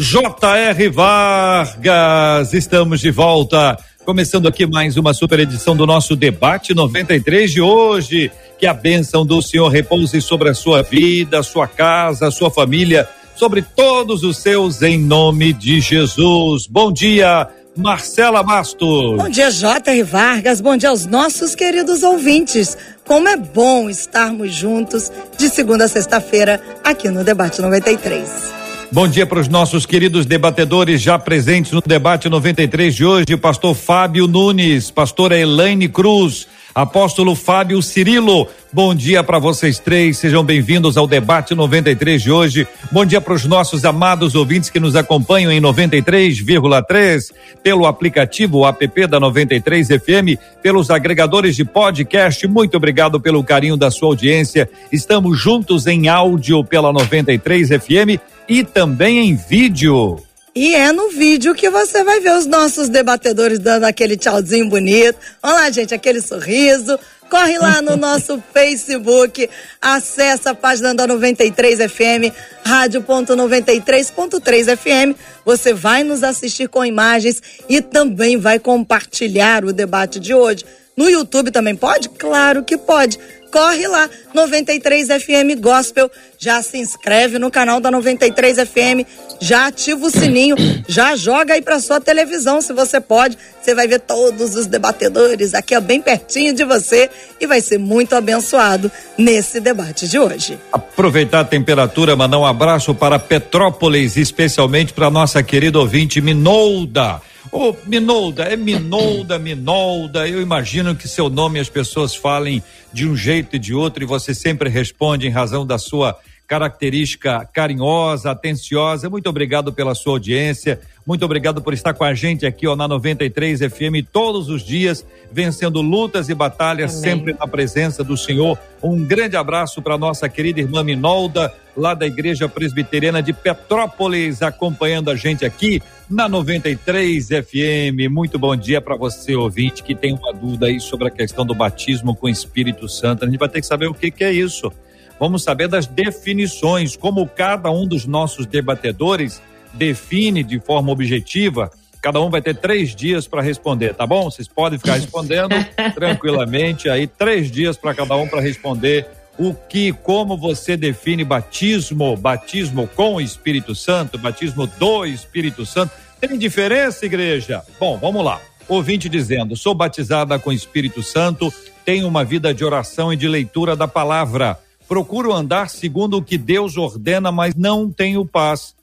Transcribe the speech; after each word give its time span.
J.R. 0.00 0.88
Vargas. 0.90 2.54
Estamos 2.54 3.00
de 3.00 3.10
volta. 3.10 3.76
Começando 4.04 4.46
aqui 4.46 4.64
mais 4.64 4.96
uma 4.96 5.12
super 5.12 5.40
edição 5.40 5.76
do 5.76 5.84
nosso 5.84 6.14
debate 6.14 6.72
93 6.72 7.50
de 7.50 7.60
hoje. 7.60 8.30
Que 8.60 8.66
a 8.68 8.72
bênção 8.72 9.26
do 9.26 9.42
Senhor 9.42 9.66
repouse 9.66 10.22
sobre 10.22 10.50
a 10.50 10.54
sua 10.54 10.84
vida, 10.84 11.42
sua 11.42 11.66
casa, 11.66 12.30
sua 12.30 12.48
família, 12.48 13.08
sobre 13.34 13.60
todos 13.60 14.22
os 14.22 14.36
seus, 14.36 14.82
em 14.82 14.96
nome 15.00 15.52
de 15.52 15.80
Jesus. 15.80 16.68
Bom 16.68 16.92
dia, 16.92 17.48
Marcela 17.76 18.44
Bastos. 18.44 19.16
Bom 19.16 19.28
dia, 19.28 19.50
J.R. 19.50 20.04
Vargas. 20.04 20.60
Bom 20.60 20.76
dia 20.76 20.90
aos 20.90 21.06
nossos 21.06 21.56
queridos 21.56 22.04
ouvintes. 22.04 22.78
Como 23.04 23.26
é 23.26 23.36
bom 23.36 23.90
estarmos 23.90 24.54
juntos 24.54 25.10
de 25.36 25.48
segunda 25.48 25.86
a 25.86 25.88
sexta-feira 25.88 26.62
aqui 26.84 27.08
no 27.08 27.24
Debate 27.24 27.60
93. 27.60 28.67
Bom 28.90 29.06
dia 29.06 29.26
para 29.26 29.38
os 29.38 29.48
nossos 29.48 29.84
queridos 29.84 30.24
debatedores 30.24 31.02
já 31.02 31.18
presentes 31.18 31.72
no 31.72 31.82
debate 31.84 32.26
93 32.26 32.94
de 32.94 33.04
hoje, 33.04 33.36
pastor 33.36 33.74
Fábio 33.74 34.26
Nunes, 34.26 34.90
pastora 34.90 35.38
Elaine 35.38 35.90
Cruz, 35.90 36.48
apóstolo 36.74 37.34
Fábio 37.34 37.82
Cirilo. 37.82 38.48
Bom 38.72 38.94
dia 38.94 39.22
para 39.22 39.38
vocês 39.38 39.78
três, 39.78 40.16
sejam 40.16 40.42
bem-vindos 40.42 40.96
ao 40.96 41.06
debate 41.06 41.54
93 41.54 42.22
de 42.22 42.30
hoje. 42.32 42.66
Bom 42.90 43.04
dia 43.04 43.20
para 43.20 43.34
os 43.34 43.44
nossos 43.44 43.84
amados 43.84 44.34
ouvintes 44.34 44.70
que 44.70 44.80
nos 44.80 44.96
acompanham 44.96 45.52
em 45.52 45.60
93,3 45.60 47.30
pelo 47.62 47.84
aplicativo 47.84 48.66
app 48.66 49.06
da 49.06 49.20
93 49.20 49.86
FM, 49.86 50.40
pelos 50.62 50.90
agregadores 50.90 51.54
de 51.54 51.64
podcast. 51.64 52.46
Muito 52.46 52.78
obrigado 52.78 53.20
pelo 53.20 53.44
carinho 53.44 53.76
da 53.76 53.90
sua 53.90 54.08
audiência. 54.08 54.68
Estamos 54.90 55.38
juntos 55.38 55.86
em 55.86 56.08
áudio 56.08 56.64
pela 56.64 56.90
93 56.90 57.68
FM 57.68 58.37
e 58.48 58.64
também 58.64 59.28
em 59.28 59.36
vídeo. 59.36 60.20
E 60.54 60.74
é 60.74 60.90
no 60.90 61.10
vídeo 61.10 61.54
que 61.54 61.70
você 61.70 62.02
vai 62.02 62.18
ver 62.18 62.34
os 62.34 62.46
nossos 62.46 62.88
debatedores 62.88 63.58
dando 63.58 63.84
aquele 63.84 64.16
tchauzinho 64.16 64.68
bonito. 64.68 65.18
Olha 65.42 65.54
lá, 65.54 65.70
gente, 65.70 65.94
aquele 65.94 66.20
sorriso. 66.20 66.98
Corre 67.30 67.58
lá 67.58 67.82
no 67.82 67.94
nosso 67.96 68.42
Facebook, 68.52 69.48
acessa 69.82 70.50
a 70.50 70.54
página 70.54 70.94
da 70.94 71.06
93 71.06 71.92
FM, 71.92 72.32
rádio.93.3 72.64 74.76
FM. 74.76 75.14
Você 75.44 75.74
vai 75.74 76.02
nos 76.02 76.24
assistir 76.24 76.68
com 76.68 76.84
imagens 76.84 77.40
e 77.68 77.82
também 77.82 78.38
vai 78.38 78.58
compartilhar 78.58 79.64
o 79.64 79.72
debate 79.72 80.18
de 80.18 80.34
hoje. 80.34 80.64
No 80.96 81.08
YouTube 81.08 81.52
também 81.52 81.76
pode? 81.76 82.08
Claro 82.08 82.64
que 82.64 82.76
pode 82.76 83.20
corre 83.50 83.86
lá, 83.86 84.08
93 84.34 85.08
FM 85.08 85.60
Gospel, 85.60 86.10
já 86.38 86.62
se 86.62 86.78
inscreve 86.78 87.38
no 87.38 87.50
canal 87.50 87.80
da 87.80 87.90
93 87.90 88.58
FM, 88.58 89.06
já 89.40 89.66
ativa 89.66 90.06
o 90.06 90.10
sininho, 90.10 90.56
já 90.88 91.16
joga 91.16 91.54
aí 91.54 91.62
para 91.62 91.80
sua 91.80 92.00
televisão, 92.00 92.60
se 92.60 92.72
você 92.72 93.00
pode. 93.00 93.36
Você 93.60 93.74
vai 93.74 93.86
ver 93.86 94.00
todos 94.00 94.54
os 94.54 94.66
debatedores 94.66 95.52
aqui 95.52 95.76
ó, 95.76 95.80
bem 95.80 96.00
pertinho 96.00 96.54
de 96.54 96.64
você 96.64 97.10
e 97.40 97.46
vai 97.46 97.60
ser 97.60 97.78
muito 97.78 98.14
abençoado 98.14 98.90
nesse 99.16 99.60
debate 99.60 100.08
de 100.08 100.18
hoje. 100.18 100.58
Aproveitar 100.72 101.40
a 101.40 101.44
temperatura, 101.44 102.16
mandar 102.16 102.38
um 102.38 102.46
abraço 102.46 102.94
para 102.94 103.18
Petrópolis, 103.18 104.16
especialmente 104.16 104.92
para 104.92 105.10
nossa 105.10 105.42
querida 105.42 105.78
ouvinte 105.78 106.20
Minolda. 106.20 107.20
Ô, 107.50 107.74
Minolda, 107.86 108.44
é 108.44 108.56
Minolda, 108.56 109.38
Minolda. 109.38 110.28
Eu 110.28 110.40
imagino 110.40 110.94
que 110.94 111.08
seu 111.08 111.30
nome 111.30 111.58
as 111.58 111.68
pessoas 111.68 112.14
falem 112.14 112.62
de 112.92 113.06
um 113.06 113.16
jeito 113.16 113.56
e 113.56 113.58
de 113.58 113.74
outro 113.74 114.02
e 114.02 114.06
você 114.06 114.34
sempre 114.34 114.68
responde 114.68 115.26
em 115.26 115.30
razão 115.30 115.66
da 115.66 115.78
sua 115.78 116.18
característica 116.46 117.46
carinhosa, 117.52 118.30
atenciosa. 118.30 119.10
Muito 119.10 119.28
obrigado 119.28 119.72
pela 119.72 119.94
sua 119.94 120.14
audiência. 120.14 120.80
Muito 121.08 121.24
obrigado 121.24 121.62
por 121.62 121.72
estar 121.72 121.94
com 121.94 122.04
a 122.04 122.12
gente 122.12 122.44
aqui 122.44 122.66
ó, 122.66 122.76
na 122.76 122.86
93 122.86 123.60
FM 123.60 124.06
todos 124.12 124.50
os 124.50 124.62
dias, 124.62 125.06
vencendo 125.32 125.80
lutas 125.80 126.28
e 126.28 126.34
batalhas, 126.34 126.98
Amém. 126.98 127.02
sempre 127.02 127.32
na 127.32 127.46
presença 127.46 128.04
do 128.04 128.14
Senhor. 128.14 128.58
Um 128.82 129.02
grande 129.02 129.34
abraço 129.34 129.80
para 129.80 129.96
nossa 129.96 130.28
querida 130.28 130.60
irmã 130.60 130.84
Minolda, 130.84 131.50
lá 131.74 131.94
da 131.94 132.06
Igreja 132.06 132.46
Presbiteriana 132.46 133.22
de 133.22 133.32
Petrópolis, 133.32 134.42
acompanhando 134.42 135.10
a 135.10 135.16
gente 135.16 135.46
aqui 135.46 135.80
na 136.10 136.28
93 136.28 137.28
FM. 137.28 138.10
Muito 138.10 138.38
bom 138.38 138.54
dia 138.54 138.78
para 138.78 138.94
você, 138.94 139.34
ouvinte, 139.34 139.82
que 139.82 139.94
tem 139.94 140.12
uma 140.12 140.34
dúvida 140.34 140.66
aí 140.66 140.78
sobre 140.78 141.08
a 141.08 141.10
questão 141.10 141.46
do 141.46 141.54
batismo 141.54 142.14
com 142.14 142.26
o 142.26 142.30
Espírito 142.30 142.86
Santo. 142.86 143.24
A 143.24 143.26
gente 143.26 143.38
vai 143.38 143.48
ter 143.48 143.62
que 143.62 143.66
saber 143.66 143.86
o 143.86 143.94
que, 143.94 144.10
que 144.10 144.24
é 144.24 144.30
isso. 144.30 144.70
Vamos 145.18 145.42
saber 145.42 145.68
das 145.68 145.86
definições, 145.86 146.98
como 146.98 147.26
cada 147.26 147.70
um 147.70 147.86
dos 147.86 148.04
nossos 148.04 148.44
debatedores 148.44 149.40
define 149.78 150.42
de 150.42 150.58
forma 150.58 150.90
objetiva. 150.90 151.70
Cada 152.02 152.20
um 152.20 152.30
vai 152.30 152.42
ter 152.42 152.56
três 152.56 152.94
dias 152.94 153.26
para 153.26 153.42
responder, 153.42 153.94
tá 153.94 154.06
bom? 154.06 154.30
Vocês 154.30 154.48
podem 154.48 154.78
ficar 154.78 154.94
respondendo 154.94 155.54
tranquilamente 155.94 156.88
aí, 156.88 157.06
três 157.06 157.50
dias 157.50 157.76
para 157.76 157.94
cada 157.94 158.16
um 158.16 158.28
para 158.28 158.40
responder 158.40 159.06
o 159.38 159.54
que, 159.54 159.92
como 159.92 160.36
você 160.36 160.76
define 160.76 161.24
batismo, 161.24 162.16
batismo 162.16 162.88
com 162.88 163.14
o 163.14 163.20
Espírito 163.20 163.74
Santo, 163.74 164.18
batismo 164.18 164.66
do 164.66 165.06
Espírito 165.06 165.64
Santo. 165.64 165.92
Tem 166.20 166.36
diferença, 166.36 167.06
igreja? 167.06 167.62
Bom, 167.78 167.96
vamos 167.96 168.24
lá. 168.24 168.40
Ouvinte 168.68 169.08
dizendo: 169.08 169.56
sou 169.56 169.74
batizada 169.74 170.38
com 170.38 170.50
o 170.50 170.52
Espírito 170.52 171.02
Santo, 171.02 171.52
tenho 171.84 172.08
uma 172.08 172.24
vida 172.24 172.52
de 172.52 172.64
oração 172.64 173.12
e 173.12 173.16
de 173.16 173.28
leitura 173.28 173.76
da 173.76 173.86
palavra 173.86 174.58
procuro 174.88 175.34
andar 175.34 175.68
segundo 175.68 176.16
o 176.16 176.22
que 176.22 176.38
Deus 176.38 176.76
ordena, 176.78 177.30
mas 177.30 177.54
não 177.54 177.90
tenho 177.90 178.24
paz. 178.24 178.74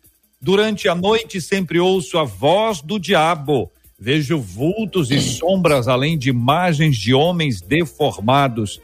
Durante 0.46 0.88
a 0.88 0.94
noite 0.94 1.42
sempre 1.42 1.80
ouço 1.80 2.20
a 2.20 2.24
voz 2.24 2.80
do 2.80 3.00
diabo. 3.00 3.72
Vejo 4.00 4.40
vultos 4.40 5.10
e 5.10 5.20
sombras, 5.20 5.88
além 5.88 6.20
de 6.20 6.30
imagens 6.30 6.98
de 6.98 7.16
homens 7.16 7.62
deformados. 7.62 8.80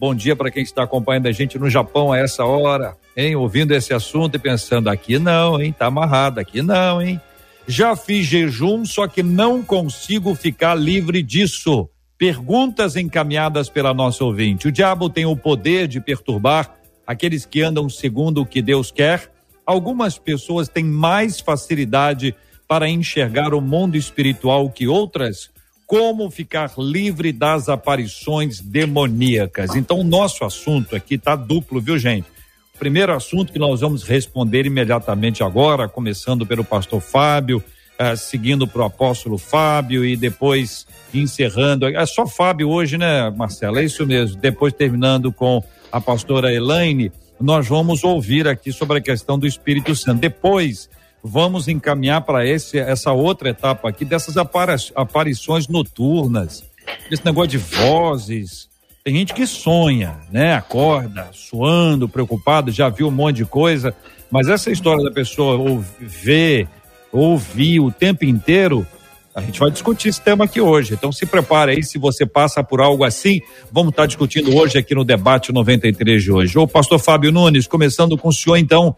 Bom 0.00 0.14
dia 0.14 0.34
para 0.34 0.50
quem 0.50 0.62
está 0.62 0.84
acompanhando 0.84 1.26
a 1.26 1.32
gente 1.32 1.58
no 1.58 1.68
Japão 1.68 2.14
a 2.14 2.18
essa 2.18 2.46
hora, 2.46 2.96
hein? 3.14 3.36
Ouvindo 3.36 3.74
esse 3.74 3.92
assunto 3.92 4.36
e 4.36 4.38
pensando: 4.38 4.88
aqui 4.88 5.18
não, 5.18 5.60
hein? 5.60 5.70
Tá 5.78 5.84
amarrado, 5.84 6.40
aqui 6.40 6.62
não, 6.62 7.02
hein? 7.02 7.20
Já 7.68 7.94
fiz 7.94 8.24
jejum, 8.24 8.86
só 8.86 9.06
que 9.06 9.22
não 9.22 9.62
consigo 9.62 10.34
ficar 10.34 10.74
livre 10.74 11.22
disso. 11.22 11.90
Perguntas 12.16 12.96
encaminhadas 12.96 13.68
pela 13.68 13.92
nossa 13.92 14.24
ouvinte. 14.24 14.66
O 14.66 14.72
diabo 14.72 15.10
tem 15.10 15.26
o 15.26 15.36
poder 15.36 15.88
de 15.88 16.00
perturbar 16.00 16.74
aqueles 17.06 17.44
que 17.44 17.60
andam 17.60 17.86
segundo 17.90 18.40
o 18.40 18.46
que 18.46 18.62
Deus 18.62 18.90
quer. 18.90 19.31
Algumas 19.64 20.18
pessoas 20.18 20.68
têm 20.68 20.84
mais 20.84 21.40
facilidade 21.40 22.34
para 22.66 22.88
enxergar 22.88 23.54
o 23.54 23.60
mundo 23.60 23.96
espiritual 23.96 24.70
que 24.70 24.88
outras. 24.88 25.50
Como 25.86 26.30
ficar 26.30 26.72
livre 26.78 27.32
das 27.32 27.68
aparições 27.68 28.60
demoníacas? 28.60 29.76
Então, 29.76 30.00
o 30.00 30.04
nosso 30.04 30.44
assunto 30.44 30.96
aqui 30.96 31.16
está 31.16 31.36
duplo, 31.36 31.80
viu, 31.80 31.98
gente? 31.98 32.26
O 32.74 32.78
primeiro 32.78 33.12
assunto 33.12 33.52
que 33.52 33.58
nós 33.58 33.80
vamos 33.80 34.02
responder 34.02 34.64
imediatamente 34.64 35.42
agora, 35.42 35.88
começando 35.88 36.46
pelo 36.46 36.64
pastor 36.64 37.00
Fábio, 37.00 37.62
uh, 38.00 38.16
seguindo 38.16 38.66
para 38.66 38.82
o 38.82 38.86
apóstolo 38.86 39.36
Fábio 39.38 40.04
e 40.04 40.16
depois 40.16 40.86
encerrando. 41.12 41.86
É 41.86 42.06
só 42.06 42.26
Fábio 42.26 42.70
hoje, 42.70 42.96
né, 42.96 43.30
Marcelo? 43.30 43.78
É 43.78 43.84
isso 43.84 44.06
mesmo. 44.06 44.40
Depois 44.40 44.72
terminando 44.72 45.30
com 45.30 45.62
a 45.92 46.00
pastora 46.00 46.52
Elaine, 46.52 47.12
nós 47.42 47.66
vamos 47.66 48.04
ouvir 48.04 48.46
aqui 48.46 48.72
sobre 48.72 48.98
a 48.98 49.00
questão 49.00 49.38
do 49.38 49.46
Espírito 49.46 49.94
Santo. 49.96 50.20
Depois 50.20 50.88
vamos 51.22 51.68
encaminhar 51.68 52.22
para 52.22 52.46
essa 52.46 53.12
outra 53.12 53.50
etapa 53.50 53.88
aqui 53.88 54.04
dessas 54.04 54.36
aparições 54.36 55.68
noturnas, 55.68 56.64
esse 57.10 57.24
negócio 57.24 57.50
de 57.50 57.58
vozes. 57.58 58.68
Tem 59.04 59.16
gente 59.16 59.34
que 59.34 59.46
sonha, 59.46 60.20
né? 60.30 60.54
Acorda, 60.54 61.28
suando, 61.32 62.08
preocupado, 62.08 62.70
já 62.70 62.88
viu 62.88 63.08
um 63.08 63.10
monte 63.10 63.38
de 63.38 63.44
coisa, 63.44 63.94
mas 64.30 64.48
essa 64.48 64.70
história 64.70 65.02
da 65.02 65.10
pessoa 65.10 65.84
ver 66.00 66.68
ouvir 67.10 67.80
o 67.80 67.90
tempo 67.90 68.24
inteiro, 68.24 68.86
a 69.34 69.40
gente 69.40 69.58
vai 69.58 69.70
discutir 69.70 70.08
esse 70.08 70.20
tema 70.20 70.44
aqui 70.44 70.60
hoje. 70.60 70.94
Então 70.94 71.10
se 71.10 71.24
prepare 71.26 71.72
aí, 71.72 71.82
se 71.82 71.98
você 71.98 72.26
passa 72.26 72.62
por 72.62 72.80
algo 72.80 73.04
assim, 73.04 73.40
vamos 73.70 73.90
estar 73.90 74.06
discutindo 74.06 74.54
hoje 74.56 74.78
aqui 74.78 74.94
no 74.94 75.04
debate 75.04 75.52
93 75.52 76.22
de 76.22 76.32
hoje. 76.32 76.58
O 76.58 76.68
pastor 76.68 76.98
Fábio 76.98 77.32
Nunes, 77.32 77.66
começando 77.66 78.16
com 78.18 78.28
o 78.28 78.32
senhor 78.32 78.56
então, 78.56 78.94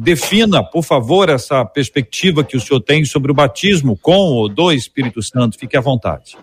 Defina, 0.00 0.62
por 0.62 0.84
favor, 0.84 1.28
essa 1.28 1.64
perspectiva 1.64 2.44
que 2.44 2.56
o 2.56 2.60
senhor 2.60 2.80
tem 2.80 3.04
sobre 3.04 3.32
o 3.32 3.34
batismo 3.34 3.98
com 4.00 4.12
ou 4.12 4.48
do 4.48 4.70
Espírito 4.70 5.20
Santo. 5.20 5.58
Fique 5.58 5.76
à 5.76 5.80
vontade. 5.80 6.36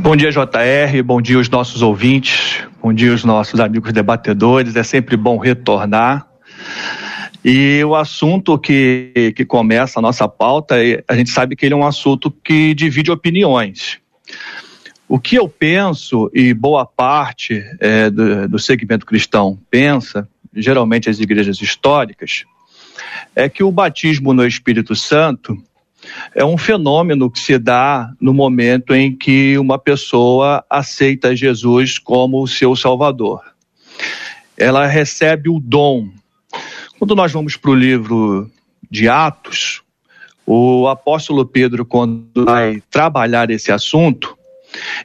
Bom 0.00 0.16
dia, 0.16 0.32
JR. 0.32 1.00
Bom 1.04 1.22
dia, 1.22 1.38
os 1.38 1.48
nossos 1.48 1.80
ouvintes. 1.80 2.64
Bom 2.82 2.92
dia, 2.92 3.12
os 3.12 3.22
nossos 3.22 3.60
amigos 3.60 3.92
debatedores. 3.92 4.74
É 4.74 4.82
sempre 4.82 5.16
bom 5.16 5.38
retornar. 5.38 6.26
E 7.44 7.82
o 7.84 7.94
assunto 7.96 8.56
que, 8.58 9.32
que 9.34 9.44
começa 9.44 9.98
a 9.98 10.02
nossa 10.02 10.28
pauta, 10.28 10.76
a 11.08 11.16
gente 11.16 11.30
sabe 11.30 11.56
que 11.56 11.66
ele 11.66 11.74
é 11.74 11.76
um 11.76 11.86
assunto 11.86 12.30
que 12.30 12.72
divide 12.74 13.10
opiniões. 13.10 13.98
O 15.08 15.18
que 15.18 15.36
eu 15.36 15.48
penso, 15.48 16.30
e 16.32 16.54
boa 16.54 16.86
parte 16.86 17.62
é, 17.80 18.08
do, 18.08 18.48
do 18.48 18.58
segmento 18.58 19.04
cristão 19.04 19.58
pensa, 19.70 20.28
geralmente 20.54 21.10
as 21.10 21.18
igrejas 21.18 21.60
históricas, 21.60 22.44
é 23.34 23.48
que 23.48 23.62
o 23.62 23.72
batismo 23.72 24.32
no 24.32 24.46
Espírito 24.46 24.94
Santo 24.94 25.56
é 26.34 26.44
um 26.44 26.58
fenômeno 26.58 27.30
que 27.30 27.38
se 27.38 27.58
dá 27.58 28.12
no 28.20 28.32
momento 28.34 28.94
em 28.94 29.14
que 29.14 29.58
uma 29.58 29.78
pessoa 29.78 30.64
aceita 30.68 31.36
Jesus 31.36 31.98
como 31.98 32.42
o 32.42 32.48
seu 32.48 32.74
Salvador. 32.74 33.42
Ela 34.56 34.86
recebe 34.86 35.48
o 35.48 35.60
dom. 35.60 36.08
Quando 37.02 37.16
nós 37.16 37.32
vamos 37.32 37.56
para 37.56 37.72
o 37.72 37.74
livro 37.74 38.48
de 38.88 39.08
Atos, 39.08 39.82
o 40.46 40.86
apóstolo 40.86 41.44
Pedro, 41.44 41.84
quando 41.84 42.44
vai 42.44 42.80
trabalhar 42.92 43.50
esse 43.50 43.72
assunto, 43.72 44.38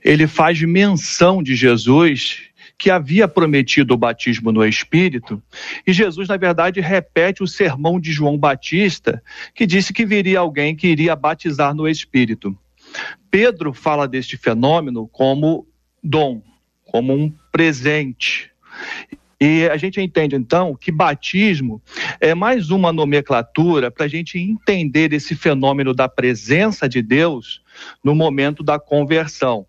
ele 0.06 0.28
faz 0.28 0.62
menção 0.62 1.42
de 1.42 1.56
Jesus 1.56 2.42
que 2.78 2.92
havia 2.92 3.28
prometido 3.28 3.96
o 3.96 3.98
batismo 3.98 4.52
no 4.52 4.64
Espírito, 4.64 5.42
e 5.88 5.92
Jesus, 5.92 6.28
na 6.28 6.38
verdade, 6.38 6.80
repete 6.82 7.42
o 7.42 7.48
sermão 7.48 8.00
de 8.00 8.12
João 8.12 8.38
Batista, 8.38 9.20
que 9.56 9.66
disse 9.66 9.92
que 9.92 10.06
viria 10.06 10.38
alguém 10.38 10.76
que 10.76 10.86
iria 10.86 11.16
batizar 11.16 11.74
no 11.74 11.88
Espírito. 11.88 12.56
Pedro 13.32 13.74
fala 13.74 14.08
deste 14.08 14.38
fenômeno 14.38 15.08
como 15.08 15.66
dom, 16.04 16.44
como 16.86 17.12
um 17.12 17.34
presente. 17.52 18.52
E 19.40 19.70
a 19.70 19.78
gente 19.78 20.02
entende 20.02 20.36
então 20.36 20.76
que 20.76 20.92
batismo 20.92 21.82
é 22.20 22.34
mais 22.34 22.72
uma 22.72 22.92
nomenclatura 22.92 23.92
para 23.92 24.06
a 24.06 24.08
gente 24.08 24.40
entender 24.40 25.14
esse 25.14 25.36
fenômeno 25.36 25.94
da 25.94 26.10
presença 26.10 26.90
de 26.90 27.04
Deus 27.04 27.62
no 28.04 28.16
momento 28.16 28.64
da 28.64 28.80
conversão. 28.80 29.68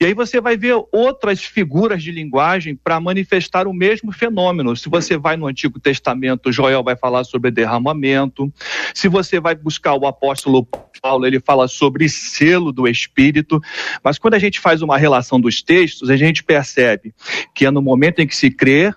E 0.00 0.06
aí 0.06 0.14
você 0.14 0.40
vai 0.40 0.56
ver 0.56 0.76
outras 0.92 1.42
figuras 1.42 2.04
de 2.04 2.12
linguagem 2.12 2.76
para 2.76 3.00
manifestar 3.00 3.66
o 3.66 3.74
mesmo 3.74 4.12
fenômeno. 4.12 4.76
Se 4.76 4.88
você 4.88 5.18
vai 5.18 5.36
no 5.36 5.48
Antigo 5.48 5.80
Testamento, 5.80 6.52
Joel 6.52 6.84
vai 6.84 6.94
falar 6.94 7.24
sobre 7.24 7.50
derramamento. 7.50 8.52
Se 8.94 9.08
você 9.08 9.40
vai 9.40 9.56
buscar 9.56 9.94
o 9.94 10.06
apóstolo 10.06 10.64
Paulo, 11.02 11.26
ele 11.26 11.40
fala 11.40 11.66
sobre 11.66 12.08
selo 12.08 12.70
do 12.70 12.86
Espírito. 12.86 13.60
Mas 14.04 14.18
quando 14.18 14.34
a 14.34 14.38
gente 14.38 14.60
faz 14.60 14.82
uma 14.82 14.96
relação 14.96 15.40
dos 15.40 15.62
textos, 15.62 16.10
a 16.10 16.16
gente 16.16 16.44
percebe 16.44 17.12
que 17.52 17.66
é 17.66 17.70
no 17.70 17.82
momento 17.82 18.20
em 18.20 18.26
que 18.28 18.36
se 18.36 18.52
crê 18.52 18.94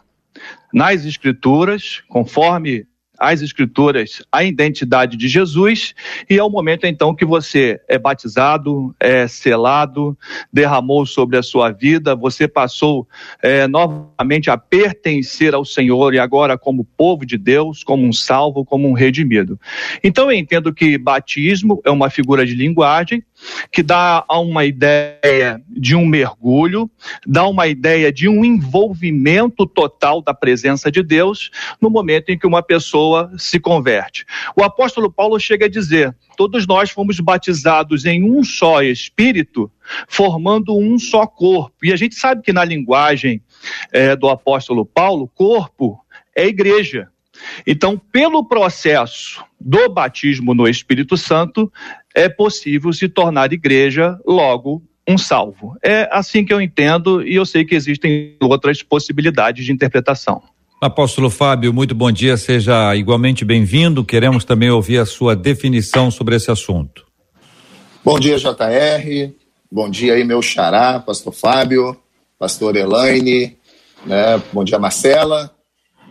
nas 0.72 1.04
Escrituras, 1.04 2.04
conforme 2.10 2.86
as 3.22 3.44
escrituras 3.44 4.24
a 4.32 4.44
identidade 4.44 5.16
de 5.16 5.28
Jesus 5.28 5.94
e 6.28 6.40
é 6.40 6.44
o 6.44 6.50
momento 6.50 6.88
então 6.88 7.14
que 7.14 7.24
você 7.24 7.80
é 7.88 8.00
batizado, 8.00 8.96
é 9.00 9.28
selado, 9.28 10.18
derramou 10.52 11.06
sobre 11.06 11.38
a 11.38 11.44
sua 11.44 11.70
vida, 11.70 12.16
você 12.16 12.48
passou 12.48 13.08
é, 13.40 13.68
novamente 13.68 14.50
a 14.50 14.58
pertencer 14.58 15.54
ao 15.54 15.64
Senhor 15.64 16.16
e 16.16 16.20
agora 16.20 16.58
como 16.58 16.84
povo 16.84 17.24
de 17.24 17.38
Deus, 17.38 17.84
como 17.84 18.04
um 18.04 18.12
salvo, 18.12 18.66
como 18.66 18.90
um 18.90 18.94
redimido. 18.94 19.60
Então 20.04 20.32
eu 20.32 20.38
entendo 20.38 20.74
que 20.74 20.98
batismo 20.98 21.80
é 21.86 21.92
uma 21.92 22.10
figura 22.10 22.44
de 22.44 22.56
linguagem 22.56 23.24
que 23.72 23.82
dá 23.82 24.24
uma 24.30 24.66
ideia 24.66 25.62
de 25.70 25.96
um 25.96 26.06
mergulho, 26.06 26.90
dá 27.26 27.46
uma 27.48 27.68
ideia 27.68 28.12
de 28.12 28.28
um 28.28 28.44
envolvimento 28.44 29.66
total 29.66 30.22
da 30.22 30.34
presença 30.34 30.92
de 30.92 31.02
Deus 31.04 31.50
no 31.80 31.90
momento 31.90 32.30
em 32.30 32.38
que 32.38 32.48
uma 32.48 32.62
pessoa 32.62 33.32
se 33.38 33.60
converte. 33.60 34.26
O 34.56 34.64
apóstolo 34.64 35.12
Paulo 35.12 35.40
chega 35.40 35.66
a 35.66 35.70
dizer: 35.70 36.16
todos 36.38 36.68
nós 36.68 36.90
fomos 36.90 37.20
batizados 37.20 38.06
em 38.06 38.24
um 38.24 38.44
só 38.44 38.82
espírito, 38.82 39.72
formando 40.08 40.78
um 40.78 40.98
só 40.98 41.26
corpo. 41.26 41.76
E 41.84 41.92
a 41.92 41.96
gente 41.96 42.16
sabe 42.16 42.42
que 42.42 42.54
na 42.54 42.64
linguagem 42.64 43.42
é, 43.92 44.16
do 44.16 44.30
apóstolo 44.30 44.86
Paulo, 44.86 45.28
corpo 45.28 46.00
é 46.36 46.48
igreja. 46.48 47.10
Então, 47.66 47.98
pelo 47.98 48.46
processo 48.46 49.44
do 49.60 49.90
batismo 49.90 50.54
no 50.54 50.68
Espírito 50.68 51.18
Santo, 51.18 51.72
é 52.16 52.30
possível 52.30 52.92
se 52.94 53.08
tornar 53.08 53.54
igreja 53.54 54.18
logo 54.26 54.84
um 55.08 55.18
salvo. 55.18 55.76
É 55.84 56.08
assim 56.12 56.46
que 56.46 56.54
eu 56.54 56.62
entendo 56.62 57.26
e 57.26 57.36
eu 57.36 57.46
sei 57.46 57.66
que 57.66 57.76
existem 57.76 58.36
outras 58.42 58.84
possibilidades 58.84 59.66
de 59.66 59.72
interpretação. 59.72 60.42
Apóstolo 60.82 61.30
Fábio, 61.30 61.72
muito 61.72 61.94
bom 61.94 62.12
dia, 62.12 62.36
seja 62.38 62.96
igualmente 62.96 63.46
bem-vindo. 63.46 64.04
Queremos 64.04 64.44
também 64.44 64.70
ouvir 64.72 64.98
a 64.98 65.06
sua 65.06 65.36
definição 65.36 66.10
sobre 66.10 66.36
esse 66.36 66.50
assunto. 66.50 67.06
Bom 68.04 68.20
dia, 68.20 68.38
JR. 68.38 69.32
Bom 69.72 69.90
dia 69.90 70.16
aí, 70.16 70.24
meu 70.24 70.42
xará, 70.42 71.00
pastor 71.00 71.34
Fábio, 71.34 71.96
pastor 72.38 72.76
Elaine, 72.76 73.56
né? 74.06 74.42
Bom 74.52 74.64
dia, 74.64 74.80
Marcela. 74.80 75.56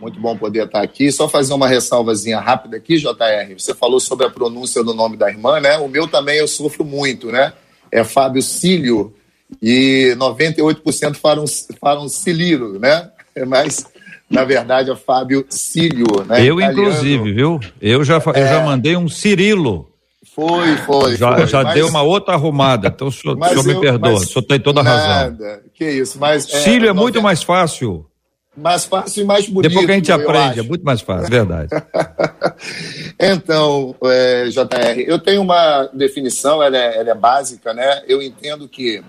Muito 0.01 0.19
bom 0.19 0.35
poder 0.35 0.65
estar 0.65 0.81
aqui. 0.81 1.11
Só 1.11 1.29
fazer 1.29 1.53
uma 1.53 1.67
ressalvazinha 1.67 2.39
rápida 2.39 2.77
aqui, 2.77 2.97
JR. 2.97 3.53
Você 3.55 3.75
falou 3.75 3.99
sobre 3.99 4.25
a 4.25 4.31
pronúncia 4.31 4.83
do 4.83 4.95
nome 4.95 5.15
da 5.15 5.29
irmã, 5.29 5.59
né? 5.59 5.77
O 5.77 5.87
meu 5.87 6.07
também 6.07 6.39
eu 6.39 6.47
sofro 6.47 6.83
muito, 6.83 7.31
né? 7.31 7.53
É 7.91 8.03
Fábio 8.03 8.41
Cílio 8.41 9.13
e 9.61 10.15
98% 10.17 11.17
falam, 11.17 11.45
falam 11.79 12.09
Ciliro, 12.09 12.79
né? 12.79 13.11
Mas, 13.47 13.85
na 14.27 14.43
verdade, 14.43 14.89
é 14.89 14.95
Fábio 14.95 15.45
Cílio, 15.49 16.07
né? 16.25 16.43
Eu, 16.43 16.59
Italiano. 16.59 16.71
inclusive, 16.71 17.33
viu? 17.33 17.59
Eu 17.79 18.03
já, 18.03 18.15
eu 18.15 18.33
já 18.33 18.61
é. 18.61 18.65
mandei 18.65 18.97
um 18.97 19.07
Cirilo. 19.07 19.87
Foi, 20.33 20.77
foi. 20.77 21.15
Já, 21.15 21.35
foi, 21.35 21.47
já 21.47 21.63
mas... 21.63 21.73
deu 21.75 21.87
uma 21.87 22.01
outra 22.01 22.33
arrumada, 22.33 22.87
então 22.87 23.09
o 23.09 23.11
senhor, 23.11 23.37
o 23.37 23.45
senhor 23.45 23.57
eu, 23.57 23.63
me 23.75 23.79
perdoa, 23.79 24.13
o 24.13 24.19
senhor 24.25 24.43
tem 24.43 24.59
toda 24.59 24.79
a 24.79 24.83
razão. 24.83 25.37
Que 25.75 25.91
isso, 25.91 26.17
mas. 26.19 26.45
Cílio 26.45 26.87
é, 26.87 26.89
é 26.89 26.93
muito 26.93 27.21
mais 27.21 27.43
fácil 27.43 28.07
mais 28.55 28.85
fácil 28.85 29.21
e 29.21 29.25
mais 29.25 29.47
bonito. 29.47 29.69
Depois 29.69 29.85
que 29.85 29.91
a 29.91 29.95
gente 29.95 30.11
aprende, 30.11 30.59
é 30.59 30.63
muito 30.63 30.83
mais 30.83 31.01
fácil, 31.01 31.29
verdade. 31.29 31.69
então, 33.19 33.95
é, 34.03 34.49
JR, 34.49 34.99
eu 35.05 35.19
tenho 35.19 35.41
uma 35.41 35.89
definição, 35.93 36.61
ela 36.61 36.77
é, 36.77 36.97
ela 36.97 37.11
é 37.11 37.15
básica, 37.15 37.73
né? 37.73 38.03
Eu 38.07 38.21
entendo 38.21 38.67
que 38.67 39.01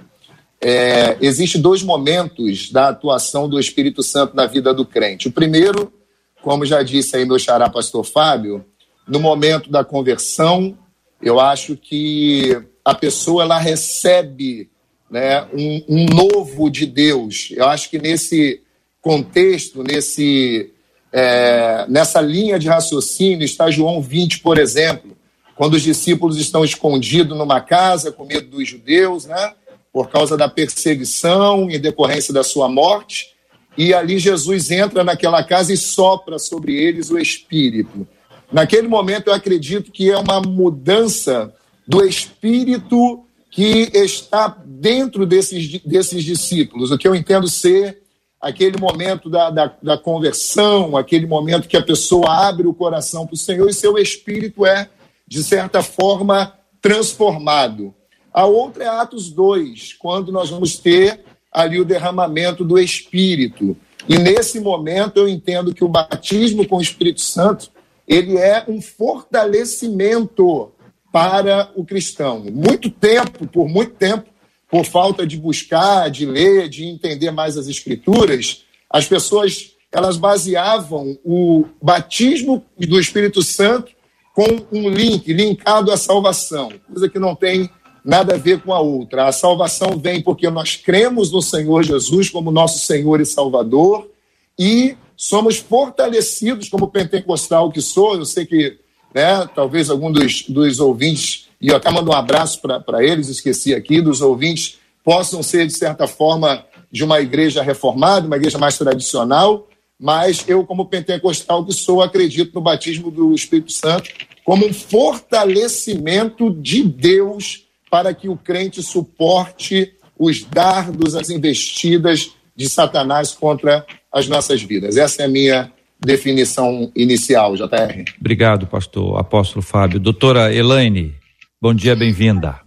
é, 0.61 1.17
existe 1.21 1.59
dois 1.59 1.83
momentos 1.83 2.71
da 2.71 2.89
atuação 2.89 3.49
do 3.49 3.59
Espírito 3.59 4.03
Santo 4.03 4.37
na 4.37 4.47
vida 4.47 4.73
do 4.73 4.87
crente. 4.87 5.27
O 5.27 5.33
primeiro, 5.33 5.93
como 6.41 6.65
já 6.65 6.83
disse 6.83 7.17
aí 7.17 7.25
meu 7.25 7.39
xará 7.39 7.69
pastor 7.69 8.05
Fábio, 8.05 8.65
no 9.09 9.19
momento 9.19 9.69
da 9.69 9.85
conversão, 9.85 10.79
eu 11.21 11.41
acho 11.41 11.77
que 11.77 12.63
a 12.85 12.95
pessoa 12.95 13.43
ela 13.43 13.59
recebe 13.59 14.71
né, 15.11 15.45
um, 15.53 15.85
um 15.89 16.07
novo 16.07 16.71
de 16.71 16.87
Deus. 16.87 17.53
Eu 17.57 17.67
acho 17.69 17.91
que 17.91 17.99
nesse 17.99 18.63
contexto, 19.03 19.83
nesse, 19.83 20.71
é, 21.13 21.85
nessa 21.89 22.21
linha 22.21 22.59
de 22.59 22.69
raciocínio, 22.69 23.45
está 23.45 23.69
João 23.71 24.01
20, 24.01 24.39
por 24.39 24.59
exemplo, 24.59 25.17
quando 25.57 25.75
os 25.75 25.83
discípulos 25.83 26.39
estão 26.39 26.65
escondidos 26.65 27.37
numa 27.37 27.61
casa 27.61 28.13
com 28.13 28.25
medo 28.25 28.49
dos 28.49 28.67
judeus, 28.67 29.27
né? 29.27 29.53
por 29.93 30.09
causa 30.09 30.37
da 30.37 30.49
perseguição 30.49 31.69
em 31.69 31.79
decorrência 31.79 32.33
da 32.33 32.43
sua 32.43 32.69
morte, 32.69 33.33
e 33.77 33.93
ali 33.93 34.19
Jesus 34.19 34.71
entra 34.71 35.03
naquela 35.05 35.43
casa 35.43 35.73
e 35.73 35.77
sopra 35.77 36.39
sobre 36.39 36.75
eles 36.75 37.11
o 37.11 37.19
Espírito. 37.19 38.07
Naquele 38.51 38.87
momento, 38.87 39.29
eu 39.29 39.35
acredito 39.35 39.91
que 39.91 40.11
é 40.11 40.17
uma 40.17 40.41
mudança 40.41 41.53
do 41.87 42.05
Espírito 42.05 43.25
que 43.51 43.91
está 43.93 44.57
dentro 44.65 45.27
desses, 45.27 45.81
desses 45.83 46.23
discípulos, 46.23 46.91
o 46.91 46.99
que 46.99 47.09
eu 47.09 47.15
entendo 47.15 47.49
ser 47.49 48.02
aquele 48.43 48.77
momento 48.77 49.31
da, 49.31 49.51
da, 49.51 49.73
da, 49.81 49.97
conversão, 49.97 50.97
aquele 50.97 51.27
momento 51.27 51.69
que 51.69 51.77
a 51.77 51.83
pessoa 51.83 52.49
abre 52.49 52.67
o 52.67 52.75
coração 52.75 53.25
para 53.25 53.35
o 53.35 53.39
Senhor 53.39 53.71
e 53.71 53.73
seu 53.73 53.97
espírito 53.97 54.67
é, 54.67 54.89
de 55.29 55.45
certa 55.45 55.81
forma, 55.81 56.53
transformado. 56.81 57.95
A 58.35 58.45
outra 58.45 58.83
é 58.83 58.89
Atos 58.89 59.31
2, 59.31 59.93
quando 59.93 60.33
nós 60.33 60.51
vamos 60.51 60.77
ter 60.77 61.21
ali 61.53 61.81
o 61.81 61.85
derramamento 61.85 62.65
do 62.65 62.81
Espírito. 62.81 63.77
E 64.09 64.19
nesse 64.19 64.59
momento 64.59 65.19
eu 65.19 65.29
entendo 65.29 65.73
que 65.73 65.85
o 65.85 65.89
batismo 65.89 66.67
com 66.67 66.79
o 66.79 66.83
Espírito 66.83 67.21
Santo 67.21 67.71
ele 68.09 68.37
é 68.37 68.65
um 68.67 68.81
fortalecimento 68.81 70.73
para 71.13 71.71
o 71.77 71.85
cristão. 71.85 72.43
Muito 72.51 72.91
tempo, 72.91 73.47
por 73.47 73.69
muito 73.69 73.93
tempo, 73.93 74.32
por 74.73 74.87
falta 74.87 75.27
de 75.27 75.37
buscar, 75.37 76.11
de 76.11 76.25
ler, 76.25 76.67
de 76.67 76.87
entender 76.87 77.31
mais 77.31 77.59
as 77.59 77.69
escrituras, 77.69 78.65
as 78.89 79.07
pessoas 79.07 79.73
elas 79.93 80.17
baseavam 80.17 81.19
o 81.23 81.67
batismo 81.83 82.65
do 82.79 82.99
Espírito 82.99 83.43
Santo 83.43 83.93
com 84.35 84.47
um 84.73 84.89
link, 84.89 85.31
linkado 85.31 85.93
à 85.93 85.99
salvação, 85.99 86.73
coisa 86.91 87.07
que 87.07 87.19
não 87.19 87.35
tem 87.35 87.69
nada 88.03 88.35
a 88.35 88.39
ver 88.39 88.63
com 88.63 88.73
a 88.73 88.81
outra. 88.81 89.29
A 89.29 89.33
salvação 89.33 89.99
vem 89.99 90.23
porque 90.23 90.49
nós 90.49 90.75
cremos 90.75 91.31
no 91.31 91.43
Senhor 91.43 91.83
Jesus 91.83 92.31
como 92.31 92.51
nosso 92.51 92.79
Senhor 92.79 93.21
e 93.21 93.27
Salvador 93.27 94.11
e 94.59 94.97
somos 95.15 95.59
fortalecidos 95.59 96.71
como 96.71 96.89
pentecostal 96.89 97.71
que 97.71 97.83
sou. 97.83 98.15
Eu 98.15 98.25
sei 98.25 98.47
que 98.47 98.79
né, 99.15 99.47
talvez 99.55 99.91
algum 99.91 100.11
dos, 100.11 100.49
dos 100.49 100.81
ouvintes, 100.81 101.51
e 101.63 101.69
eu 101.69 101.77
até 101.77 101.91
mando 101.91 102.11
um 102.11 102.15
abraço 102.15 102.61
para 102.61 103.05
eles, 103.05 103.29
esqueci 103.29 103.73
aqui, 103.73 104.01
dos 104.01 104.21
ouvintes, 104.21 104.79
possam 105.05 105.43
ser, 105.43 105.67
de 105.67 105.73
certa 105.73 106.09
forma, 106.09 106.65
de 106.91 107.05
uma 107.05 107.21
igreja 107.21 107.63
reformada, 107.63 108.27
uma 108.27 108.37
igreja 108.37 108.59
mais 108.59 108.77
tradicional, 108.77 109.69
mas 109.99 110.45
eu, 110.49 110.67
como 110.67 110.87
pentecostal 110.87 111.65
que 111.65 111.73
sou, 111.73 112.03
acredito 112.03 112.53
no 112.55 112.61
batismo 112.61 113.11
do 113.11 113.33
Espírito 113.33 113.71
Santo 113.71 114.11
como 114.45 114.67
um 114.67 114.75
fortalecimento 114.75 116.51
de 116.51 116.83
Deus 116.83 117.65
para 117.89 118.13
que 118.13 118.29
o 118.29 118.37
crente 118.37 118.83
suporte 118.83 119.93
os 120.19 120.43
dardos, 120.43 121.15
as 121.15 121.31
investidas 121.31 122.33
de 122.57 122.69
Satanás 122.69 123.33
contra 123.33 123.87
as 124.13 124.27
nossas 124.27 124.63
vidas. 124.63 124.97
Essa 124.97 125.23
é 125.23 125.25
a 125.27 125.29
minha 125.29 125.73
definição 126.01 126.91
inicial, 126.97 127.55
JR. 127.55 128.05
Obrigado, 128.21 128.67
pastor 128.67 129.19
apóstolo 129.19 129.63
Fábio. 129.63 130.01
Doutora 130.01 130.53
Elaine, 130.53 131.15
bom 131.63 131.73
dia, 131.73 131.95
bem-vinda. 131.95 132.61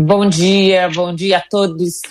Bom 0.00 0.28
dia, 0.28 0.88
bom 0.88 1.12
dia 1.12 1.38
a 1.38 1.40
todos 1.40 2.02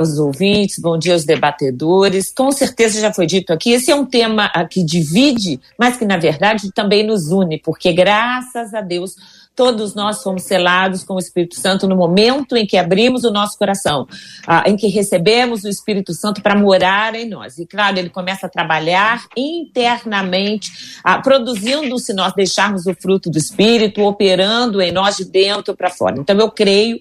os 0.00 0.18
ouvintes, 0.18 0.78
bom 0.78 0.96
dia 0.96 1.12
aos 1.12 1.26
debatedores. 1.26 2.32
Com 2.32 2.50
certeza 2.50 3.02
já 3.02 3.12
foi 3.12 3.26
dito 3.26 3.52
aqui, 3.52 3.72
esse 3.72 3.90
é 3.90 3.94
um 3.94 4.06
tema 4.06 4.50
ah, 4.54 4.64
que 4.64 4.82
divide, 4.82 5.60
mas 5.78 5.98
que 5.98 6.06
na 6.06 6.16
verdade 6.16 6.72
também 6.72 7.06
nos 7.06 7.30
une, 7.30 7.58
porque 7.58 7.92
graças 7.92 8.72
a 8.72 8.80
Deus 8.80 9.14
todos 9.54 9.94
nós 9.94 10.22
fomos 10.22 10.42
selados 10.42 11.04
com 11.04 11.14
o 11.14 11.18
Espírito 11.18 11.58
Santo 11.58 11.86
no 11.86 11.96
momento 11.96 12.56
em 12.56 12.66
que 12.66 12.76
abrimos 12.76 13.24
o 13.24 13.30
nosso 13.30 13.56
coração, 13.56 14.06
ah, 14.46 14.64
em 14.66 14.76
que 14.76 14.88
recebemos 14.88 15.64
o 15.64 15.68
Espírito 15.68 16.12
Santo 16.12 16.42
para 16.42 16.58
morar 16.58 17.14
em 17.14 17.28
nós. 17.28 17.58
E 17.58 17.66
claro, 17.66 17.98
ele 17.98 18.10
começa 18.10 18.46
a 18.46 18.50
trabalhar 18.50 19.24
internamente, 19.36 21.00
ah, 21.04 21.20
produzindo 21.20 21.98
se 21.98 22.12
nós 22.12 22.32
deixarmos 22.34 22.86
o 22.86 22.94
fruto 22.94 23.30
do 23.30 23.38
Espírito, 23.38 24.02
operando 24.02 24.82
em 24.82 24.92
nós 24.92 25.16
de 25.16 25.24
dentro 25.24 25.76
para 25.76 25.90
fora. 25.90 26.16
Então 26.18 26.36
eu 26.38 26.50
creio 26.50 26.98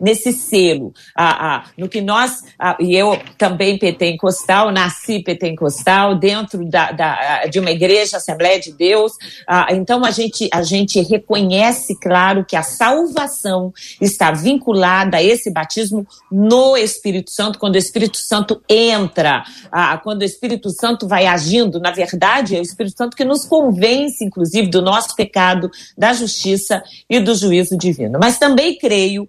nesse 0.00 0.32
selo, 0.32 0.92
ah, 1.14 1.56
ah, 1.56 1.64
no 1.76 1.88
que 1.88 2.00
nós, 2.00 2.42
ah, 2.58 2.76
e 2.80 2.94
eu 2.94 3.18
também 3.38 3.78
pentecostal, 3.78 4.70
nasci 4.70 5.22
pentecostal, 5.22 6.14
dentro 6.14 6.64
da, 6.68 6.92
da, 6.92 7.46
de 7.46 7.58
uma 7.58 7.70
igreja, 7.70 8.16
Assembleia 8.16 8.60
de 8.60 8.72
Deus, 8.72 9.12
então 9.70 10.04
a 10.04 10.10
gente, 10.10 10.48
a 10.52 10.62
gente 10.62 11.00
reconhece, 11.00 11.98
claro, 12.00 12.44
que 12.44 12.56
a 12.56 12.62
salvação 12.62 13.72
está 14.00 14.30
vinculada 14.32 15.18
a 15.18 15.22
esse 15.22 15.50
batismo 15.50 16.06
no 16.30 16.76
Espírito 16.76 17.30
Santo, 17.30 17.58
quando 17.58 17.74
o 17.74 17.78
Espírito 17.78 18.16
Santo 18.16 18.62
entra, 18.68 19.44
quando 20.02 20.22
o 20.22 20.24
Espírito 20.24 20.70
Santo 20.70 21.06
vai 21.06 21.26
agindo, 21.26 21.80
na 21.80 21.90
verdade 21.90 22.56
é 22.56 22.58
o 22.58 22.62
Espírito 22.62 22.96
Santo 22.96 23.16
que 23.16 23.24
nos 23.24 23.44
convence, 23.44 24.24
inclusive, 24.24 24.68
do 24.68 24.82
nosso 24.82 25.14
pecado, 25.14 25.70
da 25.96 26.12
justiça 26.12 26.82
e 27.08 27.20
do 27.20 27.34
juízo 27.34 27.76
divino. 27.76 28.18
Mas 28.20 28.38
também 28.38 28.76
creio, 28.76 29.28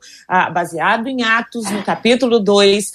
baseado 0.58 1.08
em 1.08 1.22
Atos, 1.22 1.70
no 1.70 1.84
capítulo 1.84 2.40
2, 2.40 2.92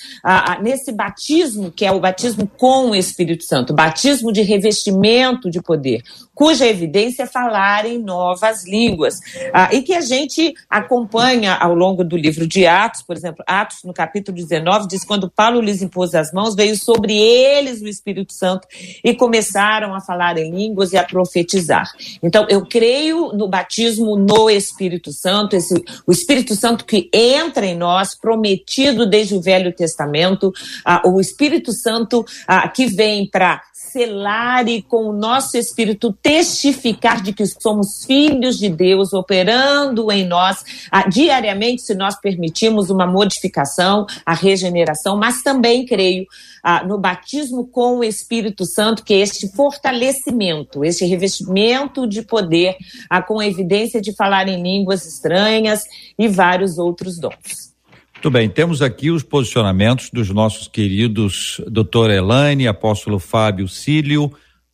nesse 0.62 0.90
batismo, 0.90 1.70
que 1.70 1.84
é 1.84 1.92
o 1.92 2.00
batismo 2.00 2.50
com 2.58 2.90
o 2.90 2.94
Espírito 2.94 3.44
Santo, 3.44 3.72
batismo 3.72 4.32
de 4.32 4.42
revestimento 4.42 5.48
de 5.48 5.62
poder, 5.62 6.02
cuja 6.42 6.66
evidência 6.66 7.22
é 7.22 7.26
falar 7.26 7.86
em 7.86 7.98
novas 7.98 8.66
línguas. 8.66 9.20
Ah, 9.54 9.72
e 9.72 9.80
que 9.80 9.94
a 9.94 10.00
gente 10.00 10.52
acompanha 10.68 11.54
ao 11.54 11.72
longo 11.72 12.02
do 12.02 12.16
livro 12.16 12.48
de 12.48 12.66
Atos, 12.66 13.00
por 13.00 13.16
exemplo, 13.16 13.44
Atos 13.46 13.84
no 13.84 13.94
capítulo 13.94 14.36
19 14.36 14.88
diz: 14.88 15.04
quando 15.04 15.30
Paulo 15.30 15.60
lhes 15.60 15.82
impôs 15.82 16.16
as 16.16 16.32
mãos, 16.32 16.56
veio 16.56 16.76
sobre 16.76 17.16
eles 17.16 17.80
o 17.80 17.86
Espírito 17.86 18.32
Santo 18.32 18.66
e 19.04 19.14
começaram 19.14 19.94
a 19.94 20.00
falar 20.00 20.36
em 20.36 20.50
línguas 20.50 20.92
e 20.92 20.96
a 20.96 21.04
profetizar. 21.04 21.88
Então, 22.20 22.44
eu 22.48 22.66
creio 22.66 23.32
no 23.32 23.46
batismo 23.46 24.16
no 24.16 24.50
Espírito 24.50 25.12
Santo, 25.12 25.54
esse, 25.54 25.80
o 26.04 26.10
Espírito 26.10 26.56
Santo 26.56 26.84
que 26.84 27.08
entra 27.12 27.64
em 27.64 27.76
nós, 27.76 28.16
prometido 28.16 29.06
desde 29.06 29.36
o 29.36 29.40
Velho 29.40 29.72
Testamento, 29.72 30.52
ah, 30.84 31.02
o 31.04 31.20
Espírito 31.20 31.72
Santo 31.72 32.24
ah, 32.48 32.68
que 32.68 32.86
vem 32.86 33.30
para 33.30 33.62
selar 33.92 34.66
e 34.68 34.80
com 34.80 35.04
o 35.04 35.12
nosso 35.12 35.58
espírito 35.58 36.16
testificar 36.32 37.22
de 37.22 37.34
que 37.34 37.44
somos 37.44 38.06
filhos 38.06 38.58
de 38.58 38.70
Deus, 38.70 39.12
operando 39.12 40.10
em 40.10 40.26
nós 40.26 40.64
ah, 40.90 41.06
diariamente, 41.06 41.82
se 41.82 41.94
nós 41.94 42.18
permitirmos 42.18 42.88
uma 42.88 43.06
modificação, 43.06 44.06
a 44.24 44.32
regeneração, 44.32 45.14
mas 45.14 45.42
também 45.42 45.84
creio 45.84 46.26
ah, 46.62 46.82
no 46.86 46.96
batismo 46.96 47.66
com 47.66 47.98
o 47.98 48.04
Espírito 48.04 48.64
Santo, 48.64 49.04
que 49.04 49.12
é 49.12 49.18
este 49.18 49.46
fortalecimento, 49.54 50.82
este 50.82 51.04
revestimento 51.04 52.06
de 52.06 52.22
poder, 52.22 52.76
ah, 53.10 53.20
com 53.20 53.42
evidência 53.42 54.00
de 54.00 54.14
falar 54.14 54.48
em 54.48 54.62
línguas 54.62 55.04
estranhas 55.04 55.84
e 56.18 56.28
vários 56.28 56.78
outros 56.78 57.18
dons. 57.18 57.74
Muito 58.14 58.30
bem, 58.30 58.48
temos 58.48 58.80
aqui 58.80 59.10
os 59.10 59.22
posicionamentos 59.22 60.08
dos 60.08 60.30
nossos 60.30 60.66
queridos 60.66 61.60
doutor 61.66 62.10
Elaine, 62.10 62.66
apóstolo 62.66 63.18
Fábio 63.18 63.68
Cílio, 63.68 64.32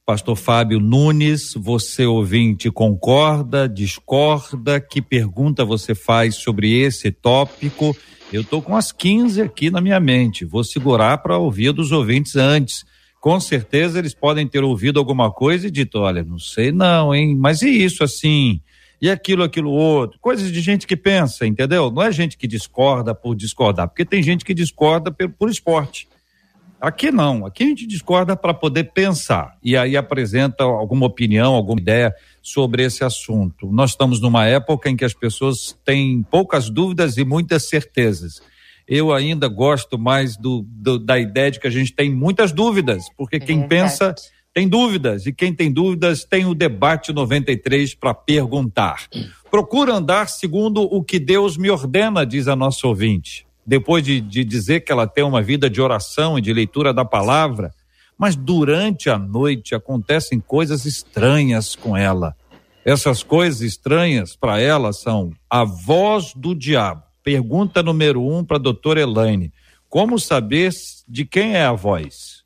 pastor 0.09 0.37
Fábio 0.37 0.81
Nunes. 0.81 1.53
Você, 1.55 2.07
ouvinte, 2.07 2.71
concorda, 2.71 3.69
discorda? 3.69 4.81
Que 4.81 5.03
pergunta 5.03 5.67
você 5.67 5.95
faz 5.95 6.37
sobre 6.37 6.81
esse 6.81 7.11
tópico? 7.11 7.95
Eu 8.33 8.41
estou 8.41 8.63
com 8.63 8.75
as 8.75 8.91
15 8.91 9.43
aqui 9.43 9.71
na 9.71 9.83
minha 9.83 10.01
mente. 10.01 10.47
Vou 10.47 10.65
segurar 10.65 11.19
para 11.19 11.37
ouvir 11.37 11.73
dos 11.73 11.93
ouvintes 11.93 12.37
antes. 12.37 12.87
Com 13.21 13.39
certeza 13.39 13.99
eles 13.99 14.15
podem 14.15 14.49
ter 14.49 14.65
ouvido 14.65 14.99
alguma 14.99 15.31
coisa 15.31 15.67
e 15.67 15.71
dito: 15.71 15.99
olha, 15.99 16.25
não 16.25 16.39
sei 16.39 16.73
não, 16.73 17.15
hein? 17.15 17.37
Mas 17.37 17.61
e 17.61 17.69
isso 17.69 18.03
assim? 18.03 18.63
e 19.01 19.11
aquilo, 19.11 19.43
aquilo 19.43 19.71
outro. 19.71 20.19
Coisas 20.21 20.51
de 20.51 20.61
gente 20.63 20.87
que 20.87 20.97
pensa, 20.97 21.47
entendeu? 21.47 21.91
Não 21.91 22.03
é 22.03 22.11
gente 22.11 22.37
que 22.37 22.49
discorda 22.49 23.15
por 23.15 23.37
discordar, 23.37 23.87
porque 23.87 24.07
tem 24.07 24.23
gente 24.23 24.45
que 24.45 24.55
discorda 24.55 25.13
por, 25.13 25.29
por 25.29 25.51
esporte. 25.51 26.09
Aqui 26.81 27.11
não, 27.11 27.45
aqui 27.45 27.65
a 27.65 27.67
gente 27.67 27.87
discorda 27.89 28.37
para 28.37 28.55
poder 28.55 28.93
pensar 28.93 29.57
e 29.61 29.77
aí 29.77 29.97
apresenta 29.97 30.63
alguma 30.63 31.07
opinião, 31.07 31.55
alguma 31.55 31.81
ideia 31.81 32.15
sobre 32.41 32.85
esse 32.85 33.03
assunto. 33.03 33.73
Nós 33.73 33.91
estamos 33.91 34.21
numa 34.21 34.47
época 34.47 34.89
em 34.89 34.97
que 34.97 35.05
as 35.05 35.13
pessoas 35.13 35.77
têm 35.85 36.23
poucas 36.23 36.71
dúvidas 36.71 37.17
e 37.17 37.25
muitas 37.25 37.69
certezas. 37.69 38.41
Eu 38.87 39.13
ainda 39.13 39.49
gosto 39.49 39.99
mais 39.99 40.37
do, 40.37 40.65
do 40.69 41.01
da 41.01 41.19
ideia 41.19 41.51
de 41.51 41.59
que 41.59 41.67
a 41.67 41.71
gente 41.71 41.93
tem 41.93 42.15
muitas 42.15 42.53
dúvidas, 42.53 43.07
porque 43.17 43.41
quem 43.41 43.65
é 43.65 43.67
pensa 43.67 44.15
tem 44.55 44.69
dúvidas 44.69 45.27
e 45.27 45.33
quem 45.33 45.53
tem 45.53 45.73
dúvidas 45.73 46.25
tem 46.25 46.47
o 46.47 46.55
debate 46.55 47.13
93 47.13 47.95
para 47.97 48.15
perguntar. 48.15 49.09
Procura 49.51 49.95
andar 49.95 50.29
segundo 50.29 50.83
o 50.83 51.03
que 51.03 51.19
Deus 51.19 51.57
me 51.57 51.71
ordena, 51.71 52.25
diz 52.25 52.47
a 52.47 52.55
nossa 52.55 52.87
ouvinte. 52.87 53.48
Depois 53.69 54.03
de, 54.03 54.19
de 54.19 54.45
dizer 54.45 54.81
que 54.81 54.91
ela 54.91 55.07
tem 55.07 55.23
uma 55.23 55.43
vida 55.43 55.69
de 55.69 55.79
oração 55.79 56.39
e 56.39 56.41
de 56.41 56.55
leitura 56.55 56.95
da 56.95 57.05
palavra, 57.05 57.71
mas 58.17 58.35
durante 58.35 59.11
a 59.11 59.19
noite 59.19 59.75
acontecem 59.75 60.41
coisas 60.41 60.87
estranhas 60.87 61.77
com 61.77 61.95
ela. 61.95 62.35
Essas 62.83 63.23
coisas 63.23 63.61
estranhas 63.61 64.35
para 64.35 64.59
ela 64.59 64.91
são 64.95 65.33
a 65.51 65.65
voz 65.65 66.33
do 66.35 66.55
diabo. 66.55 67.03
Pergunta 67.23 67.83
número 67.83 68.27
um 68.27 68.43
para 68.43 68.57
a 68.57 68.61
doutora 68.61 69.03
Elaine: 69.03 69.53
como 69.87 70.19
saber 70.19 70.73
de 71.07 71.27
quem 71.27 71.55
é 71.55 71.67
a 71.67 71.73
voz? 71.73 72.38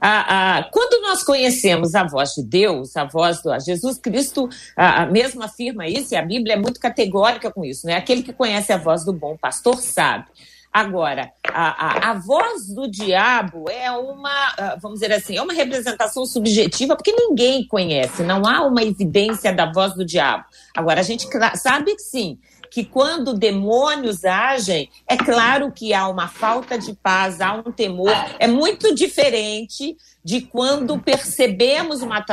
Ah, 0.00 0.58
ah, 0.58 0.68
quando 0.72 1.02
nós 1.02 1.22
conhecemos 1.22 1.94
a 1.94 2.04
voz 2.04 2.30
de 2.34 2.42
Deus, 2.42 2.96
a 2.96 3.04
voz 3.04 3.42
do 3.42 3.58
Jesus 3.60 3.98
Cristo, 3.98 4.48
ah, 4.76 5.04
mesmo 5.06 5.42
afirma 5.42 5.86
isso, 5.86 6.14
e 6.14 6.16
a 6.16 6.22
Bíblia 6.22 6.54
é 6.54 6.58
muito 6.58 6.80
categórica 6.80 7.50
com 7.50 7.64
isso, 7.64 7.86
né? 7.86 7.96
Aquele 7.96 8.22
que 8.22 8.32
conhece 8.32 8.72
a 8.72 8.78
voz 8.78 9.04
do 9.04 9.12
bom 9.12 9.36
pastor 9.36 9.76
sabe. 9.76 10.26
Agora, 10.72 11.32
a, 11.48 12.08
a, 12.08 12.10
a, 12.10 12.14
voz 12.14 12.68
do 12.68 12.88
diabo 12.88 13.68
é 13.68 13.90
uma, 13.90 14.76
vamos 14.80 15.00
dizer 15.00 15.12
assim, 15.12 15.36
é 15.36 15.42
uma 15.42 15.52
representação 15.52 16.24
subjetiva, 16.24 16.94
porque 16.94 17.12
ninguém 17.12 17.66
conhece, 17.66 18.22
não 18.22 18.46
há 18.46 18.64
uma 18.64 18.80
evidência 18.80 19.52
da 19.52 19.70
voz 19.70 19.94
do 19.94 20.04
diabo. 20.04 20.44
Agora, 20.76 21.00
a 21.00 21.02
gente 21.02 21.26
sabe 21.56 21.96
que 21.96 22.02
sim, 22.02 22.38
que 22.70 22.84
quando 22.84 23.34
demônios 23.34 24.24
agem, 24.24 24.88
é 25.06 25.16
claro 25.16 25.72
que 25.72 25.92
há 25.92 26.08
uma 26.08 26.28
falta 26.28 26.78
de 26.78 26.94
paz, 26.94 27.40
há 27.40 27.52
um 27.54 27.72
temor. 27.72 28.14
É 28.38 28.46
muito 28.46 28.94
diferente 28.94 29.96
de 30.24 30.42
quando 30.42 30.98
percebemos 30.98 32.02
uma, 32.02 32.24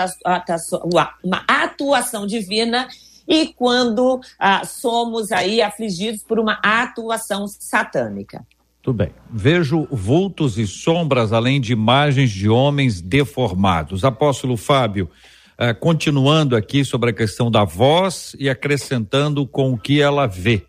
uma 1.24 1.44
atuação 1.48 2.28
divina 2.28 2.88
e 3.28 3.48
quando 3.48 4.22
ah, 4.40 4.64
somos 4.64 5.32
aí 5.32 5.62
afligidos 5.62 6.24
por 6.24 6.40
uma 6.40 6.60
atuação 6.64 7.48
satânica. 7.48 8.46
Tudo 8.82 9.00
bem. 9.00 9.12
Vejo 9.30 9.86
vultos 9.92 10.58
e 10.58 10.66
sombras 10.66 11.34
além 11.34 11.60
de 11.60 11.74
imagens 11.74 12.32
de 12.32 12.48
homens 12.48 13.02
deformados. 13.02 14.06
Apóstolo 14.06 14.56
Fábio, 14.56 15.10
eh, 15.58 15.74
continuando 15.74 16.56
aqui 16.56 16.86
sobre 16.86 17.10
a 17.10 17.14
questão 17.14 17.50
da 17.50 17.64
voz 17.64 18.36
e 18.40 18.50
acrescentando 18.50 19.48
com 19.48 19.74
o 19.74 19.78
que 19.78 20.02
ela 20.02 20.28
vê. 20.28 20.66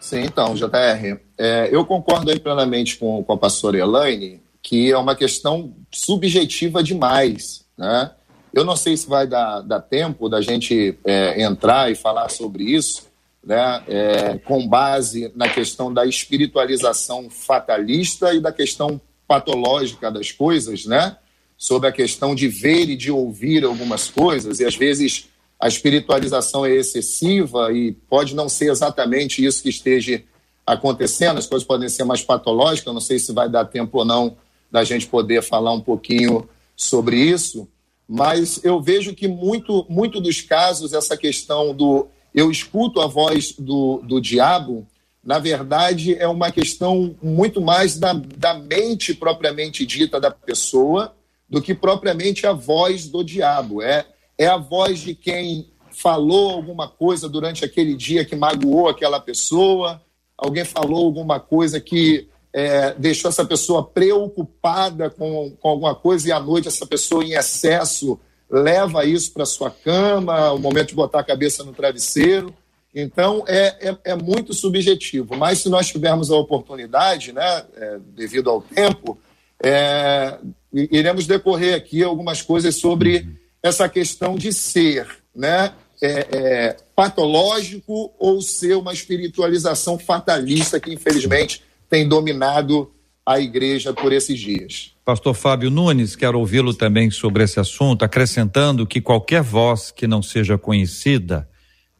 Sim, 0.00 0.20
então, 0.20 0.54
JR, 0.54 1.20
é, 1.36 1.68
eu 1.70 1.84
concordo 1.84 2.30
aí 2.30 2.38
plenamente 2.38 2.96
com, 2.96 3.22
com 3.22 3.32
a 3.32 3.36
pastora 3.36 3.78
Elaine 3.78 4.40
que 4.62 4.90
é 4.90 4.98
uma 4.98 5.16
questão 5.16 5.74
subjetiva 5.90 6.82
demais, 6.82 7.64
né? 7.76 8.10
Eu 8.52 8.64
não 8.64 8.76
sei 8.76 8.96
se 8.96 9.08
vai 9.08 9.26
dar, 9.26 9.60
dar 9.60 9.80
tempo 9.80 10.28
da 10.28 10.40
gente 10.40 10.98
é, 11.04 11.42
entrar 11.42 11.90
e 11.90 11.94
falar 11.94 12.28
sobre 12.28 12.64
isso, 12.64 13.06
né, 13.44 13.82
é, 13.86 14.38
com 14.38 14.66
base 14.66 15.32
na 15.36 15.48
questão 15.48 15.92
da 15.92 16.04
espiritualização 16.04 17.30
fatalista 17.30 18.34
e 18.34 18.40
da 18.40 18.50
questão 18.50 19.00
patológica 19.26 20.10
das 20.10 20.32
coisas, 20.32 20.86
né, 20.86 21.16
sobre 21.58 21.88
a 21.88 21.92
questão 21.92 22.36
de 22.36 22.46
ver 22.46 22.88
e 22.88 22.96
de 22.96 23.10
ouvir 23.10 23.64
algumas 23.64 24.08
coisas, 24.08 24.60
e 24.60 24.64
às 24.64 24.76
vezes 24.76 25.28
a 25.58 25.66
espiritualização 25.66 26.64
é 26.64 26.72
excessiva 26.72 27.72
e 27.72 27.92
pode 28.08 28.36
não 28.36 28.48
ser 28.48 28.70
exatamente 28.70 29.44
isso 29.44 29.64
que 29.64 29.68
esteja 29.68 30.22
acontecendo, 30.64 31.38
as 31.38 31.46
coisas 31.46 31.66
podem 31.66 31.88
ser 31.88 32.04
mais 32.04 32.22
patológicas, 32.22 32.94
não 32.94 33.00
sei 33.00 33.18
se 33.18 33.32
vai 33.32 33.48
dar 33.48 33.64
tempo 33.64 33.98
ou 33.98 34.04
não 34.04 34.36
da 34.70 34.84
gente 34.84 35.08
poder 35.08 35.42
falar 35.42 35.72
um 35.72 35.80
pouquinho 35.80 36.48
sobre 36.76 37.16
isso, 37.16 37.66
mas 38.06 38.60
eu 38.62 38.80
vejo 38.80 39.12
que 39.12 39.26
muito, 39.26 39.84
muito 39.88 40.20
dos 40.20 40.40
casos, 40.40 40.92
essa 40.92 41.16
questão 41.16 41.74
do 41.74 42.06
eu 42.32 42.52
escuto 42.52 43.00
a 43.00 43.06
voz 43.06 43.52
do, 43.58 44.00
do 44.04 44.20
diabo, 44.20 44.86
na 45.24 45.38
verdade, 45.38 46.14
é 46.14 46.28
uma 46.28 46.52
questão 46.52 47.16
muito 47.20 47.60
mais 47.60 47.98
da, 47.98 48.12
da 48.12 48.54
mente 48.54 49.12
propriamente 49.12 49.84
dita 49.84 50.20
da 50.20 50.30
pessoa 50.30 51.14
do 51.48 51.62
que 51.62 51.74
propriamente 51.74 52.46
a 52.46 52.52
voz 52.52 53.08
do 53.08 53.24
diabo. 53.24 53.82
É, 53.82 54.06
é 54.36 54.46
a 54.46 54.56
voz 54.56 55.00
de 55.00 55.14
quem 55.14 55.70
falou 55.90 56.50
alguma 56.50 56.88
coisa 56.88 57.28
durante 57.28 57.64
aquele 57.64 57.94
dia 57.94 58.24
que 58.24 58.36
magoou 58.36 58.88
aquela 58.88 59.18
pessoa, 59.18 60.00
alguém 60.36 60.64
falou 60.64 61.04
alguma 61.04 61.40
coisa 61.40 61.80
que 61.80 62.28
é, 62.52 62.94
deixou 62.94 63.28
essa 63.28 63.44
pessoa 63.44 63.84
preocupada 63.84 65.10
com, 65.10 65.50
com 65.60 65.68
alguma 65.68 65.94
coisa 65.94 66.28
e 66.28 66.32
à 66.32 66.40
noite 66.40 66.68
essa 66.68 66.86
pessoa 66.86 67.24
em 67.24 67.32
excesso 67.32 68.18
leva 68.50 69.04
isso 69.04 69.32
para 69.32 69.44
sua 69.44 69.70
cama, 69.70 70.52
o 70.52 70.58
momento 70.58 70.88
de 70.88 70.94
botar 70.94 71.20
a 71.20 71.24
cabeça 71.24 71.62
no 71.64 71.72
travesseiro. 71.72 72.54
Então, 72.94 73.44
é, 73.46 73.90
é, 73.90 73.98
é, 74.04 74.14
muito 74.16 74.54
subjetivo. 74.54 75.36
Mas 75.36 75.58
se 75.58 75.68
nós 75.68 75.86
tivermos 75.88 76.30
a 76.30 76.36
oportunidade, 76.36 77.32
né, 77.32 77.64
é, 77.76 77.98
devido 78.14 78.48
ao 78.48 78.62
tempo, 78.62 79.18
é, 79.62 80.38
iremos 80.72 81.26
decorrer 81.26 81.74
aqui 81.74 82.02
algumas 82.02 82.42
coisas 82.42 82.76
sobre 82.76 83.26
essa 83.62 83.88
questão 83.88 84.36
de 84.36 84.52
ser 84.52 85.06
né, 85.34 85.72
é, 86.00 86.26
é, 86.30 86.76
patológico 86.94 88.12
ou 88.18 88.40
ser 88.40 88.74
uma 88.76 88.92
espiritualização 88.92 89.98
fatalista 89.98 90.78
que, 90.78 90.92
infelizmente, 90.92 91.62
tem 91.88 92.08
dominado 92.08 92.90
a 93.24 93.38
igreja 93.38 93.92
por 93.92 94.12
esses 94.12 94.38
dias. 94.38 94.94
Pastor 95.04 95.34
Fábio 95.34 95.70
Nunes, 95.70 96.16
quero 96.16 96.38
ouvi-lo 96.38 96.72
também 96.72 97.10
sobre 97.10 97.44
esse 97.44 97.60
assunto, 97.60 98.04
acrescentando 98.04 98.86
que 98.86 99.00
qualquer 99.00 99.42
voz 99.42 99.90
que 99.90 100.06
não 100.06 100.22
seja 100.22 100.56
conhecida 100.56 101.48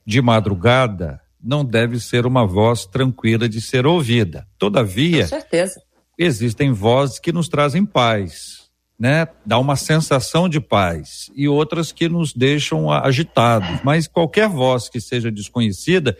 de 0.06 0.22
madrugada 0.22 1.20
não 1.42 1.64
deve 1.64 2.00
ser 2.00 2.26
uma 2.26 2.46
voz 2.46 2.86
tranquila 2.86 3.48
de 3.48 3.60
ser 3.60 3.86
ouvida. 3.86 4.46
Todavia, 4.58 5.22
Com 5.22 5.28
certeza. 5.28 5.80
existem 6.18 6.72
vozes 6.72 7.18
que 7.18 7.32
nos 7.32 7.48
trazem 7.48 7.84
paz, 7.84 8.57
né? 8.98 9.28
Dá 9.46 9.58
uma 9.58 9.76
sensação 9.76 10.48
de 10.48 10.60
paz 10.60 11.30
e 11.34 11.46
outras 11.46 11.92
que 11.92 12.08
nos 12.08 12.32
deixam 12.32 12.90
agitados. 12.90 13.80
Mas 13.84 14.08
qualquer 14.08 14.48
voz 14.48 14.88
que 14.88 15.00
seja 15.00 15.30
desconhecida 15.30 16.16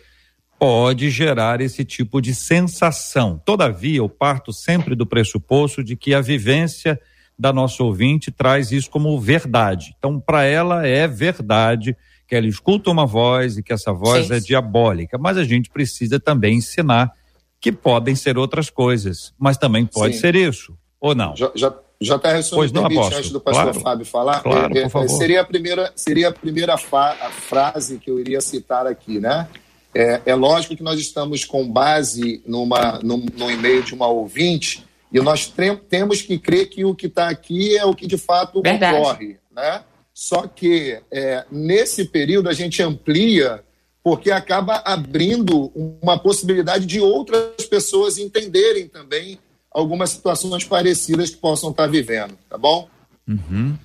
pode 0.58 1.10
gerar 1.10 1.60
esse 1.60 1.84
tipo 1.84 2.20
de 2.20 2.34
sensação. 2.34 3.40
Todavia, 3.44 3.98
eu 3.98 4.08
parto 4.08 4.52
sempre 4.52 4.94
do 4.94 5.06
pressuposto 5.06 5.82
de 5.82 5.96
que 5.96 6.14
a 6.14 6.20
vivência 6.20 7.00
da 7.38 7.52
nossa 7.52 7.82
ouvinte 7.82 8.32
traz 8.32 8.72
isso 8.72 8.90
como 8.90 9.18
verdade. 9.20 9.94
Então, 9.98 10.18
para 10.18 10.44
ela 10.44 10.86
é 10.86 11.06
verdade 11.06 11.96
que 12.26 12.34
ela 12.34 12.46
escuta 12.46 12.90
uma 12.90 13.06
voz 13.06 13.56
e 13.56 13.62
que 13.62 13.72
essa 13.72 13.92
voz 13.92 14.26
Sim. 14.26 14.34
é 14.34 14.40
diabólica, 14.40 15.16
mas 15.16 15.36
a 15.36 15.44
gente 15.44 15.70
precisa 15.70 16.18
também 16.20 16.56
ensinar 16.56 17.12
que 17.60 17.72
podem 17.72 18.14
ser 18.14 18.36
outras 18.36 18.68
coisas, 18.68 19.32
mas 19.38 19.56
também 19.56 19.86
pode 19.86 20.14
Sim. 20.14 20.20
ser 20.20 20.36
isso, 20.36 20.76
ou 21.00 21.14
não? 21.14 21.34
Já, 21.34 21.50
já, 21.54 21.74
já 22.00 22.18
tá 22.18 22.30
pois 22.50 22.70
não, 22.70 22.86
antes 22.86 23.30
do 23.30 23.40
pastor 23.40 23.64
claro, 23.64 23.80
Fábio 23.80 24.06
falar, 24.06 24.40
claro, 24.40 24.76
é, 24.76 24.82
é, 24.82 25.08
seria 25.08 25.40
a 25.40 25.44
primeira, 25.44 25.92
seria 25.96 26.28
a 26.28 26.32
primeira 26.32 26.76
fa 26.76 27.16
a 27.20 27.30
frase 27.30 27.98
que 27.98 28.10
eu 28.10 28.20
iria 28.20 28.40
citar 28.40 28.86
aqui, 28.86 29.18
né? 29.18 29.48
É, 29.94 30.20
é 30.26 30.34
lógico 30.34 30.76
que 30.76 30.82
nós 30.82 31.00
estamos 31.00 31.44
com 31.44 31.68
base 31.68 32.40
numa, 32.46 33.00
num, 33.02 33.26
num 33.36 33.50
e-mail 33.50 33.82
de 33.82 33.94
uma 33.94 34.06
ouvinte 34.06 34.84
e 35.12 35.18
nós 35.20 35.52
temos 35.88 36.22
que 36.22 36.38
crer 36.38 36.68
que 36.68 36.84
o 36.84 36.94
que 36.94 37.06
está 37.06 37.28
aqui 37.28 37.76
é 37.76 37.84
o 37.84 37.94
que 37.94 38.06
de 38.06 38.18
fato 38.18 38.60
Verdade. 38.62 38.98
ocorre. 38.98 39.38
Né? 39.50 39.82
Só 40.12 40.46
que 40.46 41.00
é, 41.10 41.44
nesse 41.50 42.04
período 42.04 42.48
a 42.48 42.52
gente 42.52 42.82
amplia 42.82 43.64
porque 44.02 44.30
acaba 44.30 44.82
abrindo 44.84 45.72
uma 46.00 46.18
possibilidade 46.18 46.86
de 46.86 47.00
outras 47.00 47.66
pessoas 47.68 48.18
entenderem 48.18 48.86
também 48.86 49.38
algumas 49.70 50.10
situações 50.10 50.64
parecidas 50.64 51.30
que 51.30 51.36
possam 51.36 51.70
estar 51.70 51.86
vivendo, 51.86 52.36
tá 52.48 52.58
bom? 52.58 52.88
Uhum. 53.26 53.76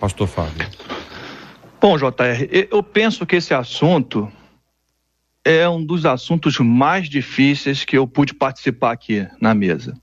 Pastor 0.00 0.26
Fábio. 0.26 0.68
Bom, 1.80 1.96
JR, 1.96 2.66
eu 2.70 2.82
penso 2.82 3.24
que 3.24 3.36
esse 3.36 3.54
assunto 3.54 4.30
é 5.44 5.68
um 5.68 5.84
dos 5.84 6.04
assuntos 6.04 6.58
mais 6.58 7.08
difíceis 7.08 7.84
que 7.84 7.96
eu 7.96 8.06
pude 8.06 8.34
participar 8.34 8.92
aqui 8.92 9.28
na 9.40 9.54
mesa. 9.54 9.96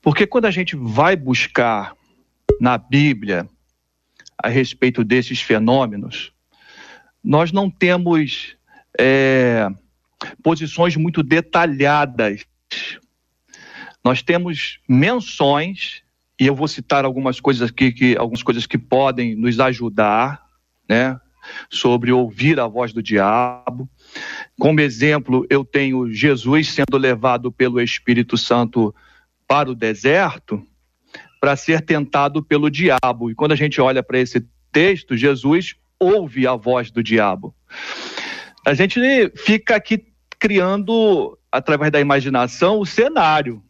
Porque 0.00 0.26
quando 0.26 0.44
a 0.44 0.50
gente 0.50 0.76
vai 0.76 1.16
buscar 1.16 1.96
na 2.60 2.78
Bíblia 2.78 3.48
a 4.38 4.48
respeito 4.48 5.02
desses 5.02 5.40
fenômenos, 5.40 6.32
nós 7.24 7.50
não 7.50 7.70
temos 7.70 8.54
é, 8.98 9.66
posições 10.42 10.94
muito 10.94 11.22
detalhadas. 11.22 12.44
Nós 14.04 14.22
temos 14.22 14.78
menções, 14.88 16.02
e 16.38 16.46
eu 16.46 16.54
vou 16.54 16.68
citar 16.68 17.04
algumas 17.04 17.40
coisas 17.40 17.70
aqui, 17.70 17.90
que, 17.90 18.16
algumas 18.16 18.42
coisas 18.42 18.66
que 18.66 18.76
podem 18.76 19.34
nos 19.34 19.58
ajudar, 19.58 20.44
né? 20.88 21.18
Sobre 21.70 22.12
ouvir 22.12 22.58
a 22.60 22.66
voz 22.66 22.92
do 22.92 23.02
diabo. 23.02 23.88
Como 24.58 24.80
exemplo, 24.80 25.46
eu 25.48 25.64
tenho 25.64 26.10
Jesus 26.12 26.68
sendo 26.68 26.98
levado 26.98 27.50
pelo 27.52 27.80
Espírito 27.80 28.36
Santo 28.36 28.94
para 29.46 29.70
o 29.70 29.74
deserto 29.74 30.66
para 31.40 31.56
ser 31.56 31.82
tentado 31.82 32.42
pelo 32.42 32.70
diabo. 32.70 33.30
E 33.30 33.34
quando 33.34 33.52
a 33.52 33.56
gente 33.56 33.80
olha 33.80 34.02
para 34.02 34.18
esse 34.18 34.46
texto, 34.72 35.16
Jesus 35.16 35.76
ouve 35.98 36.46
a 36.46 36.54
voz 36.54 36.90
do 36.90 37.02
diabo. 37.02 37.54
A 38.66 38.74
gente 38.74 38.98
fica 39.36 39.76
aqui 39.76 40.06
criando, 40.38 41.38
através 41.52 41.90
da 41.92 42.00
imaginação, 42.00 42.80
o 42.80 42.86
cenário, 42.86 43.62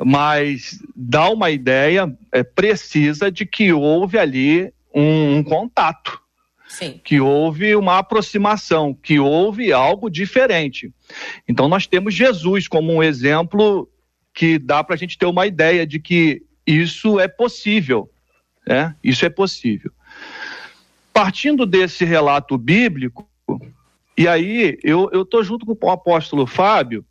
mas 0.00 0.80
dá 0.94 1.28
uma 1.30 1.50
ideia 1.50 2.12
é, 2.32 2.42
precisa 2.42 3.30
de 3.30 3.46
que 3.46 3.72
houve 3.72 4.18
ali 4.18 4.72
um, 4.94 5.36
um 5.36 5.42
contato. 5.42 6.22
Sim. 6.66 7.00
que 7.04 7.20
houve 7.20 7.76
uma 7.76 7.98
aproximação, 7.98 8.92
que 8.94 9.20
houve 9.20 9.72
algo 9.72 10.10
diferente. 10.10 10.92
Então, 11.46 11.68
nós 11.68 11.86
temos 11.86 12.14
Jesus 12.14 12.66
como 12.66 12.92
um 12.92 13.00
exemplo 13.00 13.88
que 14.32 14.58
dá 14.58 14.82
para 14.82 14.96
a 14.96 14.98
gente 14.98 15.16
ter 15.16 15.26
uma 15.26 15.46
ideia 15.46 15.86
de 15.86 16.00
que 16.00 16.42
isso 16.66 17.20
é 17.20 17.28
possível. 17.28 18.10
Né? 18.66 18.94
Isso 19.04 19.24
é 19.24 19.28
possível. 19.28 19.92
Partindo 21.12 21.64
desse 21.64 22.04
relato 22.04 22.58
bíblico, 22.58 23.28
e 24.18 24.26
aí 24.26 24.76
eu 24.82 25.08
estou 25.12 25.44
junto 25.44 25.64
com 25.64 25.86
o 25.86 25.90
apóstolo 25.90 26.46
Fábio, 26.46 27.04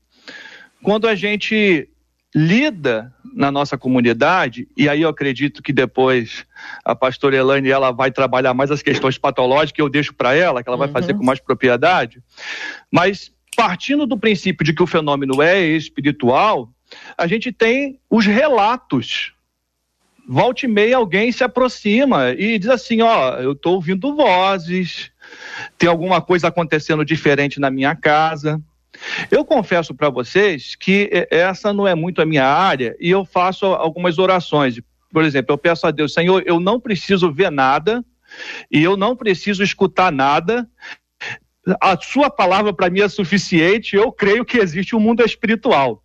quando 0.82 1.08
a 1.08 1.15
gente 1.15 1.89
lida 2.36 3.13
na 3.34 3.52
nossa 3.52 3.78
comunidade, 3.78 4.67
e 4.76 4.89
aí 4.89 5.02
eu 5.02 5.10
acredito 5.10 5.62
que 5.62 5.74
depois 5.74 6.46
a 6.84 6.96
pastora 6.96 7.36
Elaine 7.36 7.69
ela 7.69 7.91
vai 7.91 8.12
trabalhar 8.12 8.54
mais 8.54 8.72
as 8.72 8.82
questões 8.82 9.17
patológicas, 9.17 9.80
eu 9.80 9.89
deixo 9.89 10.13
para 10.13 10.36
ela, 10.36 10.63
que 10.63 10.69
ela 10.69 10.78
vai 10.78 10.88
uhum. 10.88 10.93
fazer 10.93 11.13
com 11.13 11.24
mais 11.24 11.39
propriedade, 11.39 12.22
mas 12.91 13.32
partindo 13.56 14.06
do 14.06 14.17
princípio 14.17 14.65
de 14.65 14.74
que 14.74 14.84
o 14.84 14.88
fenômeno 14.88 15.41
é 15.41 15.60
espiritual, 15.62 16.69
a 17.17 17.28
gente 17.28 17.52
tem 17.52 18.00
os 18.10 18.26
relatos. 18.26 19.34
Volte 20.28 20.65
e 20.65 20.69
meia 20.69 20.98
alguém 20.98 21.32
se 21.32 21.43
aproxima 21.43 22.32
e 22.32 22.58
diz 22.58 22.69
assim, 22.69 23.02
ó, 23.02 23.36
eu 23.36 23.52
estou 23.52 23.76
ouvindo 23.76 24.15
vozes, 24.15 25.12
tem 25.78 25.89
alguma 25.89 26.22
coisa 26.22 26.48
acontecendo 26.48 27.04
diferente 27.04 27.60
na 27.60 27.69
minha 27.69 27.96
casa. 27.96 28.62
Eu 29.29 29.43
confesso 29.45 29.93
para 29.93 30.09
vocês 30.09 30.75
que 30.75 31.27
essa 31.29 31.73
não 31.73 31.87
é 31.87 31.95
muito 31.95 32.21
a 32.21 32.25
minha 32.25 32.45
área 32.45 32.95
e 32.99 33.09
eu 33.09 33.25
faço 33.25 33.65
algumas 33.65 34.17
orações. 34.17 34.79
Por 35.11 35.23
exemplo, 35.23 35.53
eu 35.53 35.57
peço 35.57 35.85
a 35.85 35.91
Deus, 35.91 36.13
Senhor, 36.13 36.43
eu 36.45 36.59
não 36.59 36.79
preciso 36.79 37.31
ver 37.31 37.51
nada 37.51 38.03
e 38.71 38.81
eu 38.83 38.97
não 38.97 39.15
preciso 39.15 39.63
escutar 39.63 40.11
nada. 40.11 40.67
A 41.79 41.97
sua 41.99 42.29
palavra 42.29 42.73
para 42.73 42.89
mim 42.89 43.01
é 43.01 43.07
suficiente. 43.07 43.95
Eu 43.95 44.11
creio 44.11 44.43
que 44.43 44.57
existe 44.57 44.95
um 44.95 44.99
mundo 44.99 45.23
espiritual. 45.23 46.03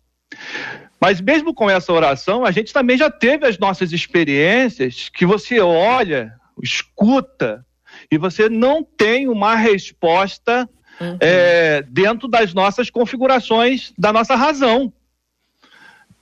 Mas 1.01 1.21
mesmo 1.21 1.53
com 1.53 1.69
essa 1.69 1.93
oração, 1.93 2.45
a 2.45 2.51
gente 2.51 2.73
também 2.73 2.97
já 2.97 3.09
teve 3.09 3.47
as 3.47 3.57
nossas 3.57 3.93
experiências 3.93 5.09
que 5.09 5.25
você 5.25 5.59
olha, 5.59 6.33
escuta 6.61 7.65
e 8.11 8.17
você 8.17 8.49
não 8.49 8.83
tem 8.83 9.27
uma 9.27 9.55
resposta 9.55 10.69
uhum. 10.99 11.17
é, 11.19 11.81
dentro 11.83 12.27
das 12.27 12.53
nossas 12.53 12.89
configurações 12.89 13.93
da 13.97 14.11
nossa 14.13 14.35
razão. 14.35 14.91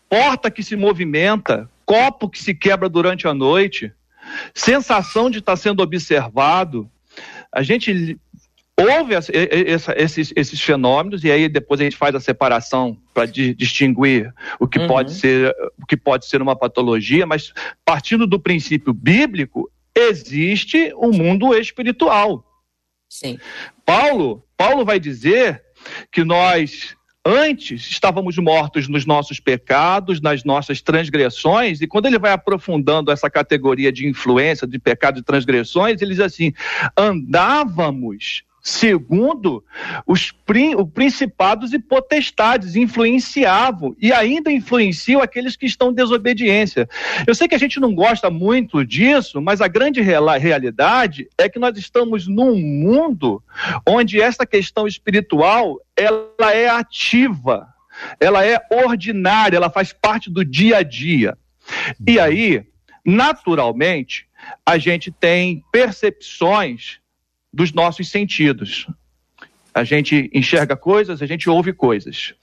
Porta 0.09 0.49
que 0.49 0.63
se 0.63 0.75
movimenta, 0.75 1.69
copo 1.85 2.29
que 2.29 2.41
se 2.41 2.53
quebra 2.53 2.87
durante 2.87 3.27
a 3.27 3.33
noite, 3.33 3.91
sensação 4.53 5.29
de 5.29 5.39
estar 5.39 5.55
sendo 5.55 5.81
observado. 5.81 6.89
A 7.51 7.63
gente 7.63 8.17
ouve 8.77 9.15
esses, 9.95 10.31
esses, 10.35 10.61
fenômenos 10.61 11.23
e 11.23 11.31
aí 11.31 11.49
depois 11.49 11.81
a 11.81 11.83
gente 11.83 11.97
faz 11.97 12.13
a 12.13 12.19
separação 12.19 12.95
para 13.13 13.25
di, 13.25 13.55
distinguir 13.55 14.31
o 14.59 14.67
que 14.67 14.77
uhum. 14.77 14.87
pode 14.87 15.13
ser 15.13 15.55
o 15.81 15.85
que 15.85 15.97
pode 15.97 16.27
ser 16.27 16.41
uma 16.41 16.55
patologia, 16.55 17.25
mas 17.25 17.51
partindo 17.83 18.27
do 18.27 18.39
princípio 18.39 18.93
bíblico 18.93 19.69
existe 19.95 20.93
o 20.95 21.07
um 21.07 21.11
mundo 21.11 21.55
espiritual. 21.55 22.43
Sim. 23.09 23.39
Paulo, 23.88 24.43
Paulo 24.58 24.84
vai 24.84 25.00
dizer 25.00 25.63
que 26.12 26.26
nós 26.26 26.93
antes 27.26 27.89
estávamos 27.89 28.38
mortos 28.38 28.89
nos 28.89 29.06
nossos 29.06 29.39
pecados, 29.39 30.19
nas 30.19 30.43
nossas 30.43 30.82
transgressões, 30.82 31.80
e 31.80 31.88
quando 31.88 32.06
ele 32.06 32.19
vai 32.19 32.34
aprofundando 32.34 33.12
essa 33.12 33.30
categoria 33.30 33.89
de 33.89 34.06
influência, 34.06 34.67
de 34.67 34.78
pecado 34.78 35.19
e 35.19 35.23
transgressões, 35.23 36.02
ele 36.02 36.12
diz 36.12 36.19
assim: 36.19 36.52
andávamos 36.97 38.43
Segundo, 38.67 39.63
os 40.06 40.34
principados 40.93 41.71
e 41.71 41.80
potestades 41.80 42.75
influenciavam 42.75 43.95
e 43.97 44.12
ainda 44.12 44.51
influenciam 44.51 45.21
aqueles 45.21 45.56
que 45.56 45.65
estão 45.65 45.89
em 45.89 45.93
desobediência. 45.93 46.86
Eu 47.25 47.34
sei 47.34 47.47
que 47.47 47.56
a 47.56 47.58
gente 47.58 47.80
não 47.80 47.95
gosta 47.95 48.30
muito 48.30 48.86
disso, 48.86 49.41
mas 49.41 49.62
a 49.62 49.69
grande 49.69 50.01
realidade 50.01 51.30
é 51.38 51.47
que 51.47 51.58
nós 51.58 51.77
estamos 51.77 52.27
num 52.27 52.58
mundo 52.58 53.41
onde 53.88 54.21
essa 54.21 54.45
questão 54.45 54.86
espiritual 54.86 55.80
ela 55.95 56.51
é 56.51 56.67
ativa, 56.67 57.69
ela 58.19 58.45
é 58.45 58.60
ordinária, 58.69 59.56
ela 59.56 59.69
faz 59.69 59.93
parte 59.93 60.30
do 60.30 60.43
dia 60.43 60.80
a 60.80 60.84
dia. 60.84 61.38
E 62.06 62.19
aí, 62.19 62.65
naturalmente, 63.06 64.27
a 64.65 64.77
gente 64.77 65.10
tem 65.10 65.63
percepções 65.71 66.99
dos 67.53 67.73
nossos 67.73 68.10
sentidos. 68.10 68.88
A 69.73 69.83
gente 69.83 70.29
enxerga 70.33 70.75
coisas, 70.75 71.21
a 71.21 71.25
gente 71.25 71.49
ouve 71.49 71.71
coisas. 71.71 72.33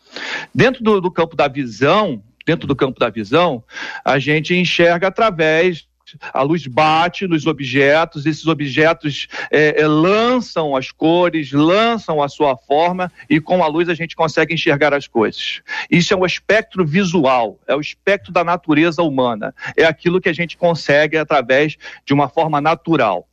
Dentro 0.55 0.83
do, 0.83 1.01
do 1.01 1.11
campo 1.11 1.35
da 1.35 1.49
visão, 1.49 2.23
dentro 2.47 2.67
do 2.67 2.77
campo 2.77 3.01
da 3.01 3.11
visão, 3.11 3.65
a 4.05 4.19
gente 4.19 4.55
enxerga 4.55 5.09
através 5.09 5.87
a 6.33 6.43
luz 6.43 6.67
bate 6.67 7.27
nos 7.27 7.47
objetos, 7.47 8.27
esses 8.27 8.47
objetos 8.47 9.27
é, 9.51 9.81
é, 9.81 9.87
lançam 9.87 10.77
as 10.77 10.91
cores, 10.91 11.53
lançam 11.53 12.23
a 12.23 12.29
sua 12.29 12.57
forma 12.57 13.11
e 13.29 13.41
com 13.41 13.63
a 13.63 13.67
luz 13.67 13.89
a 13.89 13.95
gente 13.95 14.15
consegue 14.15 14.55
enxergar 14.55 14.93
as 14.95 15.09
coisas. 15.09 15.63
Isso 15.91 16.13
é 16.13 16.17
o 16.17 16.27
espectro 16.27 16.85
visual, 16.85 17.59
é 17.67 17.75
o 17.75 17.81
espectro 17.81 18.33
da 18.33 18.45
natureza 18.45 19.03
humana, 19.03 19.55
é 19.77 19.85
aquilo 19.85 20.21
que 20.21 20.29
a 20.29 20.33
gente 20.33 20.57
consegue 20.57 21.17
através 21.17 21.77
de 22.05 22.13
uma 22.13 22.29
forma 22.29 22.61
natural. 22.61 23.29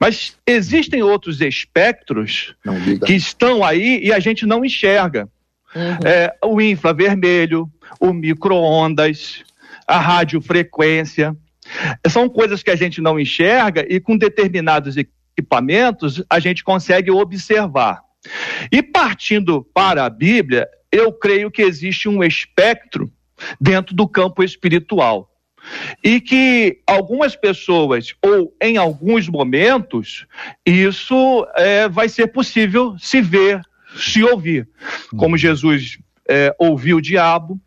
Mas 0.00 0.36
existem 0.46 1.02
outros 1.02 1.40
espectros 1.40 2.54
que 3.04 3.14
estão 3.14 3.64
aí 3.64 4.00
e 4.02 4.12
a 4.12 4.18
gente 4.18 4.46
não 4.46 4.64
enxerga. 4.64 5.28
Uhum. 5.74 6.08
É, 6.08 6.34
o 6.44 6.60
infravermelho, 6.60 7.70
o 8.00 8.12
micro-ondas, 8.12 9.44
a 9.86 9.98
radiofrequência. 9.98 11.36
São 12.08 12.28
coisas 12.28 12.62
que 12.62 12.70
a 12.70 12.76
gente 12.76 13.00
não 13.00 13.18
enxerga 13.18 13.84
e 13.88 14.00
com 14.00 14.16
determinados 14.16 14.96
equipamentos 14.96 16.22
a 16.30 16.38
gente 16.38 16.64
consegue 16.64 17.10
observar. 17.10 18.02
E 18.72 18.82
partindo 18.82 19.64
para 19.74 20.04
a 20.04 20.10
Bíblia, 20.10 20.68
eu 20.90 21.12
creio 21.12 21.50
que 21.50 21.62
existe 21.62 22.08
um 22.08 22.22
espectro 22.24 23.10
dentro 23.60 23.94
do 23.94 24.08
campo 24.08 24.42
espiritual 24.42 25.30
e 26.02 26.20
que 26.20 26.78
algumas 26.86 27.34
pessoas, 27.36 28.14
ou 28.22 28.54
em 28.60 28.76
alguns 28.76 29.28
momentos, 29.28 30.26
isso 30.64 31.46
é, 31.56 31.88
vai 31.88 32.08
ser 32.08 32.28
possível 32.28 32.96
se 32.98 33.20
ver, 33.20 33.60
se 33.96 34.22
ouvir. 34.22 34.68
Como 35.10 35.32
uhum. 35.32 35.38
Jesus 35.38 35.98
é, 36.28 36.54
ouviu 36.58 36.98
o 36.98 37.02
diabo. 37.02 37.60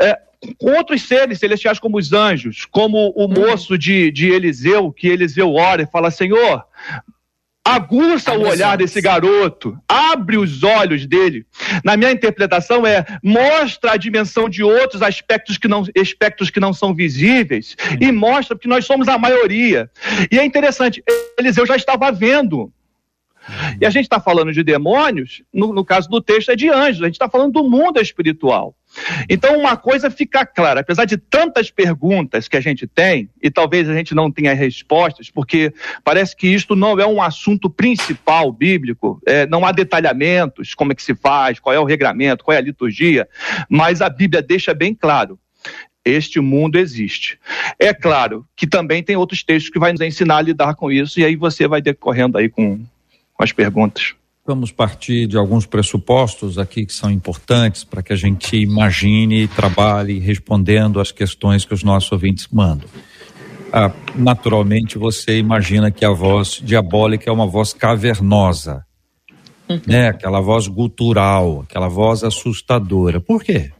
É, 0.00 0.18
outros 0.60 1.02
seres 1.02 1.38
celestiais, 1.38 1.78
como 1.78 1.98
os 1.98 2.12
anjos, 2.12 2.64
como 2.64 3.12
o 3.16 3.24
uhum. 3.24 3.28
moço 3.28 3.78
de, 3.78 4.10
de 4.10 4.30
Eliseu, 4.30 4.92
que 4.92 5.08
Eliseu 5.08 5.52
ora 5.54 5.82
e 5.82 5.86
fala: 5.86 6.10
Senhor, 6.10 6.64
aguça 7.64 8.34
o 8.34 8.46
olhar 8.46 8.76
desse 8.76 9.00
garoto, 9.00 9.76
abre 9.88 10.36
os 10.36 10.62
olhos 10.62 11.06
dele. 11.06 11.46
Na 11.82 11.96
minha 11.96 12.12
interpretação 12.12 12.86
é 12.86 13.04
mostra 13.22 13.92
a 13.92 13.96
dimensão 13.96 14.48
de 14.48 14.62
outros 14.62 15.00
aspectos 15.00 15.56
que 15.56 15.66
não, 15.66 15.84
aspectos 15.98 16.50
que 16.50 16.60
não 16.60 16.74
são 16.74 16.94
visíveis 16.94 17.74
e 17.98 18.12
mostra 18.12 18.58
que 18.58 18.68
nós 18.68 18.84
somos 18.84 19.08
a 19.08 19.16
maioria. 19.16 19.90
E 20.30 20.38
é 20.38 20.44
interessante, 20.44 21.02
Eliseu 21.38 21.66
já 21.66 21.76
estava 21.76 22.12
vendo 22.12 22.70
e 23.80 23.86
a 23.86 23.90
gente 23.90 24.04
está 24.04 24.20
falando 24.20 24.52
de 24.52 24.62
demônios, 24.62 25.42
no, 25.52 25.72
no, 25.72 25.84
caso 25.84 26.08
do 26.08 26.20
texto 26.20 26.50
é 26.50 26.56
de 26.56 26.68
anjos, 26.68 27.02
a 27.02 27.06
gente 27.06 27.14
está 27.14 27.28
falando 27.28 27.52
do 27.52 27.64
mundo 27.64 28.00
espiritual. 28.00 28.74
Então, 29.28 29.58
uma 29.58 29.76
coisa 29.76 30.10
fica 30.10 30.46
clara: 30.46 30.80
apesar 30.80 31.04
de 31.04 31.16
tantas 31.16 31.70
perguntas 31.70 32.48
que 32.48 32.56
a 32.56 32.60
gente 32.60 32.86
tem, 32.86 33.28
e 33.42 33.50
talvez 33.50 33.88
a 33.88 33.94
gente 33.94 34.14
não 34.14 34.30
tenha 34.30 34.54
respostas, 34.54 35.30
porque 35.30 35.72
parece 36.02 36.36
que 36.36 36.46
isto 36.46 36.76
não 36.76 36.98
é 36.98 37.06
um 37.06 37.20
assunto 37.20 37.68
principal 37.68 38.52
bíblico, 38.52 39.20
é, 39.26 39.46
não 39.46 39.64
há 39.64 39.72
detalhamentos, 39.72 40.74
como 40.74 40.92
é 40.92 40.94
que 40.94 41.02
se 41.02 41.14
faz, 41.14 41.58
qual 41.58 41.74
é 41.74 41.78
o 41.78 41.84
regramento, 41.84 42.44
qual 42.44 42.54
é 42.54 42.58
a 42.58 42.62
liturgia, 42.62 43.28
mas 43.68 44.00
a 44.00 44.08
Bíblia 44.08 44.42
deixa 44.42 44.72
bem 44.72 44.94
claro 44.94 45.38
este 46.04 46.38
mundo 46.38 46.78
existe. 46.78 47.38
É 47.78 47.94
claro 47.94 48.46
que 48.54 48.66
também 48.66 49.02
tem 49.02 49.16
outros 49.16 49.42
textos 49.42 49.72
que 49.72 49.78
vai 49.78 49.90
nos 49.90 50.02
ensinar 50.02 50.36
a 50.36 50.42
lidar 50.42 50.74
com 50.74 50.92
isso, 50.92 51.18
e 51.18 51.24
aí 51.24 51.34
você 51.34 51.66
vai 51.66 51.80
decorrendo 51.80 52.36
aí 52.36 52.48
com, 52.48 52.84
com 53.34 53.44
as 53.44 53.52
perguntas. 53.52 54.14
Vamos 54.46 54.70
partir 54.70 55.26
de 55.26 55.38
alguns 55.38 55.64
pressupostos 55.64 56.58
aqui 56.58 56.84
que 56.84 56.92
são 56.92 57.10
importantes 57.10 57.82
para 57.82 58.02
que 58.02 58.12
a 58.12 58.16
gente 58.16 58.56
imagine 58.56 59.44
e 59.44 59.48
trabalhe 59.48 60.18
respondendo 60.18 61.00
às 61.00 61.10
questões 61.10 61.64
que 61.64 61.72
os 61.72 61.82
nossos 61.82 62.12
ouvintes 62.12 62.46
mandam. 62.52 62.88
Ah, 63.72 63.90
naturalmente, 64.14 64.98
você 64.98 65.38
imagina 65.38 65.90
que 65.90 66.04
a 66.04 66.10
voz 66.10 66.60
diabólica 66.62 67.28
é 67.28 67.32
uma 67.32 67.46
voz 67.46 67.72
cavernosa, 67.72 68.84
uhum. 69.68 69.80
né? 69.86 70.08
aquela 70.08 70.40
voz 70.40 70.68
gutural, 70.68 71.62
aquela 71.62 71.88
voz 71.88 72.22
assustadora. 72.22 73.20
Por 73.20 73.42
quê? 73.42 73.72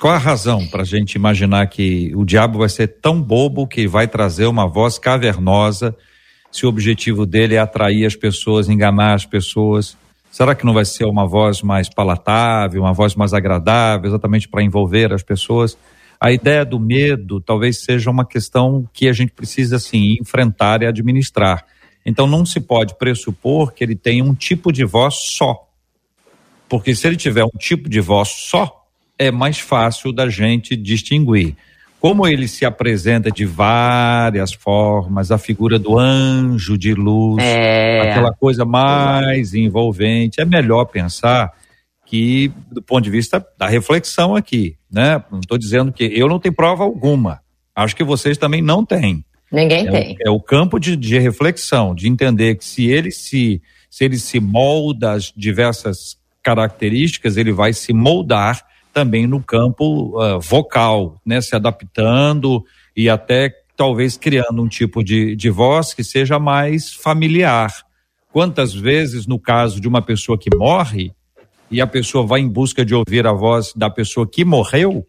Qual 0.00 0.14
a 0.14 0.18
razão 0.18 0.66
para 0.68 0.82
a 0.82 0.86
gente 0.86 1.16
imaginar 1.16 1.66
que 1.66 2.12
o 2.14 2.24
diabo 2.24 2.60
vai 2.60 2.68
ser 2.68 2.86
tão 3.00 3.20
bobo 3.20 3.66
que 3.66 3.88
vai 3.88 4.06
trazer 4.06 4.46
uma 4.46 4.68
voz 4.68 4.98
cavernosa? 4.98 5.96
Se 6.54 6.64
o 6.64 6.68
objetivo 6.68 7.26
dele 7.26 7.56
é 7.56 7.58
atrair 7.58 8.06
as 8.06 8.14
pessoas, 8.14 8.68
enganar 8.68 9.14
as 9.14 9.26
pessoas? 9.26 9.96
Será 10.30 10.54
que 10.54 10.64
não 10.64 10.72
vai 10.72 10.84
ser 10.84 11.04
uma 11.04 11.26
voz 11.26 11.62
mais 11.62 11.88
palatável, 11.88 12.80
uma 12.80 12.92
voz 12.92 13.16
mais 13.16 13.34
agradável, 13.34 14.08
exatamente 14.08 14.46
para 14.46 14.62
envolver 14.62 15.12
as 15.12 15.20
pessoas? 15.20 15.76
A 16.20 16.30
ideia 16.30 16.64
do 16.64 16.78
medo 16.78 17.40
talvez 17.40 17.82
seja 17.82 18.08
uma 18.08 18.24
questão 18.24 18.88
que 18.92 19.08
a 19.08 19.12
gente 19.12 19.32
precisa, 19.32 19.76
assim, 19.76 20.16
enfrentar 20.20 20.80
e 20.82 20.86
administrar. 20.86 21.64
Então 22.06 22.24
não 22.24 22.46
se 22.46 22.60
pode 22.60 22.96
pressupor 22.96 23.72
que 23.72 23.82
ele 23.82 23.96
tenha 23.96 24.22
um 24.22 24.32
tipo 24.32 24.70
de 24.70 24.84
voz 24.84 25.16
só. 25.32 25.68
Porque 26.68 26.94
se 26.94 27.04
ele 27.08 27.16
tiver 27.16 27.44
um 27.44 27.58
tipo 27.58 27.88
de 27.88 28.00
voz 28.00 28.28
só, 28.28 28.86
é 29.18 29.32
mais 29.32 29.58
fácil 29.58 30.12
da 30.12 30.28
gente 30.28 30.76
distinguir 30.76 31.56
como 32.04 32.26
ele 32.26 32.46
se 32.46 32.66
apresenta 32.66 33.30
de 33.30 33.46
várias 33.46 34.52
formas, 34.52 35.30
a 35.30 35.38
figura 35.38 35.78
do 35.78 35.98
anjo 35.98 36.76
de 36.76 36.92
luz, 36.92 37.42
é. 37.42 38.10
aquela 38.10 38.30
coisa 38.30 38.62
mais 38.62 39.54
envolvente, 39.54 40.38
é 40.38 40.44
melhor 40.44 40.84
pensar 40.84 41.50
que, 42.04 42.52
do 42.70 42.82
ponto 42.82 43.04
de 43.04 43.08
vista 43.08 43.42
da 43.56 43.66
reflexão 43.66 44.36
aqui, 44.36 44.76
né? 44.92 45.24
Não 45.32 45.40
estou 45.40 45.56
dizendo 45.56 45.90
que 45.90 46.04
eu 46.04 46.28
não 46.28 46.38
tenho 46.38 46.54
prova 46.54 46.84
alguma. 46.84 47.40
Acho 47.74 47.96
que 47.96 48.04
vocês 48.04 48.36
também 48.36 48.60
não 48.60 48.84
têm. 48.84 49.24
Ninguém 49.50 49.88
é 49.88 49.90
tem. 49.90 50.16
É 50.20 50.30
o 50.30 50.38
campo 50.38 50.78
de, 50.78 50.96
de 50.96 51.18
reflexão, 51.18 51.94
de 51.94 52.06
entender 52.06 52.56
que 52.56 52.66
se 52.66 52.86
ele 52.86 53.10
se, 53.10 53.62
se 53.88 54.04
ele 54.04 54.18
se 54.18 54.38
molda 54.40 55.12
às 55.12 55.32
diversas 55.34 56.18
características, 56.42 57.38
ele 57.38 57.50
vai 57.50 57.72
se 57.72 57.94
moldar 57.94 58.62
também 58.94 59.26
no 59.26 59.42
campo 59.42 60.16
uh, 60.18 60.40
vocal, 60.40 61.20
né? 61.26 61.40
Se 61.40 61.56
adaptando 61.56 62.64
e 62.96 63.10
até 63.10 63.52
talvez 63.76 64.16
criando 64.16 64.62
um 64.62 64.68
tipo 64.68 65.02
de, 65.02 65.34
de 65.34 65.50
voz 65.50 65.92
que 65.92 66.04
seja 66.04 66.38
mais 66.38 66.92
familiar. 66.92 67.72
Quantas 68.32 68.72
vezes, 68.72 69.26
no 69.26 69.38
caso 69.38 69.80
de 69.80 69.88
uma 69.88 70.00
pessoa 70.00 70.38
que 70.38 70.54
morre, 70.56 71.12
e 71.70 71.80
a 71.80 71.86
pessoa 71.86 72.24
vai 72.24 72.40
em 72.40 72.48
busca 72.48 72.84
de 72.84 72.94
ouvir 72.94 73.26
a 73.26 73.32
voz 73.32 73.72
da 73.74 73.90
pessoa 73.90 74.28
que 74.28 74.44
morreu, 74.44 75.04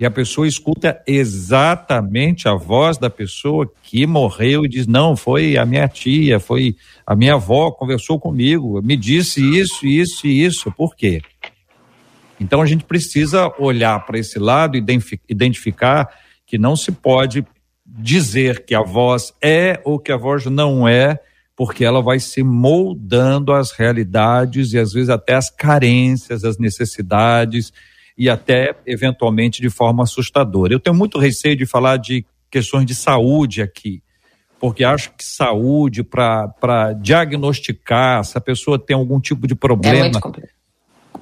e 0.00 0.06
a 0.06 0.10
pessoa 0.10 0.46
escuta 0.46 1.02
exatamente 1.06 2.48
a 2.48 2.54
voz 2.54 2.96
da 2.98 3.10
pessoa 3.10 3.70
que 3.82 4.06
morreu 4.06 4.64
e 4.64 4.68
diz: 4.68 4.86
Não, 4.86 5.16
foi 5.16 5.58
a 5.58 5.66
minha 5.66 5.88
tia, 5.88 6.38
foi 6.38 6.76
a 7.04 7.16
minha 7.16 7.34
avó, 7.34 7.72
conversou 7.72 8.18
comigo, 8.18 8.80
me 8.80 8.96
disse 8.96 9.42
isso, 9.42 9.86
isso 9.86 10.26
e 10.26 10.44
isso. 10.44 10.70
Por 10.70 10.94
quê? 10.94 11.20
Então 12.40 12.62
a 12.62 12.66
gente 12.66 12.84
precisa 12.84 13.52
olhar 13.58 14.04
para 14.06 14.18
esse 14.18 14.38
lado 14.38 14.76
e 14.76 14.84
identificar 15.28 16.08
que 16.46 16.56
não 16.58 16.76
se 16.76 16.92
pode 16.92 17.44
dizer 17.84 18.64
que 18.64 18.74
a 18.74 18.82
voz 18.82 19.32
é 19.42 19.80
ou 19.84 19.98
que 19.98 20.12
a 20.12 20.16
voz 20.16 20.44
não 20.46 20.86
é, 20.86 21.18
porque 21.56 21.84
ela 21.84 22.00
vai 22.00 22.20
se 22.20 22.42
moldando 22.42 23.52
às 23.52 23.72
realidades 23.72 24.72
e 24.72 24.78
às 24.78 24.92
vezes 24.92 25.08
até 25.08 25.34
às 25.34 25.50
carências, 25.50 26.44
às 26.44 26.58
necessidades 26.58 27.72
e 28.16 28.28
até 28.28 28.74
eventualmente 28.86 29.60
de 29.60 29.70
forma 29.70 30.04
assustadora. 30.04 30.72
Eu 30.72 30.80
tenho 30.80 30.94
muito 30.94 31.18
receio 31.18 31.56
de 31.56 31.66
falar 31.66 31.96
de 31.96 32.24
questões 32.50 32.86
de 32.86 32.94
saúde 32.94 33.60
aqui, 33.60 34.02
porque 34.60 34.84
acho 34.84 35.12
que 35.16 35.24
saúde 35.24 36.02
para 36.02 36.92
diagnosticar 37.00 38.24
se 38.24 38.38
a 38.38 38.40
pessoa 38.40 38.78
tem 38.78 38.96
algum 38.96 39.20
tipo 39.20 39.46
de 39.46 39.54
problema. 39.54 39.96
É 39.96 40.02
muito 40.02 40.57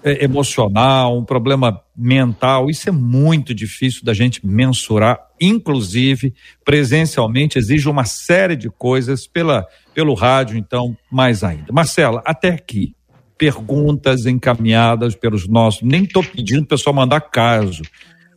emocional, 0.04 1.18
um 1.18 1.24
problema 1.24 1.80
mental, 1.96 2.70
isso 2.70 2.88
é 2.88 2.92
muito 2.92 3.54
difícil 3.54 4.04
da 4.04 4.14
gente 4.14 4.46
mensurar, 4.46 5.18
inclusive 5.40 6.34
presencialmente 6.64 7.58
exige 7.58 7.88
uma 7.88 8.04
série 8.04 8.56
de 8.56 8.68
coisas 8.68 9.26
pela, 9.26 9.66
pelo 9.94 10.14
rádio, 10.14 10.56
então 10.56 10.96
mais 11.10 11.42
ainda. 11.42 11.72
Marcela, 11.72 12.22
até 12.24 12.50
aqui, 12.50 12.94
perguntas 13.38 14.26
encaminhadas 14.26 15.14
pelos 15.14 15.48
nossos, 15.48 15.82
nem 15.82 16.04
estou 16.04 16.22
pedindo 16.22 16.62
o 16.62 16.66
pessoal 16.66 16.94
mandar 16.94 17.20
caso, 17.20 17.82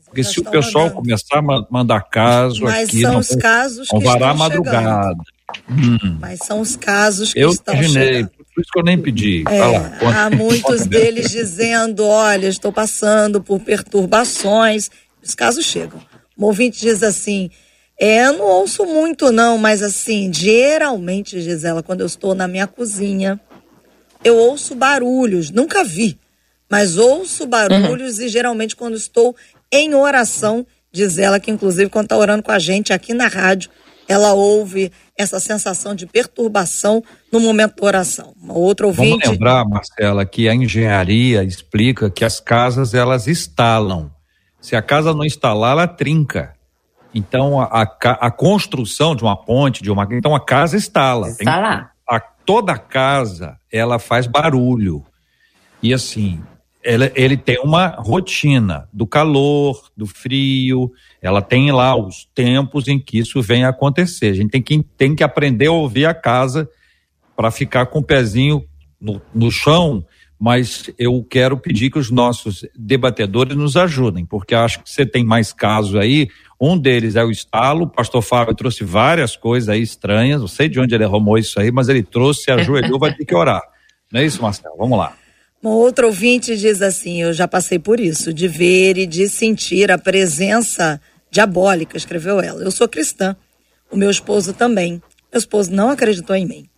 porque 0.06 0.24
se 0.24 0.40
o 0.40 0.44
pessoal 0.44 0.86
mandando. 0.86 1.02
começar 1.02 1.38
a 1.38 1.68
mandar 1.70 2.02
caso 2.02 2.64
Mas 2.64 2.90
aqui, 2.90 3.02
são 3.02 3.14
não, 3.14 3.20
os 3.20 3.36
casos 3.36 3.88
que 3.88 4.00
vará 4.00 4.32
a 4.32 4.34
madrugada. 4.34 5.24
Hum. 5.70 6.18
Mas 6.20 6.40
são 6.40 6.60
os 6.62 6.76
casos 6.76 7.32
que 7.34 7.40
Eu 7.40 7.50
estão 7.52 7.76
imaginei, 7.76 8.06
chegando. 8.06 8.32
Por 8.60 8.64
isso 8.64 8.72
que 8.74 8.80
eu 8.80 8.84
nem 8.84 9.02
pedi. 9.02 9.44
É, 9.48 10.06
lá, 10.06 10.26
há 10.26 10.30
muitos 10.30 10.84
deles 10.88 11.32
dizendo: 11.32 12.06
olha, 12.06 12.48
estou 12.48 12.74
passando 12.74 13.42
por 13.42 13.62
perturbações. 13.62 14.90
Os 15.24 15.34
casos 15.34 15.64
chegam. 15.64 16.02
Um 16.38 16.46
ouvinte 16.46 16.82
diz 16.82 17.02
assim: 17.02 17.50
é, 17.98 18.26
eu 18.26 18.34
não 18.34 18.46
ouço 18.46 18.86
muito, 18.86 19.32
não, 19.32 19.58
mas 19.58 19.82
assim, 19.82 20.30
geralmente, 20.34 21.40
Gisela, 21.40 21.82
quando 21.82 22.02
eu 22.02 22.06
estou 22.06 22.36
na 22.36 22.50
minha 22.50 22.68
cozinha, 22.68 23.40
eu 24.26 24.36
ouço 24.36 24.76
barulhos. 24.76 25.52
Nunca 25.52 25.82
vi, 25.82 26.20
mas 26.70 26.98
ouço 26.98 27.48
barulhos 27.48 28.18
uhum. 28.18 28.26
e 28.26 28.28
geralmente 28.28 28.76
quando 28.76 28.98
estou 28.98 29.34
em 29.72 29.96
oração, 29.96 30.68
diz 30.92 31.18
ela 31.18 31.40
que, 31.40 31.50
inclusive, 31.50 31.90
quando 31.90 32.08
está 32.08 32.18
orando 32.18 32.44
com 32.44 32.52
a 32.52 32.60
gente 32.60 32.92
aqui 32.92 33.14
na 33.14 33.28
rádio, 33.28 33.70
ela 34.06 34.34
ouve 34.34 34.92
essa 35.20 35.38
sensação 35.38 35.94
de 35.94 36.08
perturbação 36.08 37.04
no 37.30 37.42
momento 37.42 37.76
da 37.76 37.86
oração. 37.86 38.34
Uma 38.42 38.54
outra 38.54 38.88
ouvinte... 38.88 39.10
Vamos 39.10 39.28
lembrar, 39.28 39.66
Marcela, 39.66 40.26
que 40.26 40.48
a 40.48 40.56
engenharia 40.56 41.44
explica 41.44 42.10
que 42.10 42.24
as 42.24 42.40
casas 42.40 42.94
elas 42.94 43.28
instalam. 43.28 44.10
Se 44.62 44.78
a 44.78 44.82
casa 44.82 45.14
não 45.14 45.26
instalar, 45.26 45.74
ela 45.74 45.88
trinca. 45.90 46.54
Então, 47.14 47.60
a, 47.60 47.66
a, 47.66 48.28
a 48.28 48.32
construção 48.32 49.14
de 49.14 49.22
uma 49.22 49.36
ponte, 49.36 49.84
de 49.84 49.92
uma. 49.92 50.08
Então, 50.10 50.34
a 50.34 50.40
casa 50.40 50.78
instala. 50.78 51.28
Está 51.28 51.60
lá. 51.60 51.92
A, 52.08 52.20
toda 52.22 52.72
a 52.72 52.78
casa, 52.78 53.58
ela 53.70 54.00
faz 54.00 54.26
barulho. 54.26 55.06
E 55.84 55.94
assim, 55.94 56.42
ele, 56.82 57.12
ele 57.14 57.36
tem 57.36 57.60
uma 57.62 57.88
rotina 57.88 58.88
do 58.94 59.06
calor, 59.06 59.90
do 59.98 60.08
frio, 60.08 60.92
ela 61.22 61.42
tem 61.42 61.72
lá 61.72 61.96
os 61.96 62.28
tempos 62.34 62.88
em 62.88 63.00
que 63.00 63.20
isso 63.20 63.42
vem 63.42 63.66
a 63.66 63.70
acontecer. 63.70 64.28
A 64.28 64.34
gente 64.34 64.52
tem 64.52 64.62
que, 64.62 64.84
tem 64.98 65.16
que 65.16 65.24
aprender 65.24 65.68
a 65.68 65.72
ouvir 65.72 66.06
a 66.06 66.14
casa 66.14 66.70
para 67.36 67.52
ficar 67.52 67.88
com 67.88 68.00
o 68.00 68.04
pezinho 68.04 68.64
no, 69.00 69.22
no 69.34 69.52
chão, 69.52 70.06
mas 70.40 70.90
eu 70.98 71.26
quero 71.30 71.58
pedir 71.58 71.90
que 71.90 72.00
os 72.00 72.10
nossos 72.10 72.66
debatedores 72.78 73.56
nos 73.56 73.76
ajudem, 73.76 74.26
porque 74.26 74.56
acho 74.56 74.82
que 74.82 74.90
você 74.90 75.06
tem 75.06 75.26
mais 75.26 75.52
casos 75.52 75.96
aí. 75.96 76.30
Um 76.60 76.78
deles 76.78 77.16
é 77.16 77.24
o 77.24 77.32
estalo. 77.32 77.84
O 77.84 77.90
pastor 77.90 78.22
Fábio 78.22 78.56
trouxe 78.56 78.84
várias 78.84 79.36
coisas 79.36 79.70
aí 79.70 79.82
estranhas. 79.82 80.40
Não 80.40 80.48
sei 80.48 80.70
de 80.70 80.80
onde 80.80 80.96
ele 80.96 81.04
arrumou 81.04 81.38
isso 81.38 81.60
aí, 81.60 81.72
mas 81.72 81.90
ele 81.90 82.04
trouxe, 82.04 82.52
ajoelhou, 82.52 83.00
vai 83.00 83.14
ter 83.14 83.26
que 83.26 83.36
orar. 83.36 83.62
Não 84.12 84.22
é 84.22 84.26
isso, 84.26 84.42
Marcelo? 84.42 84.76
Vamos 84.78 84.98
lá. 84.98 85.14
Outro 85.62 86.08
ouvinte 86.08 86.58
diz 86.58 86.82
assim: 86.82 87.22
Eu 87.22 87.34
já 87.34 87.48
passei 87.48 87.78
por 87.78 88.00
isso, 88.00 88.34
de 88.34 88.48
ver 88.48 88.98
e 88.98 89.06
de 89.06 89.28
sentir 89.28 89.92
a 89.92 89.98
presença 89.98 91.02
diabólica, 91.30 91.98
escreveu 91.98 92.40
ela. 92.40 92.64
Eu 92.64 92.72
sou 92.72 92.88
cristã, 92.88 93.36
o 93.92 93.98
meu 93.98 94.10
esposo 94.10 94.54
também. 94.54 95.02
Meu 95.32 95.40
esposo 95.40 95.72
não 95.72 95.90
acreditou 95.90 96.36
em 96.36 96.46
mim. 96.46 96.70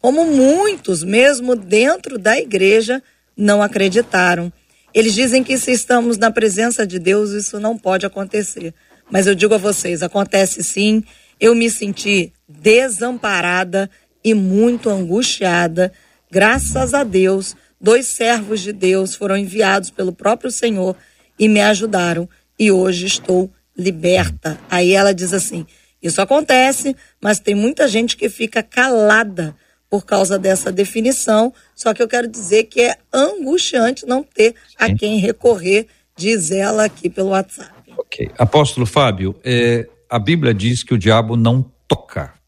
Como 0.00 0.24
muitos, 0.24 1.02
mesmo 1.02 1.56
dentro 1.56 2.18
da 2.18 2.38
igreja, 2.38 3.02
não 3.36 3.62
acreditaram. 3.62 4.52
Eles 4.94 5.14
dizem 5.14 5.44
que 5.44 5.58
se 5.58 5.72
estamos 5.72 6.16
na 6.16 6.30
presença 6.30 6.86
de 6.86 6.98
Deus, 6.98 7.30
isso 7.30 7.60
não 7.60 7.76
pode 7.76 8.06
acontecer. 8.06 8.74
Mas 9.10 9.26
eu 9.26 9.34
digo 9.34 9.54
a 9.54 9.58
vocês: 9.58 10.02
acontece 10.02 10.62
sim. 10.62 11.04
Eu 11.40 11.54
me 11.54 11.70
senti 11.70 12.32
desamparada 12.48 13.90
e 14.24 14.34
muito 14.34 14.88
angustiada. 14.88 15.92
Graças 16.30 16.94
a 16.94 17.04
Deus 17.04 17.54
dois 17.80 18.06
servos 18.08 18.60
de 18.60 18.72
Deus 18.72 19.14
foram 19.14 19.36
enviados 19.36 19.90
pelo 19.90 20.12
próprio 20.12 20.50
Senhor 20.50 20.96
e 21.38 21.48
me 21.48 21.60
ajudaram 21.60 22.28
e 22.58 22.72
hoje 22.72 23.06
estou 23.06 23.50
liberta. 23.78 24.58
Aí 24.70 24.92
ela 24.92 25.14
diz 25.14 25.32
assim: 25.32 25.66
isso 26.02 26.20
acontece, 26.20 26.96
mas 27.22 27.38
tem 27.38 27.54
muita 27.54 27.86
gente 27.88 28.16
que 28.16 28.28
fica 28.28 28.62
calada 28.62 29.54
por 29.88 30.04
causa 30.04 30.38
dessa 30.38 30.70
definição. 30.70 31.52
Só 31.74 31.94
que 31.94 32.02
eu 32.02 32.08
quero 32.08 32.28
dizer 32.28 32.64
que 32.64 32.80
é 32.80 32.96
angustiante 33.12 34.06
não 34.06 34.22
ter 34.22 34.54
a 34.78 34.92
quem 34.92 35.18
recorrer, 35.18 35.86
diz 36.16 36.50
ela 36.50 36.84
aqui 36.84 37.08
pelo 37.08 37.30
WhatsApp. 37.30 37.72
Ok. 37.96 38.30
Apóstolo 38.36 38.86
Fábio, 38.86 39.34
é, 39.44 39.88
a 40.10 40.18
Bíblia 40.18 40.52
diz 40.52 40.82
que 40.82 40.94
o 40.94 40.98
diabo 40.98 41.36
não 41.36 41.62
toca 41.86 42.38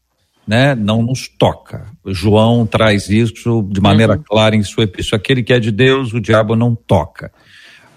né, 0.51 0.75
não 0.75 1.01
nos 1.01 1.27
toca. 1.27 1.85
João 2.07 2.65
traz 2.65 3.09
isso 3.09 3.61
de 3.71 3.79
maneira 3.79 4.17
uhum. 4.17 4.23
clara 4.23 4.55
em 4.55 4.63
sua 4.63 4.83
epístola. 4.83 5.19
Aquele 5.19 5.43
que 5.43 5.53
é 5.53 5.59
de 5.59 5.71
Deus, 5.71 6.13
o 6.13 6.19
diabo 6.19 6.55
não 6.55 6.75
toca. 6.75 7.31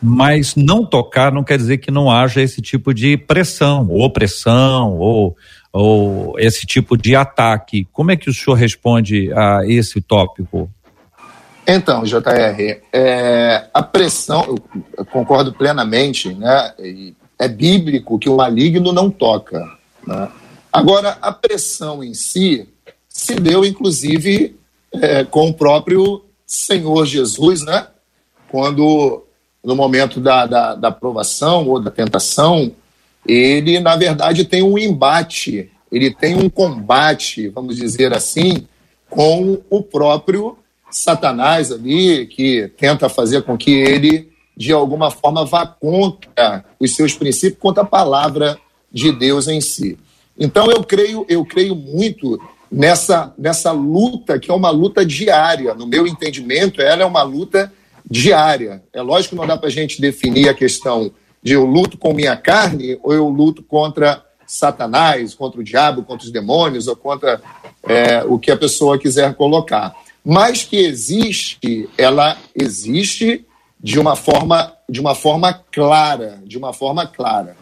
Mas 0.06 0.54
não 0.54 0.84
tocar 0.84 1.32
não 1.32 1.42
quer 1.42 1.56
dizer 1.56 1.78
que 1.78 1.90
não 1.90 2.10
haja 2.10 2.42
esse 2.42 2.60
tipo 2.60 2.92
de 2.92 3.16
pressão, 3.16 3.88
ou 3.88 4.02
opressão, 4.02 4.98
ou, 4.98 5.34
ou 5.72 6.38
esse 6.38 6.66
tipo 6.66 6.94
de 6.94 7.16
ataque. 7.16 7.88
Como 7.90 8.10
é 8.10 8.16
que 8.16 8.28
o 8.28 8.34
senhor 8.34 8.56
responde 8.56 9.32
a 9.32 9.60
esse 9.66 10.02
tópico? 10.02 10.70
Então, 11.66 12.04
JR, 12.04 12.20
é, 12.92 13.66
a 13.72 13.82
pressão, 13.82 14.56
eu 14.98 15.04
concordo 15.06 15.54
plenamente, 15.54 16.34
né? 16.34 16.74
É 17.38 17.48
bíblico 17.48 18.18
que 18.18 18.28
o 18.28 18.36
maligno 18.36 18.92
não 18.92 19.10
toca. 19.10 19.58
Né? 20.06 20.28
Agora, 20.70 21.16
a 21.22 21.32
pressão 21.32 22.04
em 22.04 22.12
si 22.12 22.68
se 23.08 23.36
deu, 23.36 23.64
inclusive, 23.64 24.54
é, 24.92 25.24
com 25.24 25.48
o 25.48 25.54
próprio 25.54 26.22
Senhor 26.46 27.06
Jesus, 27.06 27.62
né? 27.64 27.86
Quando, 28.50 29.23
no 29.64 29.74
momento 29.74 30.20
da, 30.20 30.46
da, 30.46 30.74
da 30.74 30.88
aprovação 30.88 31.66
ou 31.68 31.80
da 31.80 31.90
tentação, 31.90 32.72
ele, 33.26 33.80
na 33.80 33.96
verdade, 33.96 34.44
tem 34.44 34.62
um 34.62 34.78
embate, 34.78 35.70
ele 35.90 36.14
tem 36.14 36.34
um 36.36 36.50
combate, 36.50 37.48
vamos 37.48 37.76
dizer 37.76 38.12
assim, 38.12 38.66
com 39.08 39.58
o 39.70 39.82
próprio 39.82 40.58
Satanás 40.90 41.72
ali, 41.72 42.26
que 42.26 42.70
tenta 42.76 43.08
fazer 43.08 43.42
com 43.42 43.56
que 43.56 43.72
ele, 43.72 44.28
de 44.56 44.72
alguma 44.72 45.10
forma, 45.10 45.44
vá 45.44 45.66
contra 45.66 46.64
os 46.78 46.94
seus 46.94 47.14
princípios, 47.14 47.58
contra 47.58 47.82
a 47.82 47.86
palavra 47.86 48.58
de 48.92 49.10
Deus 49.10 49.48
em 49.48 49.60
si. 49.60 49.98
Então 50.38 50.70
eu 50.70 50.84
creio, 50.84 51.24
eu 51.28 51.44
creio 51.44 51.74
muito 51.74 52.40
nessa, 52.70 53.32
nessa 53.38 53.72
luta, 53.72 54.38
que 54.38 54.50
é 54.50 54.54
uma 54.54 54.70
luta 54.70 55.04
diária. 55.06 55.74
No 55.74 55.86
meu 55.86 56.06
entendimento, 56.06 56.80
ela 56.80 57.02
é 57.02 57.06
uma 57.06 57.22
luta 57.22 57.60
diária. 57.62 57.74
É 58.92 59.02
lógico 59.02 59.34
que 59.34 59.40
não 59.40 59.46
dá 59.46 59.56
para 59.56 59.68
a 59.68 59.72
gente 59.72 60.00
definir 60.00 60.48
a 60.48 60.54
questão 60.54 61.12
de 61.42 61.52
eu 61.52 61.64
luto 61.64 61.98
com 61.98 62.12
minha 62.12 62.36
carne 62.36 62.98
ou 63.02 63.12
eu 63.12 63.28
luto 63.28 63.62
contra 63.62 64.24
Satanás, 64.46 65.34
contra 65.34 65.60
o 65.60 65.64
diabo, 65.64 66.02
contra 66.02 66.26
os 66.26 66.32
demônios 66.32 66.86
ou 66.86 66.96
contra 66.96 67.40
é, 67.82 68.22
o 68.24 68.38
que 68.38 68.50
a 68.50 68.56
pessoa 68.56 68.98
quiser 68.98 69.34
colocar. 69.34 69.94
mas 70.24 70.62
que 70.62 70.76
existe, 70.76 71.88
ela 71.98 72.38
existe 72.54 73.44
de 73.78 74.00
uma 74.00 74.16
forma, 74.16 74.72
de 74.88 74.98
uma 74.98 75.14
forma 75.14 75.52
clara, 75.70 76.40
de 76.46 76.56
uma 76.56 76.72
forma 76.72 77.06
clara. 77.06 77.54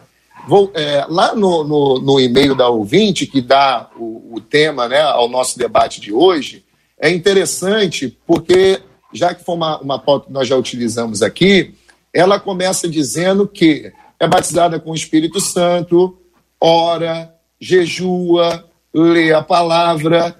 Vou, 0.46 0.70
é, 0.74 1.04
lá 1.08 1.34
no, 1.34 1.64
no, 1.64 1.98
no, 2.00 2.20
e-mail 2.20 2.54
da 2.54 2.68
ouvinte, 2.68 3.26
que 3.26 3.40
dá 3.40 3.90
o, 3.96 4.34
o 4.34 4.40
tema 4.40 4.88
né, 4.88 5.00
ao 5.00 5.28
nosso 5.28 5.58
debate 5.58 6.00
de 6.00 6.12
hoje, 6.12 6.64
é 6.98 7.10
interessante 7.10 8.16
porque, 8.24 8.80
já 9.12 9.34
que 9.34 9.44
foi 9.44 9.54
uma, 9.54 9.78
uma 9.78 9.98
pauta 9.98 10.26
que 10.26 10.32
nós 10.32 10.48
já 10.48 10.56
utilizamos 10.56 11.22
aqui, 11.22 11.74
ela 12.12 12.38
começa 12.38 12.88
dizendo 12.88 13.46
que 13.46 13.92
é 14.18 14.28
batizada 14.28 14.78
com 14.78 14.90
o 14.90 14.94
Espírito 14.94 15.40
Santo, 15.40 16.16
ora, 16.60 17.34
jejua, 17.60 18.64
lê 18.92 19.32
a 19.32 19.42
palavra, 19.42 20.36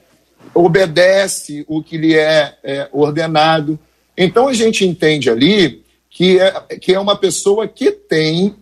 obedece 0.54 1.64
o 1.68 1.82
que 1.82 1.96
lhe 1.96 2.16
é, 2.16 2.56
é 2.62 2.88
ordenado. 2.92 3.78
Então 4.16 4.48
a 4.48 4.52
gente 4.52 4.87
entende 4.87 5.30
ali 5.30 5.82
que 6.11 6.38
é, 6.38 6.50
que 6.76 6.92
é 6.92 7.00
uma 7.00 7.16
pessoa 7.16 7.66
que 7.66 7.90
tem 7.90 8.54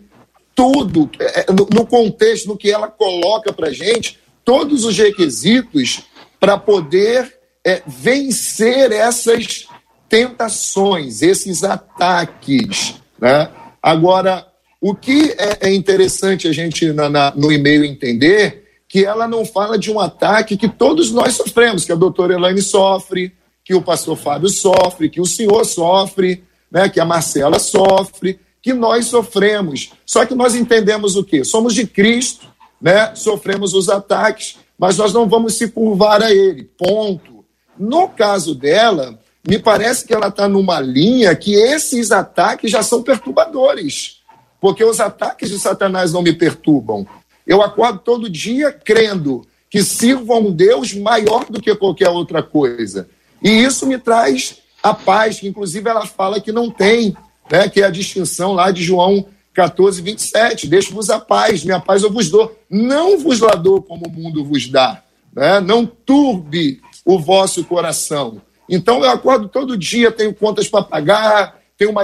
tudo, 0.55 1.09
é, 1.19 1.41
é, 1.41 1.45
no, 1.51 1.85
contexto, 1.85 2.47
no 2.47 2.57
que 2.57 2.71
ela 2.71 2.87
coloca 2.87 3.51
para 3.51 3.71
gente, 3.71 4.19
todos 4.45 4.85
os 4.85 4.97
requisitos 4.97 6.03
para 6.39 6.57
poder 6.57 7.31
é, 7.65 7.81
vencer 7.85 8.91
essas 8.91 9.67
tentações, 10.11 11.21
esses 11.21 11.63
ataques. 11.63 12.95
Né? 13.17 13.49
Agora, 13.81 14.45
o 14.81 14.93
que 14.93 15.33
é, 15.37 15.69
é 15.69 15.73
interessante 15.73 16.49
a 16.49 16.51
gente 16.51 16.91
na, 16.91 17.07
na, 17.07 17.33
no 17.33 17.49
e-mail 17.49 17.85
entender 17.85 18.65
que 18.89 19.05
ela 19.05 19.25
não 19.25 19.45
fala 19.45 19.79
de 19.79 19.89
um 19.89 20.01
ataque 20.01 20.57
que 20.57 20.67
todos 20.67 21.11
nós 21.11 21.35
sofremos, 21.35 21.85
que 21.85 21.93
a 21.93 21.95
doutora 21.95 22.33
Elaine 22.33 22.61
sofre, 22.61 23.31
que 23.63 23.73
o 23.73 23.81
pastor 23.81 24.17
Fábio 24.17 24.49
sofre, 24.49 25.09
que 25.09 25.21
o 25.21 25.25
senhor 25.25 25.63
sofre, 25.63 26.43
né, 26.69 26.89
que 26.89 26.99
a 26.99 27.05
Marcela 27.05 27.57
sofre, 27.57 28.37
que 28.61 28.73
nós 28.73 29.05
sofremos. 29.05 29.93
Só 30.05 30.25
que 30.25 30.35
nós 30.35 30.55
entendemos 30.55 31.15
o 31.15 31.23
quê? 31.23 31.45
Somos 31.45 31.73
de 31.73 31.87
Cristo, 31.87 32.47
né? 32.81 33.15
sofremos 33.15 33.73
os 33.73 33.87
ataques, 33.87 34.57
mas 34.77 34.97
nós 34.97 35.13
não 35.13 35.29
vamos 35.29 35.55
se 35.55 35.69
curvar 35.69 36.21
a 36.21 36.33
ele. 36.33 36.69
Ponto. 36.77 37.45
No 37.79 38.09
caso 38.09 38.53
dela, 38.53 39.17
me 39.47 39.57
parece 39.57 40.05
que 40.05 40.13
ela 40.13 40.27
está 40.27 40.47
numa 40.47 40.79
linha 40.79 41.35
que 41.35 41.53
esses 41.53 42.11
ataques 42.11 42.71
já 42.71 42.83
são 42.83 43.01
perturbadores. 43.01 44.21
Porque 44.59 44.83
os 44.83 44.99
ataques 44.99 45.49
de 45.49 45.59
Satanás 45.59 46.13
não 46.13 46.21
me 46.21 46.33
perturbam. 46.33 47.07
Eu 47.47 47.61
acordo 47.61 47.99
todo 47.99 48.29
dia 48.29 48.71
crendo 48.71 49.41
que 49.69 49.81
sirvo 49.81 50.33
a 50.33 50.37
um 50.37 50.51
Deus 50.51 50.93
maior 50.93 51.45
do 51.49 51.61
que 51.61 51.73
qualquer 51.75 52.09
outra 52.09 52.43
coisa. 52.43 53.09
E 53.41 53.49
isso 53.49 53.87
me 53.87 53.97
traz 53.97 54.57
a 54.83 54.93
paz, 54.93 55.39
que 55.39 55.47
inclusive 55.47 55.89
ela 55.89 56.05
fala 56.05 56.39
que 56.39 56.51
não 56.51 56.69
tem, 56.69 57.15
né, 57.49 57.67
que 57.69 57.81
é 57.81 57.85
a 57.85 57.89
distinção 57.89 58.53
lá 58.53 58.69
de 58.69 58.83
João 58.83 59.25
14, 59.53 60.01
27. 60.01 60.67
Deixo-vos 60.67 61.09
a 61.09 61.19
paz, 61.19 61.63
minha 61.63 61.79
paz 61.79 62.03
eu 62.03 62.11
vos 62.11 62.29
dou. 62.29 62.55
Não 62.69 63.17
vos 63.17 63.39
la 63.39 63.55
dou 63.55 63.81
como 63.81 64.05
o 64.05 64.11
mundo 64.11 64.45
vos 64.45 64.67
dá. 64.67 65.03
Né? 65.33 65.59
Não 65.59 65.85
turbe 65.85 66.81
o 67.05 67.19
vosso 67.19 67.63
coração. 67.63 68.41
Então 68.71 69.03
eu 69.03 69.09
acordo 69.09 69.49
todo 69.49 69.77
dia, 69.77 70.09
tenho 70.09 70.33
contas 70.33 70.69
para 70.69 70.81
pagar, 70.81 71.59
tenho, 71.77 71.91
uma, 71.91 72.03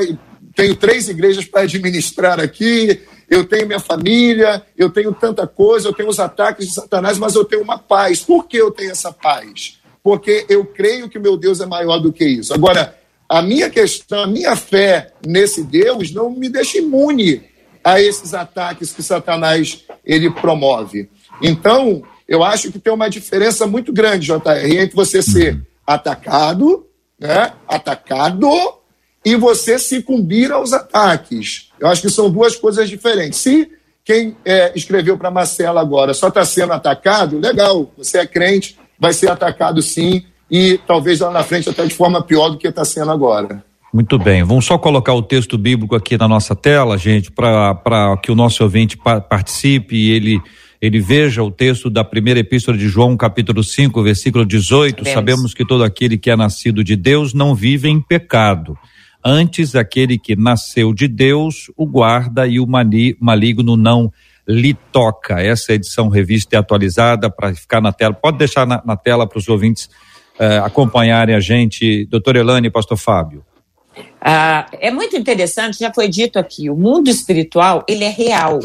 tenho 0.54 0.76
três 0.76 1.08
igrejas 1.08 1.46
para 1.46 1.62
administrar 1.62 2.42
aqui, 2.42 3.02
eu 3.30 3.46
tenho 3.46 3.66
minha 3.66 3.80
família, 3.80 4.62
eu 4.78 4.90
tenho 4.90 5.14
tanta 5.14 5.48
coisa, 5.48 5.88
eu 5.88 5.94
tenho 5.94 6.10
os 6.10 6.20
ataques 6.20 6.68
de 6.68 6.74
Satanás, 6.74 7.18
mas 7.18 7.36
eu 7.36 7.46
tenho 7.46 7.62
uma 7.62 7.80
paz. 7.80 8.20
Por 8.20 8.48
que 8.48 8.58
eu 8.58 8.70
tenho 8.70 8.92
essa 8.92 9.14
paz? 9.14 9.80
Porque 10.04 10.46
eu 10.50 10.66
creio 10.66 11.08
que 11.08 11.18
meu 11.18 11.38
Deus 11.38 11.62
é 11.62 11.66
maior 11.66 12.00
do 12.00 12.12
que 12.12 12.26
isso. 12.26 12.54
Agora, 12.54 12.98
a 13.30 13.42
minha 13.42 13.70
questão, 13.70 14.24
a 14.24 14.28
minha 14.28 14.56
fé 14.58 15.14
nesse 15.26 15.64
Deus 15.64 16.12
não 16.12 16.30
me 16.30 16.50
deixa 16.50 16.80
imune 16.80 17.44
a 17.82 18.02
esses 18.02 18.34
ataques 18.34 18.92
que 18.92 19.02
Satanás 19.02 19.86
ele 20.06 20.30
promove. 20.30 21.10
Então, 21.42 22.04
eu 22.28 22.44
acho 22.44 22.74
que 22.74 22.80
tem 22.80 22.92
uma 22.92 23.10
diferença 23.10 23.66
muito 23.66 23.94
grande, 23.94 24.28
JR, 24.28 24.80
entre 24.80 24.96
você 24.96 25.22
ser 25.22 25.62
atacado, 25.88 26.86
né? 27.18 27.54
Atacado 27.68 28.50
e 29.26 29.36
você 29.36 29.80
sucumbir 29.80 30.52
aos 30.52 30.74
ataques. 30.74 31.70
Eu 31.80 31.88
acho 31.88 32.02
que 32.02 32.10
são 32.10 32.30
duas 32.30 32.56
coisas 32.56 32.90
diferentes. 32.90 33.40
Se 33.40 33.70
quem 34.04 34.38
é, 34.46 34.72
escreveu 34.76 35.18
para 35.18 35.32
Marcela 35.32 35.82
agora 35.82 36.14
só 36.14 36.28
está 36.28 36.46
sendo 36.46 36.74
atacado, 36.74 37.40
legal, 37.40 37.92
você 37.98 38.20
é 38.20 38.26
crente, 38.26 38.78
vai 39.00 39.12
ser 39.14 39.30
atacado 39.30 39.82
sim, 39.82 40.24
e 40.50 40.80
talvez 40.88 41.20
lá 41.20 41.30
na 41.30 41.44
frente 41.44 41.70
até 41.70 41.86
de 41.86 41.94
forma 41.94 42.24
pior 42.24 42.50
do 42.50 42.58
que 42.58 42.68
está 42.68 42.86
sendo 42.86 43.12
agora. 43.12 43.64
Muito 43.94 44.18
bem, 44.18 44.44
vamos 44.44 44.66
só 44.66 44.78
colocar 44.78 45.14
o 45.14 45.22
texto 45.22 45.58
bíblico 45.58 45.96
aqui 45.96 46.18
na 46.18 46.28
nossa 46.28 46.56
tela, 46.56 46.98
gente, 46.98 47.32
para 47.32 48.18
que 48.24 48.32
o 48.32 48.36
nosso 48.36 48.64
ouvinte 48.64 48.96
pa 48.98 49.20
participe 49.20 49.96
e 49.96 50.12
ele 50.12 50.42
ele 50.82 51.00
veja 51.00 51.44
o 51.44 51.52
texto 51.52 51.90
da 51.90 52.04
primeira 52.04 52.40
epístola 52.40 52.78
de 52.78 52.88
João, 52.88 53.18
capítulo 53.18 53.64
5, 53.64 54.04
versículo 54.04 54.46
18. 54.46 54.98
Sabemos. 54.98 55.14
Sabemos 55.14 55.54
que 55.54 55.66
todo 55.66 55.84
aquele 55.84 56.18
que 56.18 56.30
é 56.30 56.36
nascido 56.36 56.84
de 56.84 56.96
Deus 56.96 57.34
não 57.34 57.56
vive 57.56 57.90
em 57.90 58.00
pecado. 58.00 58.78
Antes, 59.24 59.76
aquele 59.76 60.18
que 60.18 60.36
nasceu 60.36 60.94
de 60.94 61.08
Deus 61.08 61.72
o 61.76 61.86
guarda 61.86 62.48
e 62.48 62.60
o 62.60 62.68
maligno 63.20 63.76
não 63.76 64.12
lhe 64.48 64.74
toca. 64.92 65.42
Essa 65.42 65.74
edição 65.74 66.08
revista 66.08 66.56
e 66.56 66.58
atualizada 66.58 67.30
para 67.30 67.54
ficar 67.54 67.82
na 67.82 67.92
tela. 67.92 68.14
Pode 68.14 68.38
deixar 68.38 68.66
na, 68.66 68.82
na 68.86 68.96
tela 68.96 69.28
para 69.28 69.40
os 69.40 69.50
ouvintes 69.50 69.90
uh, 70.40 70.64
acompanharem 70.64 71.36
a 71.36 71.40
gente, 71.40 72.06
doutor 72.06 72.36
Elane 72.36 72.68
e 72.68 72.72
pastor 72.72 72.98
Fábio. 72.98 73.44
Ah, 74.22 74.68
é 74.74 74.92
muito 74.92 75.18
interessante, 75.18 75.80
já 75.80 75.92
foi 75.92 76.08
dito 76.08 76.38
aqui, 76.38 76.70
o 76.70 76.76
mundo 76.76 77.10
espiritual, 77.10 77.84
ele 77.88 78.04
é 78.04 78.10
real. 78.10 78.60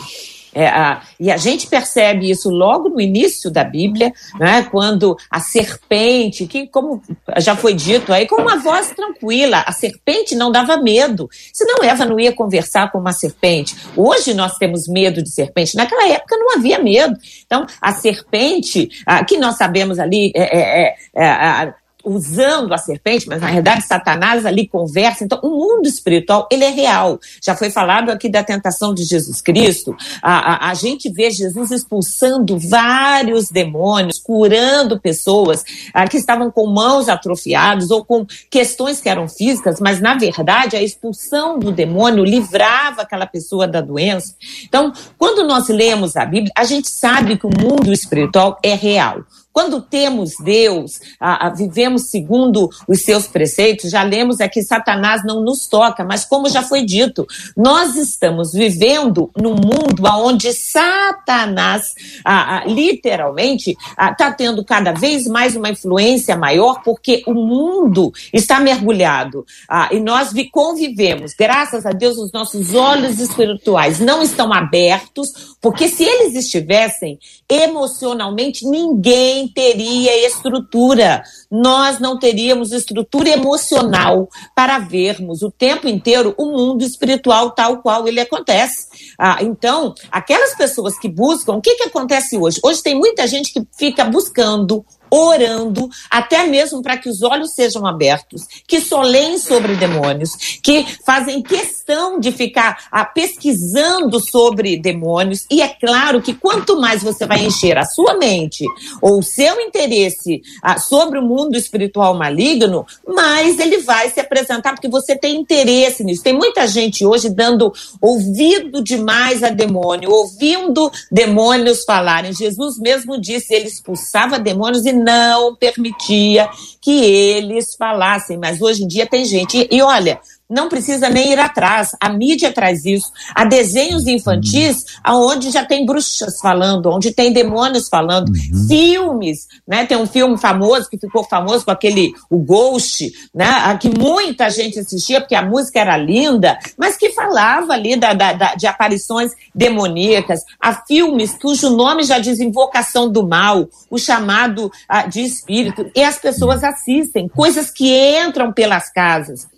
É, 0.55 0.67
a, 0.67 1.03
e 1.19 1.31
a 1.31 1.37
gente 1.37 1.67
percebe 1.67 2.31
isso 2.31 2.51
logo 2.51 2.89
no 2.89 3.01
início 3.01 3.51
da 3.51 3.65
Bíblia, 3.65 4.13
né, 4.39 4.63
quando 4.71 5.17
a 5.31 5.41
serpente, 5.41 6.47
que 6.47 6.67
como 6.67 7.03
já 7.39 7.57
foi 7.57 7.75
dito 7.75 8.13
aí, 8.13 8.27
com 8.27 8.41
uma 8.41 8.59
voz 8.59 8.91
tranquila, 8.91 9.65
a 9.67 9.73
serpente 9.73 10.35
não 10.35 10.53
dava 10.53 10.77
medo. 10.77 11.29
Senão 11.53 11.83
Eva 11.83 12.05
não 12.05 12.21
ia 12.21 12.33
conversar 12.33 12.91
com 12.93 12.99
uma 12.99 13.13
serpente. 13.13 13.77
Hoje 13.97 14.35
nós 14.35 14.57
temos 14.57 14.87
medo 14.87 15.23
de 15.23 15.31
serpente, 15.31 15.77
naquela 15.77 16.09
época 16.09 16.37
não 16.37 16.55
havia 16.55 16.79
medo. 16.79 17.17
Então, 17.47 17.67
a 17.81 17.93
serpente, 17.93 18.89
a, 19.07 19.25
que 19.25 19.39
nós 19.39 19.57
sabemos 19.57 19.99
ali, 19.99 20.33
é, 20.35 20.59
é, 20.59 20.95
é, 21.15 21.25
é 21.25 21.75
usando 22.05 22.73
a 22.73 22.79
serpente, 22.79 23.29
mas 23.29 23.41
na 23.41 23.51
verdade 23.51 23.87
Satanás 23.87 24.45
ali 24.45 24.67
conversa. 24.67 25.25
Então, 25.25 25.39
o 25.43 25.51
mundo 25.51 25.87
espiritual, 25.87 26.49
ele 26.51 26.65
é 26.65 26.71
real. 26.71 27.19
Já 27.43 27.55
foi 27.55 27.71
falado 27.71 28.11
aqui 28.11 28.29
da 28.29 28.43
tentação 28.43 28.95
de 28.95 29.05
Jesus 29.05 29.41
Cristo. 29.41 29.97
A, 30.23 30.67
a, 30.67 30.71
a 30.71 30.75
gente 30.75 31.11
vê 31.11 31.31
Jesus 31.31 31.71
expulsando 31.71 32.59
vários 32.59 33.49
demônios, 33.49 34.19
curando 34.19 35.01
pessoas 35.01 35.65
a, 35.93 36.07
que 36.07 36.17
estavam 36.17 36.51
com 36.51 36.67
mãos 36.67 37.09
atrofiadas 37.09 37.91
ou 37.91 38.05
com 38.05 38.27
questões 38.51 39.01
que 39.01 39.09
eram 39.09 39.29
físicas, 39.29 39.81
mas 39.81 40.01
na 40.01 40.15
verdade 40.15 40.77
a 40.77 40.83
expulsão 40.83 41.59
do 41.59 41.73
demônio 41.73 42.25
livrava 42.25 43.03
aquela 43.03 43.27
pessoa 43.27 43.67
da 43.67 43.81
doença. 43.81 44.35
Então, 44.65 44.93
quando 45.19 45.47
nós 45.47 45.69
lemos 45.69 46.17
a 46.17 46.25
Bíblia, 46.25 46.53
a 46.57 46.65
gente 46.65 46.91
sabe 46.91 47.37
que 47.37 47.47
o 47.47 47.51
mundo 47.51 47.93
espiritual 47.93 48.59
é 48.63 48.75
real. 48.75 49.25
Quando 49.53 49.83
temos 49.83 50.33
Deus, 50.43 51.01
a, 51.21 51.47
a, 51.47 51.51
vivemos 51.51 52.11
segundo 52.11 52.71
os 52.89 53.03
seus 53.03 53.27
preceitos, 53.27 53.91
já 53.91 54.03
lemos 54.03 54.41
aqui, 54.41 54.63
Satanás 54.63 55.23
não 55.25 55.43
nos 55.43 55.67
toca, 55.67 56.05
mas 56.05 56.25
como 56.25 56.49
já 56.49 56.63
foi 56.63 56.85
dito, 56.85 57.27
nós 57.57 57.97
estamos 57.97 58.53
vivendo 58.53 59.31
num 59.37 59.55
mundo 59.55 60.03
onde 60.25 60.53
Satanás, 60.53 61.95
a, 62.25 62.65
literalmente, 62.67 63.77
está 64.11 64.33
tendo 64.33 64.65
cada 64.65 64.93
vez 64.93 65.27
mais 65.27 65.55
uma 65.57 65.71
influência 65.71 66.37
maior, 66.37 66.83
porque 66.83 67.23
o 67.27 67.35
mundo 67.35 68.13
está 68.33 68.61
mergulhado 68.61 69.45
e 69.91 70.01
nós 70.01 70.33
convivemos, 70.51 71.35
graças 71.35 71.85
a 71.87 71.91
Deus, 71.91 72.17
os 72.17 72.33
nossos 72.33 72.75
olhos 72.75 73.19
espirituais 73.21 74.01
não 74.01 74.23
estão 74.23 74.53
abertos, 74.53 75.57
porque 75.61 75.89
se 75.89 76.05
eles 76.05 76.35
estivessem 76.35 77.19
emocionalmente, 77.49 78.67
ninguém 78.67 79.42
teria 79.49 80.27
estrutura. 80.27 81.23
Nós 81.51 81.99
não 81.99 82.19
teríamos 82.19 82.73
estrutura 82.73 83.31
emocional 83.31 84.29
para 84.55 84.79
vermos 84.79 85.43
o 85.43 85.51
tempo 85.51 85.89
inteiro 85.89 86.35
o 86.39 86.47
mundo 86.47 86.83
espiritual 86.83 87.51
tal 87.51 87.83
qual 87.83 88.07
ele 88.09 88.21
acontece. 88.21 88.87
Ah, 89.19 89.39
então, 89.41 89.95
aquelas 90.11 90.55
pessoas 90.55 90.99
que 90.99 91.09
buscam, 91.09 91.55
o 91.55 91.61
que, 91.61 91.75
que 91.77 91.85
acontece 91.85 92.37
hoje? 92.37 92.61
Hoje 92.63 92.83
tem 92.83 92.95
muita 92.95 93.27
gente 93.27 93.53
que 93.53 93.63
fica 93.77 94.05
buscando 94.05 94.85
orando, 95.13 95.91
até 96.11 96.47
mesmo 96.47 96.83
para 96.83 96.97
que 96.97 97.07
os 97.07 97.21
olhos 97.21 97.53
sejam 97.53 97.87
abertos, 97.87 98.47
que 98.67 98.81
soleiem 98.81 99.37
sobre 99.37 99.77
demônios, 99.77 100.31
que 100.63 100.87
fazem 101.05 101.43
questão 101.43 101.82
questão 101.93 102.19
de 102.19 102.33
ficar 102.33 102.87
ah, 102.91 103.05
pesquisando 103.05 104.19
sobre 104.19 104.77
demônios, 104.79 105.45
e 105.51 105.61
é 105.61 105.69
claro 105.69 106.23
que 106.23 106.33
quanto 106.33 106.81
mais 106.81 107.03
você 107.03 107.27
vai 107.27 107.45
encher 107.45 107.77
a 107.77 107.85
sua 107.85 108.15
mente 108.15 108.65
ou 109.01 109.19
o 109.19 109.23
seu 109.23 109.61
interesse 109.61 110.41
ah, 110.63 110.79
sobre 110.79 111.19
o 111.19 111.23
mundo 111.23 111.57
espiritual 111.57 112.15
maligno, 112.15 112.87
mais 113.07 113.59
ele 113.59 113.79
vai 113.79 114.11
se 114.11 114.21
apresentar, 114.21 114.73
porque 114.73 114.89
você 114.89 115.17
tem 115.17 115.37
interesse 115.37 116.03
nisso. 116.03 116.23
Tem 116.23 116.33
muita 116.33 116.67
gente 116.67 117.05
hoje 117.05 117.29
dando 117.29 117.73
ouvido 118.01 118.83
demais 118.83 119.43
a 119.43 119.51
demônio, 119.51 120.11
ouvindo 120.11 120.91
demônios 121.11 121.85
falarem. 121.85 122.33
Jesus 122.33 122.79
mesmo 122.79 123.21
disse, 123.21 123.53
ele 123.55 123.69
expulsava 123.69 124.39
demônios 124.39 124.87
e 124.87 124.93
não 124.93 125.55
permitia 125.55 126.49
que 126.81 127.05
eles 127.05 127.75
falassem. 127.77 128.39
Mas 128.39 128.63
hoje 128.63 128.85
em 128.85 128.89
dia 128.89 129.07
tem 129.07 129.25
gente. 129.25 129.59
e, 129.59 129.77
e 129.77 129.83
olha, 129.83 130.21
não 130.53 130.69
precisa 130.69 131.09
nem 131.09 131.33
ir 131.33 131.39
atrás. 131.39 131.97
A 131.99 132.11
mídia 132.11 132.53
traz 132.53 132.85
isso. 132.85 133.11
Há 133.35 133.45
desenhos 133.45 134.07
infantis 134.07 134.85
onde 135.09 135.51
já 135.51 135.65
tem 135.65 135.87
bruxas 135.87 136.39
falando, 136.41 136.91
onde 136.91 137.11
tem 137.11 137.33
demônios 137.33 137.89
falando. 137.89 138.29
Uhum. 138.29 138.69
Filmes, 138.69 139.49
né? 139.67 139.87
Tem 139.87 139.97
um 139.97 140.07
filme 140.07 140.37
famoso 140.37 140.91
que 140.91 140.99
ficou 140.99 141.25
famoso 141.25 141.65
com 141.65 141.71
aquele, 141.71 142.13
o 142.29 142.39
Ghost, 142.39 143.11
né? 143.35 143.77
Que 143.81 143.89
muita 143.89 144.51
gente 144.51 144.79
assistia 144.79 145.21
porque 145.21 145.35
a 145.35 145.43
música 145.43 145.81
era 145.81 145.97
linda, 145.97 146.59
mas 146.77 146.99
que 146.99 147.11
falava 147.11 147.73
ali 147.73 147.97
da, 147.97 148.13
da, 148.13 148.33
da 148.35 148.55
de 148.55 148.67
aparições 148.67 149.33
demoníacas. 149.55 150.41
Há 150.61 150.75
filmes 150.87 151.35
cujo 151.41 151.71
nome 151.71 152.03
já 152.03 152.19
diz 152.19 152.39
invocação 152.39 153.11
do 153.11 153.27
mal, 153.27 153.67
o 153.89 153.99
chamado 153.99 154.71
ah, 154.87 155.07
de 155.07 155.23
espírito. 155.23 155.91
E 155.97 156.03
as 156.05 156.19
pessoas 156.19 156.63
assistem, 156.63 157.27
coisas 157.27 157.71
que 157.71 157.89
entram 158.19 158.53
pelas 158.53 158.93
casas 158.93 159.51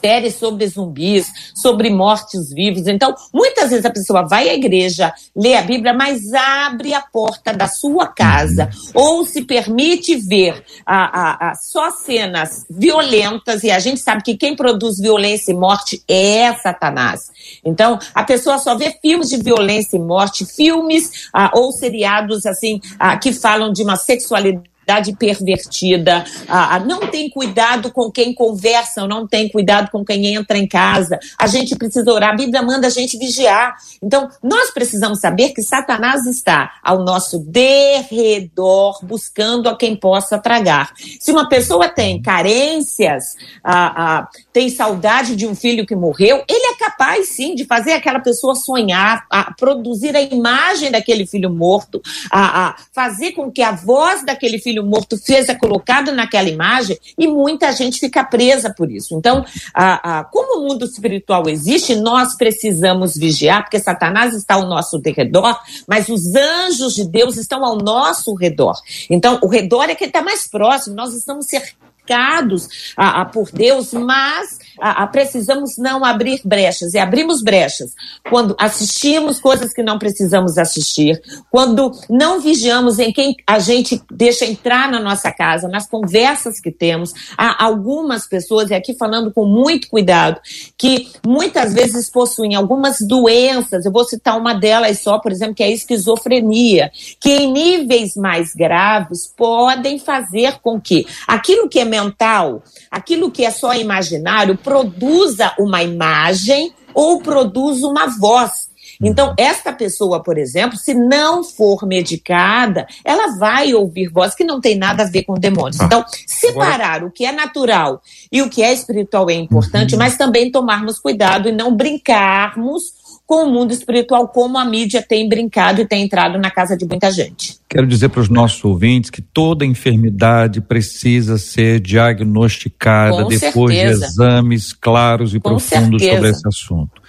séries 0.00 0.36
sobre 0.36 0.66
zumbis, 0.66 1.30
sobre 1.54 1.90
mortos-vivos. 1.90 2.86
Então, 2.86 3.14
muitas 3.32 3.70
vezes 3.70 3.84
a 3.84 3.90
pessoa 3.90 4.26
vai 4.26 4.48
à 4.48 4.54
igreja, 4.54 5.12
lê 5.36 5.54
a 5.54 5.62
Bíblia, 5.62 5.92
mas 5.92 6.32
abre 6.32 6.94
a 6.94 7.00
porta 7.00 7.52
da 7.52 7.68
sua 7.68 8.06
casa 8.06 8.70
ou 8.94 9.24
se 9.24 9.42
permite 9.42 10.16
ver 10.16 10.64
a, 10.84 11.04
a, 11.04 11.50
a, 11.50 11.54
só 11.54 11.90
cenas 11.90 12.64
violentas, 12.70 13.62
e 13.62 13.70
a 13.70 13.78
gente 13.78 14.00
sabe 14.00 14.22
que 14.22 14.36
quem 14.36 14.56
produz 14.56 14.98
violência 14.98 15.52
e 15.52 15.54
morte 15.54 16.02
é 16.08 16.52
Satanás. 16.54 17.30
Então, 17.64 17.98
a 18.14 18.24
pessoa 18.24 18.58
só 18.58 18.74
vê 18.74 18.96
filmes 19.00 19.28
de 19.28 19.36
violência 19.36 19.96
e 19.96 20.00
morte, 20.00 20.46
filmes 20.46 21.28
ah, 21.32 21.50
ou 21.54 21.72
seriados 21.72 22.46
assim 22.46 22.80
ah, 22.98 23.16
que 23.16 23.32
falam 23.32 23.72
de 23.72 23.82
uma 23.82 23.96
sexualidade 23.96 24.70
pervertida, 25.16 26.24
ah, 26.48 26.78
não 26.80 27.00
tem 27.00 27.28
cuidado 27.28 27.92
com 27.92 28.10
quem 28.10 28.34
conversa, 28.34 29.06
não 29.06 29.26
tem 29.26 29.48
cuidado 29.48 29.90
com 29.90 30.04
quem 30.04 30.34
entra 30.34 30.58
em 30.58 30.66
casa. 30.66 31.18
A 31.38 31.46
gente 31.46 31.76
precisa 31.76 32.10
orar, 32.12 32.30
a 32.30 32.36
Bíblia 32.36 32.62
manda 32.62 32.86
a 32.86 32.90
gente 32.90 33.18
vigiar. 33.18 33.76
Então, 34.02 34.28
nós 34.42 34.70
precisamos 34.70 35.20
saber 35.20 35.50
que 35.50 35.62
Satanás 35.62 36.26
está 36.26 36.72
ao 36.82 37.04
nosso 37.04 37.38
derredor, 37.38 38.98
buscando 39.04 39.68
a 39.68 39.76
quem 39.76 39.94
possa 39.96 40.38
tragar. 40.38 40.92
Se 41.20 41.30
uma 41.30 41.48
pessoa 41.48 41.88
tem 41.88 42.20
carências, 42.20 43.36
ah, 43.62 43.94
ah, 43.96 44.28
tem 44.52 44.68
saudade 44.68 45.36
de 45.36 45.46
um 45.46 45.54
filho 45.54 45.86
que 45.86 45.94
morreu, 45.94 46.42
ele 46.48 46.74
é 46.74 46.76
capaz 46.76 47.28
sim 47.28 47.54
de 47.54 47.64
fazer 47.64 47.92
aquela 47.92 48.20
pessoa 48.20 48.54
sonhar, 48.54 49.26
a 49.30 49.52
produzir 49.52 50.16
a 50.16 50.20
imagem 50.20 50.90
daquele 50.90 51.26
filho 51.26 51.50
morto, 51.50 52.00
a, 52.30 52.68
a 52.68 52.76
fazer 52.92 53.32
com 53.32 53.50
que 53.50 53.62
a 53.62 53.72
voz 53.72 54.24
daquele 54.24 54.58
filho 54.58 54.79
filho 54.80 54.86
morto 54.86 55.16
seja 55.16 55.54
colocado 55.54 56.12
naquela 56.12 56.48
imagem 56.48 56.98
e 57.16 57.26
muita 57.26 57.72
gente 57.72 58.00
fica 58.00 58.24
presa 58.24 58.72
por 58.72 58.90
isso. 58.90 59.16
Então, 59.16 59.44
a, 59.74 60.20
a, 60.20 60.24
como 60.24 60.60
o 60.60 60.68
mundo 60.68 60.84
espiritual 60.84 61.48
existe, 61.48 61.94
nós 61.94 62.34
precisamos 62.36 63.16
vigiar, 63.16 63.62
porque 63.62 63.78
Satanás 63.78 64.34
está 64.34 64.54
ao 64.54 64.66
nosso 64.66 65.00
redor, 65.04 65.58
mas 65.86 66.08
os 66.08 66.34
anjos 66.34 66.94
de 66.94 67.04
Deus 67.04 67.36
estão 67.36 67.64
ao 67.64 67.76
nosso 67.76 68.34
redor. 68.34 68.74
Então, 69.08 69.38
o 69.42 69.46
redor 69.46 69.84
é 69.84 69.94
que 69.94 70.04
está 70.04 70.22
mais 70.22 70.48
próximo, 70.48 70.96
nós 70.96 71.14
estamos 71.14 71.46
cercados 71.46 72.68
a, 72.96 73.22
a, 73.22 73.24
por 73.24 73.50
Deus, 73.52 73.92
mas 73.92 74.58
a, 74.78 75.02
a, 75.02 75.06
precisamos 75.06 75.76
não 75.78 76.04
abrir 76.04 76.40
brechas, 76.44 76.94
e 76.94 76.98
abrimos 76.98 77.42
brechas 77.42 77.94
quando 78.28 78.54
assistimos 78.58 79.40
coisas 79.40 79.72
que 79.72 79.82
não 79.82 79.98
precisamos 79.98 80.58
assistir, 80.58 81.20
quando 81.50 81.92
não 82.08 82.40
vigiamos 82.40 82.98
em 82.98 83.12
quem 83.12 83.34
a 83.46 83.58
gente 83.58 84.00
deixa 84.10 84.44
entrar 84.44 84.90
na 84.90 85.00
nossa 85.00 85.32
casa, 85.32 85.68
nas 85.68 85.88
conversas 85.88 86.60
que 86.60 86.70
temos. 86.70 87.12
Há 87.36 87.64
algumas 87.64 88.26
pessoas, 88.26 88.70
e 88.70 88.74
aqui 88.74 88.94
falando 88.94 89.32
com 89.32 89.44
muito 89.44 89.88
cuidado, 89.88 90.40
que 90.76 91.10
muitas 91.26 91.72
vezes 91.74 92.10
possuem 92.10 92.54
algumas 92.54 92.98
doenças, 93.00 93.84
eu 93.84 93.92
vou 93.92 94.04
citar 94.04 94.38
uma 94.38 94.54
delas 94.54 95.00
só, 95.00 95.18
por 95.18 95.32
exemplo, 95.32 95.54
que 95.54 95.62
é 95.62 95.66
a 95.66 95.70
esquizofrenia, 95.70 96.90
que 97.18 97.30
em 97.30 97.52
níveis 97.52 98.14
mais 98.14 98.54
graves 98.54 99.32
podem 99.36 99.98
fazer 99.98 100.58
com 100.62 100.80
que 100.80 101.06
aquilo 101.26 101.68
que 101.68 101.80
é 101.80 101.84
mental, 101.84 102.62
aquilo 102.90 103.30
que 103.30 103.44
é 103.44 103.50
só 103.50 103.74
imaginário, 103.74 104.56
produza 104.62 105.52
uma 105.58 105.82
imagem 105.82 106.72
ou 106.94 107.20
produza 107.20 107.86
uma 107.86 108.06
voz. 108.06 108.70
Então, 109.02 109.34
esta 109.38 109.72
pessoa, 109.72 110.22
por 110.22 110.36
exemplo, 110.36 110.76
se 110.76 110.92
não 110.92 111.42
for 111.42 111.86
medicada, 111.86 112.86
ela 113.02 113.38
vai 113.38 113.72
ouvir 113.72 114.08
voz 114.08 114.34
que 114.34 114.44
não 114.44 114.60
tem 114.60 114.76
nada 114.76 115.04
a 115.04 115.06
ver 115.06 115.22
com 115.22 115.34
demônios. 115.34 115.80
Ah. 115.80 115.84
Então, 115.86 116.04
separar 116.26 117.02
o 117.02 117.10
que 117.10 117.24
é 117.24 117.32
natural 117.32 118.02
e 118.30 118.42
o 118.42 118.50
que 118.50 118.62
é 118.62 118.72
espiritual 118.72 119.30
é 119.30 119.34
importante, 119.34 119.94
uhum. 119.94 119.98
mas 119.98 120.18
também 120.18 120.50
tomarmos 120.50 120.98
cuidado 120.98 121.48
e 121.48 121.52
não 121.52 121.74
brincarmos 121.74 122.99
com 123.30 123.44
o 123.44 123.48
mundo 123.48 123.72
espiritual, 123.72 124.26
como 124.26 124.58
a 124.58 124.64
mídia 124.64 125.00
tem 125.00 125.28
brincado 125.28 125.80
e 125.80 125.86
tem 125.86 126.02
entrado 126.02 126.36
na 126.36 126.50
casa 126.50 126.76
de 126.76 126.84
muita 126.84 127.12
gente. 127.12 127.58
Quero 127.68 127.86
dizer 127.86 128.08
para 128.08 128.22
os 128.22 128.28
nossos 128.28 128.64
ouvintes 128.64 129.08
que 129.08 129.22
toda 129.22 129.64
enfermidade 129.64 130.60
precisa 130.60 131.38
ser 131.38 131.78
diagnosticada 131.78 133.22
com 133.22 133.28
depois 133.28 133.76
certeza. 133.76 134.00
de 134.00 134.04
exames 134.04 134.72
claros 134.72 135.32
e 135.32 135.38
com 135.38 135.50
profundos 135.50 136.02
certeza. 136.02 136.16
sobre 136.16 136.30
esse 136.30 136.48
assunto. 136.48 137.00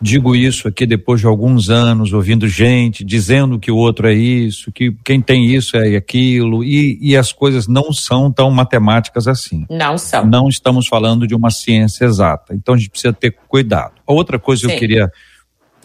Digo 0.00 0.36
isso 0.36 0.68
aqui 0.68 0.86
depois 0.86 1.20
de 1.20 1.26
alguns 1.26 1.68
anos, 1.68 2.12
ouvindo 2.12 2.46
gente 2.46 3.02
dizendo 3.02 3.58
que 3.58 3.72
o 3.72 3.76
outro 3.76 4.06
é 4.06 4.14
isso, 4.14 4.70
que 4.70 4.94
quem 5.04 5.20
tem 5.20 5.46
isso 5.46 5.76
é 5.76 5.96
aquilo, 5.96 6.62
e, 6.62 6.96
e 7.00 7.16
as 7.16 7.32
coisas 7.32 7.66
não 7.66 7.92
são 7.92 8.30
tão 8.30 8.52
matemáticas 8.52 9.26
assim. 9.26 9.66
Não 9.68 9.98
são. 9.98 10.24
Não 10.24 10.48
estamos 10.48 10.86
falando 10.86 11.26
de 11.26 11.34
uma 11.34 11.50
ciência 11.50 12.04
exata. 12.04 12.54
Então 12.54 12.76
a 12.76 12.78
gente 12.78 12.90
precisa 12.90 13.12
ter 13.12 13.34
cuidado. 13.48 13.94
A 14.06 14.12
outra 14.12 14.38
coisa 14.38 14.60
Sim. 14.60 14.68
que 14.68 14.74
eu 14.74 14.78
queria 14.78 15.10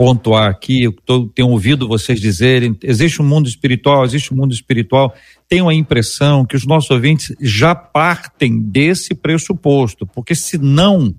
pontuar 0.02 0.50
aqui, 0.50 0.82
eu 0.82 0.92
tô, 1.06 1.28
tenho 1.28 1.50
ouvido 1.50 1.88
vocês 1.88 2.20
dizerem, 2.20 2.76
existe 2.82 3.22
um 3.22 3.26
mundo 3.26 3.48
espiritual, 3.48 4.04
existe 4.04 4.34
um 4.34 4.38
mundo 4.38 4.52
espiritual. 4.52 5.14
Tenho 5.48 5.70
a 5.70 5.76
impressão 5.76 6.44
que 6.44 6.56
os 6.56 6.66
nossos 6.66 6.90
ouvintes 6.90 7.36
já 7.40 7.76
partem 7.76 8.60
desse 8.60 9.14
pressuposto, 9.14 10.08
porque 10.08 10.34
senão 10.34 11.14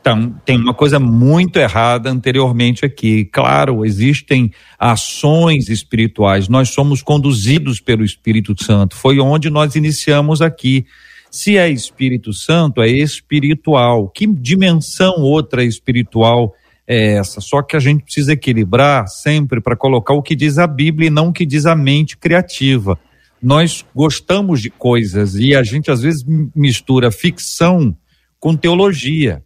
então, 0.00 0.32
tem 0.44 0.56
uma 0.56 0.74
coisa 0.74 1.00
muito 1.00 1.58
errada 1.58 2.08
anteriormente 2.08 2.84
aqui. 2.84 3.24
Claro, 3.24 3.84
existem 3.84 4.52
ações 4.78 5.68
espirituais, 5.68 6.48
nós 6.48 6.68
somos 6.68 7.02
conduzidos 7.02 7.80
pelo 7.80 8.04
Espírito 8.04 8.54
Santo, 8.62 8.94
foi 8.94 9.18
onde 9.18 9.50
nós 9.50 9.74
iniciamos 9.74 10.40
aqui. 10.40 10.86
Se 11.32 11.56
é 11.56 11.68
Espírito 11.68 12.32
Santo, 12.32 12.80
é 12.80 12.88
espiritual. 12.88 14.08
Que 14.08 14.24
dimensão 14.24 15.14
outra 15.20 15.64
espiritual 15.64 16.54
é 16.86 17.14
essa. 17.14 17.40
Só 17.40 17.62
que 17.62 17.76
a 17.76 17.80
gente 17.80 18.04
precisa 18.04 18.32
equilibrar 18.32 19.08
sempre 19.08 19.60
para 19.60 19.76
colocar 19.76 20.14
o 20.14 20.22
que 20.22 20.36
diz 20.36 20.58
a 20.58 20.66
Bíblia 20.66 21.08
e 21.08 21.10
não 21.10 21.28
o 21.28 21.32
que 21.32 21.46
diz 21.46 21.66
a 21.66 21.74
mente 21.74 22.16
criativa. 22.16 22.98
Nós 23.42 23.84
gostamos 23.94 24.60
de 24.60 24.70
coisas 24.70 25.34
e 25.34 25.54
a 25.54 25.62
gente 25.62 25.90
às 25.90 26.00
vezes 26.00 26.24
mistura 26.54 27.10
ficção 27.10 27.96
com 28.38 28.56
teologia. 28.56 29.42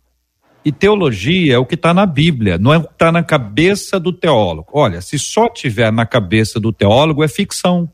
E 0.64 0.72
teologia 0.72 1.54
é 1.54 1.58
o 1.58 1.64
que 1.64 1.76
está 1.76 1.94
na 1.94 2.04
Bíblia, 2.04 2.58
não 2.58 2.74
é 2.74 2.78
o 2.78 2.82
que 2.82 2.92
está 2.92 3.10
na 3.10 3.22
cabeça 3.22 3.98
do 3.98 4.12
teólogo. 4.12 4.68
Olha, 4.72 5.00
se 5.00 5.18
só 5.18 5.48
tiver 5.48 5.90
na 5.92 6.04
cabeça 6.04 6.60
do 6.60 6.72
teólogo, 6.72 7.24
é 7.24 7.28
ficção. 7.28 7.90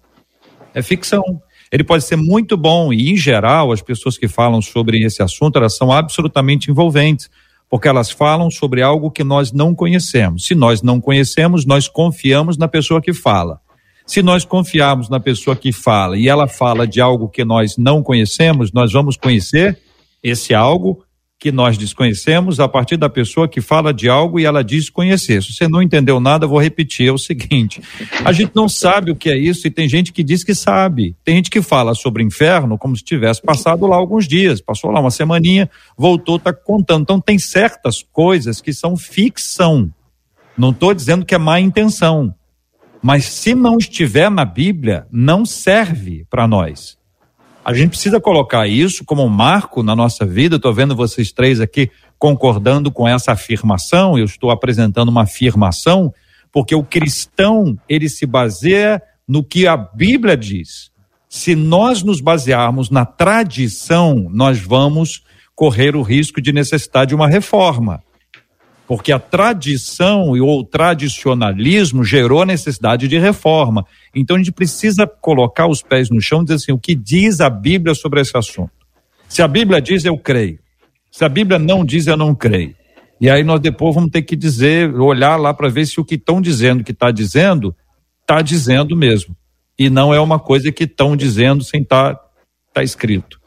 É 0.74 0.82
ficção. 0.82 1.22
Ele 1.70 1.84
pode 1.84 2.04
ser 2.04 2.16
muito 2.16 2.56
bom 2.56 2.92
e, 2.92 3.10
em 3.10 3.16
geral, 3.16 3.70
as 3.70 3.82
pessoas 3.82 4.18
que 4.18 4.28
falam 4.28 4.60
sobre 4.60 5.04
esse 5.04 5.22
assunto, 5.22 5.56
elas 5.56 5.76
são 5.76 5.92
absolutamente 5.92 6.70
envolventes 6.70 7.28
porque 7.74 7.88
elas 7.88 8.08
falam 8.08 8.52
sobre 8.52 8.82
algo 8.82 9.10
que 9.10 9.24
nós 9.24 9.50
não 9.50 9.74
conhecemos. 9.74 10.44
Se 10.44 10.54
nós 10.54 10.80
não 10.80 11.00
conhecemos, 11.00 11.66
nós 11.66 11.88
confiamos 11.88 12.56
na 12.56 12.68
pessoa 12.68 13.02
que 13.02 13.12
fala. 13.12 13.58
Se 14.06 14.22
nós 14.22 14.44
confiarmos 14.44 15.08
na 15.08 15.18
pessoa 15.18 15.56
que 15.56 15.72
fala 15.72 16.16
e 16.16 16.28
ela 16.28 16.46
fala 16.46 16.86
de 16.86 17.00
algo 17.00 17.28
que 17.28 17.44
nós 17.44 17.76
não 17.76 18.00
conhecemos, 18.00 18.70
nós 18.70 18.92
vamos 18.92 19.16
conhecer 19.16 19.76
esse 20.22 20.54
algo 20.54 21.04
que 21.38 21.52
nós 21.52 21.76
desconhecemos 21.76 22.58
a 22.58 22.66
partir 22.66 22.96
da 22.96 23.08
pessoa 23.08 23.48
que 23.48 23.60
fala 23.60 23.92
de 23.92 24.08
algo 24.08 24.40
e 24.40 24.44
ela 24.44 24.64
diz 24.64 24.88
conhecer. 24.88 25.42
Se 25.42 25.52
você 25.52 25.68
não 25.68 25.82
entendeu 25.82 26.18
nada, 26.18 26.46
vou 26.46 26.60
repetir, 26.60 27.08
é 27.08 27.12
o 27.12 27.18
seguinte: 27.18 27.82
a 28.24 28.32
gente 28.32 28.52
não 28.54 28.68
sabe 28.68 29.10
o 29.10 29.16
que 29.16 29.28
é 29.28 29.36
isso 29.36 29.66
e 29.66 29.70
tem 29.70 29.88
gente 29.88 30.12
que 30.12 30.24
diz 30.24 30.42
que 30.42 30.54
sabe. 30.54 31.14
Tem 31.24 31.36
gente 31.36 31.50
que 31.50 31.60
fala 31.60 31.94
sobre 31.94 32.22
inferno 32.22 32.78
como 32.78 32.96
se 32.96 33.04
tivesse 33.04 33.42
passado 33.42 33.86
lá 33.86 33.96
alguns 33.96 34.26
dias, 34.26 34.60
passou 34.60 34.90
lá 34.90 35.00
uma 35.00 35.10
semaninha, 35.10 35.68
voltou, 35.96 36.36
está 36.36 36.52
contando. 36.52 37.02
Então 37.02 37.20
tem 37.20 37.38
certas 37.38 38.02
coisas 38.02 38.60
que 38.60 38.72
são 38.72 38.96
ficção. 38.96 39.92
Não 40.56 40.70
estou 40.70 40.94
dizendo 40.94 41.26
que 41.26 41.34
é 41.34 41.38
má 41.38 41.60
intenção, 41.60 42.34
mas 43.02 43.26
se 43.26 43.54
não 43.54 43.76
estiver 43.76 44.30
na 44.30 44.46
Bíblia, 44.46 45.06
não 45.12 45.44
serve 45.44 46.24
para 46.30 46.48
nós. 46.48 46.96
A 47.64 47.72
gente 47.72 47.90
precisa 47.90 48.20
colocar 48.20 48.68
isso 48.68 49.04
como 49.06 49.24
um 49.24 49.28
marco 49.28 49.82
na 49.82 49.96
nossa 49.96 50.26
vida. 50.26 50.56
Estou 50.56 50.74
vendo 50.74 50.94
vocês 50.94 51.32
três 51.32 51.62
aqui 51.62 51.90
concordando 52.18 52.92
com 52.92 53.08
essa 53.08 53.32
afirmação. 53.32 54.18
Eu 54.18 54.26
estou 54.26 54.50
apresentando 54.50 55.08
uma 55.08 55.22
afirmação, 55.22 56.12
porque 56.52 56.74
o 56.74 56.84
cristão 56.84 57.78
ele 57.88 58.10
se 58.10 58.26
baseia 58.26 59.00
no 59.26 59.42
que 59.42 59.66
a 59.66 59.78
Bíblia 59.78 60.36
diz. 60.36 60.90
Se 61.26 61.54
nós 61.54 62.02
nos 62.02 62.20
basearmos 62.20 62.90
na 62.90 63.06
tradição, 63.06 64.28
nós 64.30 64.58
vamos 64.60 65.22
correr 65.54 65.96
o 65.96 66.02
risco 66.02 66.42
de 66.42 66.52
necessitar 66.52 67.06
de 67.06 67.14
uma 67.14 67.26
reforma 67.26 68.02
porque 68.86 69.12
a 69.12 69.18
tradição 69.18 70.30
ou 70.30 70.60
o 70.60 70.64
tradicionalismo 70.64 72.04
gerou 72.04 72.42
a 72.42 72.46
necessidade 72.46 73.08
de 73.08 73.18
reforma. 73.18 73.86
Então 74.14 74.36
a 74.36 74.38
gente 74.38 74.52
precisa 74.52 75.06
colocar 75.06 75.66
os 75.66 75.82
pés 75.82 76.10
no 76.10 76.20
chão 76.20 76.42
e 76.42 76.44
dizer 76.44 76.54
assim: 76.54 76.72
o 76.72 76.78
que 76.78 76.94
diz 76.94 77.40
a 77.40 77.48
Bíblia 77.48 77.94
sobre 77.94 78.20
esse 78.20 78.36
assunto? 78.36 78.72
Se 79.28 79.42
a 79.42 79.48
Bíblia 79.48 79.80
diz, 79.80 80.04
eu 80.04 80.18
creio. 80.18 80.58
Se 81.10 81.24
a 81.24 81.28
Bíblia 81.28 81.58
não 81.58 81.84
diz, 81.84 82.06
eu 82.06 82.16
não 82.16 82.34
creio. 82.34 82.74
E 83.20 83.30
aí 83.30 83.42
nós 83.42 83.60
depois 83.60 83.94
vamos 83.94 84.10
ter 84.10 84.22
que 84.22 84.36
dizer, 84.36 84.92
olhar 84.94 85.36
lá 85.36 85.54
para 85.54 85.68
ver 85.68 85.86
se 85.86 86.00
o 86.00 86.04
que 86.04 86.16
estão 86.16 86.40
dizendo 86.40 86.84
que 86.84 86.92
está 86.92 87.10
dizendo, 87.10 87.74
está 88.20 88.42
dizendo 88.42 88.96
mesmo. 88.96 89.34
E 89.78 89.88
não 89.88 90.12
é 90.12 90.20
uma 90.20 90.38
coisa 90.38 90.70
que 90.70 90.84
estão 90.84 91.16
dizendo 91.16 91.64
sem 91.64 91.82
estar 91.82 92.14
tá, 92.14 92.24
tá 92.74 92.82
escrito. 92.82 93.40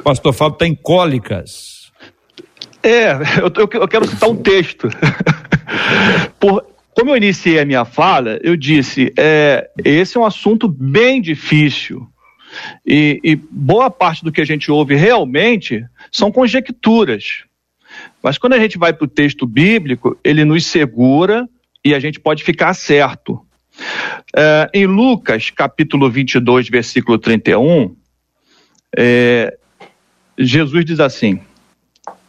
O 0.00 0.02
pastor 0.02 0.32
Fábio 0.32 0.54
está 0.54 0.66
em 0.66 0.74
cólicas. 0.74 1.81
É, 2.82 3.12
eu, 3.40 3.80
eu 3.80 3.88
quero 3.88 4.06
citar 4.06 4.28
um 4.28 4.36
texto. 4.36 4.88
Por, 6.38 6.64
como 6.94 7.10
eu 7.10 7.16
iniciei 7.16 7.60
a 7.60 7.64
minha 7.64 7.84
fala, 7.84 8.38
eu 8.42 8.56
disse: 8.56 9.12
é, 9.16 9.70
esse 9.84 10.16
é 10.16 10.20
um 10.20 10.26
assunto 10.26 10.68
bem 10.68 11.20
difícil. 11.20 12.06
E, 12.86 13.20
e 13.24 13.36
boa 13.36 13.90
parte 13.90 14.22
do 14.22 14.30
que 14.30 14.40
a 14.40 14.44
gente 14.44 14.70
ouve 14.70 14.94
realmente 14.94 15.84
são 16.10 16.30
conjecturas. 16.30 17.44
Mas 18.22 18.36
quando 18.36 18.54
a 18.54 18.58
gente 18.58 18.78
vai 18.78 18.92
para 18.92 19.04
o 19.04 19.08
texto 19.08 19.46
bíblico, 19.46 20.18
ele 20.22 20.44
nos 20.44 20.66
segura 20.66 21.48
e 21.84 21.94
a 21.94 21.98
gente 21.98 22.20
pode 22.20 22.44
ficar 22.44 22.74
certo. 22.74 23.40
É, 24.36 24.70
em 24.74 24.86
Lucas, 24.86 25.50
capítulo 25.50 26.10
22, 26.10 26.68
versículo 26.68 27.18
31, 27.18 27.96
é, 28.96 29.56
Jesus 30.38 30.84
diz 30.84 31.00
assim: 31.00 31.40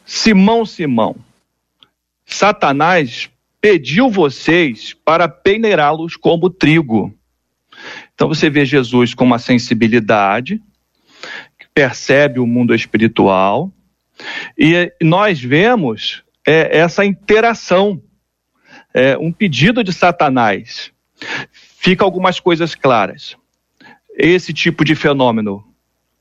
Simão, 0.05 0.65
Simão, 0.65 1.15
Satanás 2.25 3.29
pediu 3.61 4.09
vocês 4.09 4.93
para 4.93 5.27
peneirá-los 5.27 6.15
como 6.15 6.49
trigo. 6.49 7.13
Então 8.13 8.27
você 8.27 8.49
vê 8.49 8.65
Jesus 8.65 9.13
com 9.13 9.23
uma 9.23 9.39
sensibilidade, 9.39 10.61
que 11.57 11.67
percebe 11.73 12.39
o 12.39 12.47
mundo 12.47 12.75
espiritual, 12.75 13.71
e 14.57 14.91
nós 15.01 15.41
vemos 15.41 16.23
é, 16.45 16.77
essa 16.77 17.05
interação, 17.05 18.01
é, 18.93 19.17
um 19.17 19.31
pedido 19.31 19.83
de 19.83 19.93
Satanás. 19.93 20.91
Fica 21.51 22.03
algumas 22.03 22.39
coisas 22.39 22.75
claras. 22.75 23.35
Esse 24.15 24.53
tipo 24.53 24.85
de 24.85 24.93
fenômeno 24.93 25.72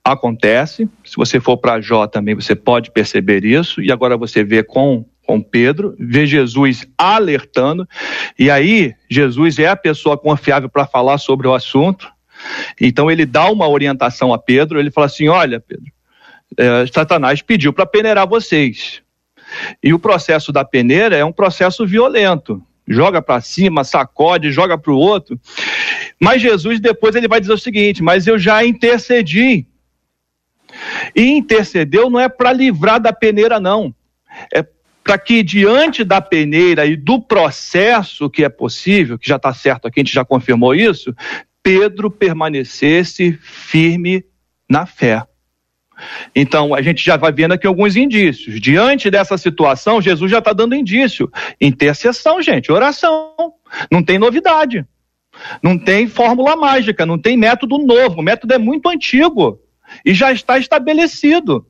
acontece. 0.05 0.89
Se 1.05 1.17
você 1.17 1.39
for 1.39 1.57
para 1.57 1.81
Jó 1.81 2.07
também, 2.07 2.35
você 2.35 2.55
pode 2.55 2.91
perceber 2.91 3.45
isso. 3.45 3.81
E 3.81 3.93
agora 3.93 4.17
você 4.17 4.43
vê 4.43 4.63
com, 4.63 5.05
com 5.25 5.41
Pedro, 5.41 5.95
vê 5.99 6.27
Jesus 6.27 6.87
alertando. 6.99 7.89
E 8.39 8.51
aí, 8.51 8.95
Jesus 9.09 9.59
é 9.59 9.69
a 9.69 9.77
pessoa 9.77 10.19
confiável 10.19 10.69
para 10.69 10.87
falar 10.87 11.19
sobre 11.19 11.47
o 11.47 11.55
assunto. 11.55 12.11
Então, 12.81 13.11
ele 13.11 13.25
dá 13.25 13.49
uma 13.51 13.69
orientação 13.69 14.33
a 14.35 14.39
Pedro. 14.39 14.81
Ele 14.81 14.91
fala 14.91 15.07
assim: 15.07 15.29
Olha, 15.29 15.61
Pedro, 15.61 15.87
é, 16.57 16.87
Satanás 16.93 17.41
pediu 17.41 17.73
para 17.73 17.87
peneirar 17.87 18.27
vocês. 18.27 19.01
E 19.83 19.93
o 19.93 19.99
processo 19.99 20.51
da 20.51 20.65
peneira 20.65 21.17
é 21.17 21.25
um 21.25 21.33
processo 21.33 21.87
violento. 21.87 22.63
Joga 22.89 23.23
para 23.23 23.41
cima, 23.41 23.85
sacode, 23.85 24.51
joga 24.51 24.77
para 24.77 24.93
o 24.93 24.97
outro. 24.97 25.39
Mas 26.19 26.43
Jesus 26.43 26.81
depois 26.81 27.15
ele 27.15 27.29
vai 27.29 27.41
dizer 27.41 27.53
o 27.53 27.59
seguinte: 27.59 28.03
Mas 28.03 28.27
eu 28.27 28.39
já 28.39 28.65
intercedi 28.65 29.67
e 31.15 31.23
intercedeu 31.23 32.11
não 32.11 32.21
é 32.21 32.29
para 32.29 32.53
livrar 32.53 33.01
da 33.01 33.13
peneira, 33.13 33.61
não. 33.61 33.95
É 34.55 34.65
para 35.05 35.19
que 35.19 35.43
diante 35.43 36.05
da 36.05 36.21
peneira 36.21 36.87
e 36.87 36.97
do 36.97 37.21
processo 37.21 38.31
que 38.31 38.45
é 38.45 38.49
possível, 38.49 39.19
que 39.19 39.29
já 39.29 39.37
está 39.37 39.53
certo 39.53 39.87
aqui, 39.87 40.01
a 40.01 40.03
gente 40.03 40.15
já 40.15 40.25
confirmou 40.25 40.75
isso, 40.75 41.15
Pedro 41.63 42.11
permanecesse 42.11 43.33
firme 43.41 44.25
na 44.69 44.87
fé. 44.87 45.25
Então, 46.35 46.75
a 46.75 46.83
gente 46.83 47.05
já 47.05 47.17
vai 47.17 47.33
vendo 47.33 47.53
aqui 47.53 47.67
alguns 47.67 47.95
indícios. 47.95 48.61
Diante 48.61 49.11
dessa 49.11 49.37
situação, 49.39 50.01
Jesus 50.01 50.31
já 50.31 50.39
está 50.39 50.53
dando 50.53 50.75
indício. 50.75 51.31
Intercessão, 51.61 52.43
gente, 52.43 52.73
oração. 52.73 53.35
Não 53.91 54.03
tem 54.03 54.19
novidade. 54.19 54.85
Não 55.63 55.79
tem 55.79 56.09
fórmula 56.09 56.57
mágica, 56.57 57.07
não 57.07 57.19
tem 57.19 57.37
método 57.37 57.79
novo. 57.79 58.21
O 58.21 58.23
método 58.23 58.53
é 58.55 58.59
muito 58.59 58.89
antigo 58.89 59.61
e 60.05 60.15
já 60.15 60.33
está 60.33 60.59
estabelecido. 60.59 61.67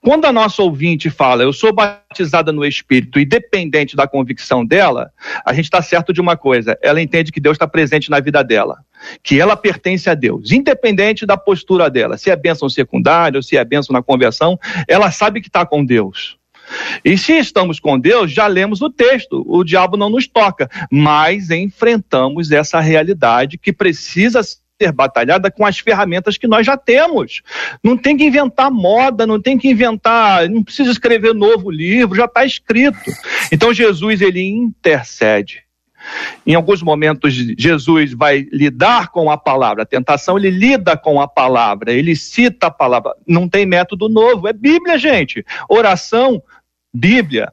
Quando 0.00 0.24
a 0.24 0.32
nossa 0.32 0.62
ouvinte 0.62 1.10
fala, 1.10 1.42
eu 1.42 1.52
sou 1.52 1.72
batizada 1.72 2.52
no 2.52 2.64
Espírito, 2.64 3.18
independente 3.18 3.96
da 3.96 4.06
convicção 4.06 4.64
dela, 4.64 5.12
a 5.44 5.52
gente 5.52 5.64
está 5.64 5.82
certo 5.82 6.12
de 6.12 6.20
uma 6.20 6.36
coisa: 6.36 6.78
ela 6.82 7.02
entende 7.02 7.32
que 7.32 7.40
Deus 7.40 7.56
está 7.56 7.66
presente 7.66 8.10
na 8.10 8.20
vida 8.20 8.42
dela, 8.42 8.78
que 9.22 9.40
ela 9.40 9.56
pertence 9.56 10.08
a 10.08 10.14
Deus, 10.14 10.52
independente 10.52 11.26
da 11.26 11.36
postura 11.36 11.90
dela, 11.90 12.16
se 12.16 12.30
é 12.30 12.36
bênção 12.36 12.68
secundária 12.68 13.38
ou 13.38 13.42
se 13.42 13.56
é 13.56 13.64
bênção 13.64 13.92
na 13.92 14.02
conversão, 14.02 14.58
ela 14.86 15.10
sabe 15.10 15.40
que 15.40 15.48
está 15.48 15.66
com 15.66 15.84
Deus. 15.84 16.38
E 17.02 17.16
se 17.16 17.32
estamos 17.32 17.80
com 17.80 17.98
Deus, 17.98 18.30
já 18.30 18.46
lemos 18.46 18.82
o 18.82 18.90
texto, 18.90 19.44
o 19.48 19.64
diabo 19.64 19.96
não 19.96 20.10
nos 20.10 20.26
toca, 20.26 20.68
mas 20.90 21.50
enfrentamos 21.50 22.52
essa 22.52 22.78
realidade 22.78 23.56
que 23.56 23.72
precisa 23.72 24.42
ser 24.80 24.92
batalhada 24.92 25.50
com 25.50 25.66
as 25.66 25.78
ferramentas 25.78 26.38
que 26.38 26.46
nós 26.46 26.64
já 26.64 26.76
temos. 26.76 27.42
Não 27.82 27.96
tem 27.96 28.16
que 28.16 28.24
inventar 28.24 28.70
moda, 28.70 29.26
não 29.26 29.40
tem 29.40 29.58
que 29.58 29.68
inventar, 29.68 30.48
não 30.48 30.62
precisa 30.62 30.90
escrever 30.90 31.34
novo 31.34 31.70
livro, 31.70 32.16
já 32.16 32.26
está 32.26 32.44
escrito. 32.44 33.10
Então 33.52 33.74
Jesus 33.74 34.20
ele 34.20 34.42
intercede. 34.42 35.64
Em 36.46 36.54
alguns 36.54 36.80
momentos, 36.80 37.34
Jesus 37.34 38.12
vai 38.12 38.46
lidar 38.52 39.08
com 39.08 39.30
a 39.30 39.36
palavra. 39.36 39.82
A 39.82 39.86
tentação, 39.86 40.38
ele 40.38 40.48
lida 40.48 40.96
com 40.96 41.20
a 41.20 41.26
palavra, 41.26 41.92
ele 41.92 42.14
cita 42.14 42.68
a 42.68 42.70
palavra. 42.70 43.14
Não 43.26 43.48
tem 43.48 43.66
método 43.66 44.08
novo, 44.08 44.46
é 44.46 44.52
Bíblia, 44.52 44.96
gente. 44.96 45.44
Oração, 45.68 46.40
Bíblia. 46.94 47.52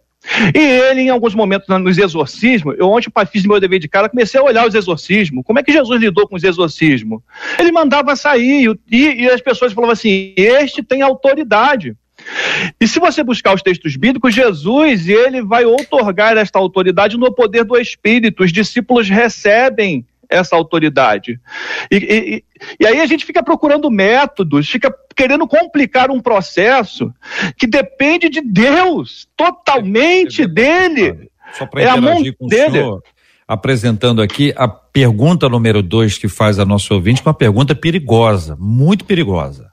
E 0.54 0.60
ele, 0.60 1.02
em 1.02 1.10
alguns 1.10 1.36
momentos, 1.36 1.68
nos 1.68 1.98
exorcismos, 1.98 2.76
eu 2.78 2.90
ontem 2.90 3.12
fiz 3.32 3.46
meu 3.46 3.60
dever 3.60 3.80
de 3.80 3.88
cara, 3.88 4.10
comecei 4.10 4.40
a 4.40 4.44
olhar 4.44 4.68
os 4.68 4.76
exorcismos. 4.76 5.44
Como 5.46 5.60
é 5.60 5.64
que 5.64 5.72
Jesus 5.72 6.02
lidou 6.02 6.28
com 6.28 6.36
os 6.36 6.44
exorcismos? 6.44 7.22
Ele 7.60 7.72
mandava 7.72 8.16
sair 8.16 8.76
e, 8.92 9.24
e 9.24 9.30
as 9.30 9.42
pessoas 9.42 9.74
falavam 9.74 9.94
assim: 9.94 10.34
este 10.36 10.82
tem 10.82 11.02
autoridade. 11.02 11.96
E 12.80 12.88
se 12.88 13.00
você 13.00 13.24
buscar 13.24 13.54
os 13.54 13.62
textos 13.62 13.96
bíblicos, 13.96 14.34
Jesus 14.34 15.08
ele 15.08 15.42
vai 15.42 15.66
outorgar 15.66 16.38
esta 16.38 16.58
autoridade 16.58 17.18
no 17.18 17.32
poder 17.32 17.64
do 17.64 17.78
Espírito. 17.78 18.44
Os 18.44 18.52
discípulos 18.52 19.10
recebem 19.10 20.06
essa 20.30 20.56
autoridade. 20.56 21.40
E, 21.92 21.96
e, 21.98 22.44
e, 22.80 22.86
aí 22.86 23.00
a 23.00 23.06
gente 23.06 23.26
fica 23.26 23.44
procurando 23.44 23.90
métodos, 23.90 24.70
fica 24.70 24.94
querendo 25.16 25.48
complicar 25.48 26.12
um 26.12 26.22
processo 26.22 27.14
que 27.58 27.68
depende 27.68 28.30
de 28.30 28.42
Deus, 28.42 29.28
totalmente 29.36 30.42
é, 30.42 30.46
é 30.46 30.48
dele. 30.48 31.30
Só 31.54 31.66
para 31.66 31.82
é 31.82 32.00
mão 32.00 32.24
com 32.38 32.48
dele. 32.48 32.68
O 32.68 32.72
senhor, 32.72 33.04
apresentando 33.48 34.22
aqui 34.22 34.54
a 34.58 34.68
pergunta 34.68 35.48
número 35.48 35.82
dois 35.84 36.18
que 36.18 36.28
faz 36.28 36.60
a 36.60 36.66
nossa 36.66 36.94
ouvinte, 36.94 37.22
uma 37.26 37.34
pergunta 37.34 37.76
perigosa, 37.76 38.56
muito 38.60 39.06
perigosa. 39.06 39.70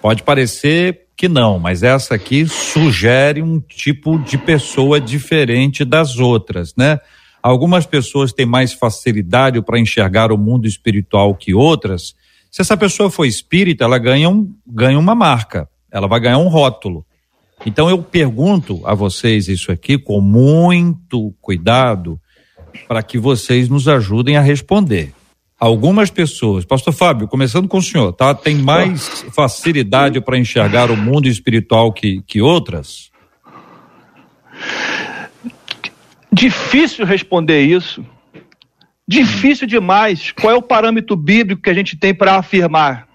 Pode 0.00 0.22
parecer 0.22 1.06
que 1.16 1.28
não, 1.28 1.58
mas 1.58 1.82
essa 1.82 2.14
aqui 2.14 2.46
sugere 2.46 3.42
um 3.42 3.60
tipo 3.60 4.18
de 4.18 4.38
pessoa 4.38 4.98
diferente 4.98 5.84
das 5.84 6.16
outras, 6.18 6.74
né? 6.74 6.98
Algumas 7.42 7.86
pessoas 7.86 8.32
têm 8.32 8.44
mais 8.44 8.72
facilidade 8.72 9.60
para 9.62 9.78
enxergar 9.78 10.30
o 10.30 10.38
mundo 10.38 10.66
espiritual 10.66 11.34
que 11.34 11.54
outras. 11.54 12.14
Se 12.50 12.60
essa 12.60 12.76
pessoa 12.76 13.10
for 13.10 13.24
espírita, 13.24 13.84
ela 13.84 13.98
ganha, 13.98 14.28
um, 14.28 14.52
ganha 14.66 14.98
uma 14.98 15.14
marca, 15.14 15.68
ela 15.90 16.06
vai 16.06 16.20
ganhar 16.20 16.38
um 16.38 16.48
rótulo. 16.48 17.04
Então 17.64 17.88
eu 17.88 18.02
pergunto 18.02 18.80
a 18.84 18.94
vocês 18.94 19.48
isso 19.48 19.70
aqui 19.70 19.98
com 19.98 20.20
muito 20.20 21.34
cuidado 21.40 22.20
para 22.86 23.02
que 23.02 23.18
vocês 23.18 23.68
nos 23.68 23.88
ajudem 23.88 24.36
a 24.36 24.40
responder. 24.40 25.12
Algumas 25.58 26.10
pessoas, 26.10 26.64
Pastor 26.64 26.94
Fábio, 26.94 27.28
começando 27.28 27.68
com 27.68 27.76
o 27.78 27.82
senhor, 27.82 28.12
tá? 28.14 28.34
Tem 28.34 28.54
mais 28.54 29.26
facilidade 29.30 30.18
para 30.20 30.38
enxergar 30.38 30.90
o 30.90 30.96
mundo 30.96 31.28
espiritual 31.28 31.92
que, 31.92 32.22
que 32.26 32.40
outras? 32.40 33.09
Difícil 36.32 37.04
responder 37.04 37.62
isso. 37.62 38.04
Difícil 39.06 39.66
demais. 39.66 40.30
Qual 40.32 40.52
é 40.52 40.56
o 40.56 40.62
parâmetro 40.62 41.16
bíblico 41.16 41.62
que 41.62 41.70
a 41.70 41.74
gente 41.74 41.96
tem 41.96 42.14
para 42.14 42.36
afirmar? 42.36 43.08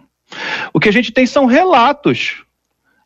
O 0.73 0.79
que 0.79 0.89
a 0.89 0.91
gente 0.91 1.11
tem 1.11 1.25
são 1.25 1.45
relatos. 1.45 2.43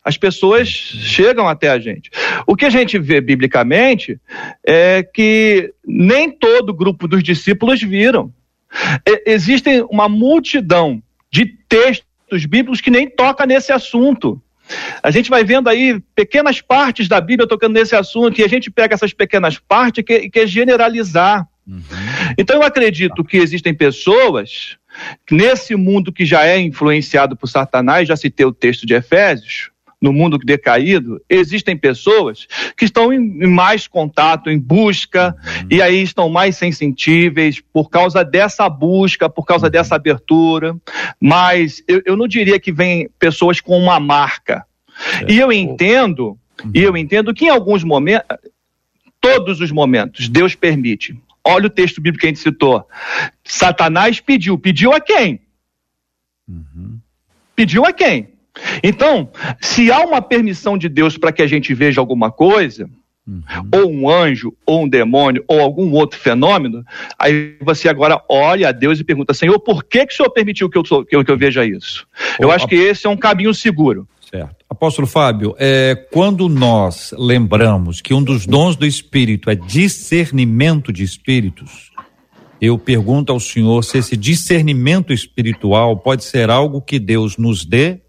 As 0.04 0.16
pessoas 0.16 0.68
chegam 0.68 1.46
até 1.46 1.68
a 1.68 1.78
gente. 1.78 2.10
O 2.46 2.56
que 2.56 2.64
a 2.64 2.70
gente 2.70 2.98
vê 2.98 3.20
biblicamente 3.20 4.18
é 4.66 5.02
que 5.02 5.72
nem 5.86 6.30
todo 6.30 6.74
grupo 6.74 7.06
dos 7.06 7.22
discípulos 7.22 7.80
viram. 7.80 8.32
É, 9.06 9.32
existem 9.32 9.82
uma 9.90 10.08
multidão 10.08 11.02
de 11.30 11.46
textos 11.68 12.46
bíblicos 12.46 12.80
que 12.80 12.90
nem 12.90 13.08
toca 13.08 13.44
nesse 13.44 13.72
assunto. 13.72 14.40
A 15.02 15.10
gente 15.10 15.30
vai 15.30 15.44
vendo 15.44 15.68
aí 15.68 16.00
pequenas 16.14 16.60
partes 16.60 17.08
da 17.08 17.20
Bíblia 17.20 17.48
tocando 17.48 17.74
nesse 17.74 17.96
assunto 17.96 18.40
e 18.40 18.44
a 18.44 18.48
gente 18.48 18.70
pega 18.70 18.94
essas 18.94 19.12
pequenas 19.12 19.58
partes 19.58 20.04
e 20.08 20.30
quer 20.30 20.46
generalizar. 20.46 21.46
Uhum. 21.66 21.82
Então 22.38 22.56
eu 22.56 22.62
acredito 22.62 23.24
que 23.24 23.36
existem 23.36 23.74
pessoas 23.74 24.76
nesse 25.30 25.76
mundo 25.76 26.12
que 26.12 26.24
já 26.24 26.44
é 26.46 26.58
influenciado 26.58 27.36
por 27.36 27.46
Satanás, 27.46 28.08
já 28.08 28.16
citei 28.16 28.44
o 28.44 28.52
texto 28.52 28.86
de 28.86 28.94
Efésios, 28.94 29.70
no 30.00 30.12
mundo 30.12 30.38
decaído, 30.38 31.20
existem 31.28 31.76
pessoas 31.76 32.46
que 32.76 32.86
estão 32.86 33.12
em 33.12 33.46
mais 33.46 33.86
contato, 33.86 34.48
em 34.48 34.58
busca, 34.58 35.36
uhum. 35.36 35.68
e 35.70 35.82
aí 35.82 36.02
estão 36.02 36.30
mais 36.30 36.56
sensitíveis 36.56 37.60
por 37.60 37.90
causa 37.90 38.24
dessa 38.24 38.68
busca, 38.68 39.28
por 39.28 39.44
causa 39.44 39.66
uhum. 39.66 39.70
dessa 39.70 39.96
abertura. 39.96 40.74
Mas 41.20 41.82
eu, 41.86 42.00
eu, 42.06 42.16
não 42.16 42.26
diria 42.26 42.58
que 42.58 42.72
vem 42.72 43.10
pessoas 43.18 43.60
com 43.60 43.78
uma 43.78 44.00
marca. 44.00 44.64
É. 45.22 45.32
E 45.32 45.38
eu 45.38 45.52
entendo, 45.52 46.38
uhum. 46.64 46.70
e 46.74 46.82
eu 46.82 46.96
entendo 46.96 47.34
que 47.34 47.44
em 47.44 47.50
alguns 47.50 47.84
momentos, 47.84 48.38
todos 49.20 49.60
os 49.60 49.70
momentos, 49.70 50.28
Deus 50.30 50.54
permite. 50.54 51.14
Olha 51.44 51.66
o 51.66 51.70
texto 51.70 52.00
bíblico 52.00 52.20
que 52.20 52.26
a 52.26 52.30
gente 52.30 52.40
citou. 52.40 52.86
Satanás 53.44 54.20
pediu. 54.20 54.58
Pediu 54.58 54.92
a 54.92 55.00
quem? 55.00 55.40
Uhum. 56.48 56.98
Pediu 57.54 57.84
a 57.84 57.92
quem? 57.92 58.28
Então, 58.82 59.30
se 59.60 59.90
há 59.90 60.00
uma 60.00 60.22
permissão 60.22 60.76
de 60.76 60.88
Deus 60.88 61.16
para 61.16 61.32
que 61.32 61.42
a 61.42 61.46
gente 61.46 61.74
veja 61.74 62.00
alguma 62.00 62.30
coisa, 62.30 62.88
uhum. 63.26 63.42
ou 63.72 63.90
um 63.90 64.10
anjo, 64.10 64.54
ou 64.66 64.84
um 64.84 64.88
demônio, 64.88 65.44
ou 65.46 65.60
algum 65.60 65.92
outro 65.92 66.18
fenômeno, 66.18 66.84
aí 67.18 67.56
você 67.60 67.88
agora 67.88 68.20
olha 68.28 68.68
a 68.68 68.72
Deus 68.72 69.00
e 69.00 69.04
pergunta: 69.04 69.34
Senhor, 69.34 69.58
por 69.60 69.84
que, 69.84 70.06
que 70.06 70.12
o 70.12 70.16
Senhor 70.16 70.30
permitiu 70.30 70.68
que 70.68 70.78
eu, 70.78 70.82
que 70.82 71.16
eu, 71.16 71.24
que 71.24 71.30
eu 71.30 71.38
veja 71.38 71.64
isso? 71.64 72.06
Eu 72.38 72.50
acho 72.50 72.66
que 72.66 72.74
esse 72.74 73.06
é 73.06 73.10
um 73.10 73.16
caminho 73.16 73.54
seguro. 73.54 74.06
Certo. 74.30 74.64
Apóstolo 74.68 75.08
Fábio, 75.08 75.56
é, 75.58 76.06
quando 76.12 76.48
nós 76.48 77.12
lembramos 77.18 78.00
que 78.00 78.14
um 78.14 78.22
dos 78.22 78.46
dons 78.46 78.76
do 78.76 78.86
Espírito 78.86 79.50
é 79.50 79.56
discernimento 79.56 80.92
de 80.92 81.02
espíritos, 81.02 81.90
eu 82.60 82.78
pergunto 82.78 83.32
ao 83.32 83.40
senhor 83.40 83.82
se 83.82 83.98
esse 83.98 84.16
discernimento 84.16 85.12
espiritual 85.12 85.96
pode 85.96 86.22
ser 86.24 86.50
algo 86.50 86.80
que 86.80 87.00
Deus 87.00 87.36
nos 87.36 87.64
dê 87.64 88.00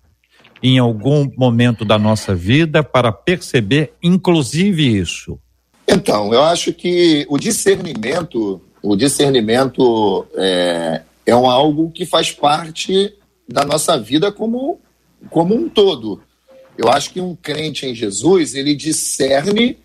em 0.62 0.78
algum 0.78 1.30
momento 1.38 1.84
da 1.84 1.98
nossa 1.98 2.36
vida 2.36 2.84
para 2.84 3.12
perceber, 3.12 3.94
inclusive, 4.02 4.98
isso? 4.98 5.40
Então, 5.88 6.34
eu 6.34 6.42
acho 6.44 6.72
que 6.74 7.26
o 7.30 7.38
discernimento, 7.38 8.62
o 8.82 8.96
discernimento 8.96 10.26
é, 10.36 11.02
é 11.26 11.36
um 11.36 11.50
algo 11.50 11.92
que 11.92 12.06
faz 12.06 12.32
parte 12.32 13.14
da 13.48 13.66
nossa 13.66 13.98
vida 14.00 14.32
como, 14.32 14.80
como 15.30 15.56
um 15.56 15.68
todo. 15.68 16.22
Eu 16.78 16.90
acho 16.90 17.12
que 17.12 17.20
um 17.20 17.36
crente 17.36 17.86
em 17.86 17.94
Jesus, 17.94 18.56
ele 18.56 18.76
discerne 18.76 19.78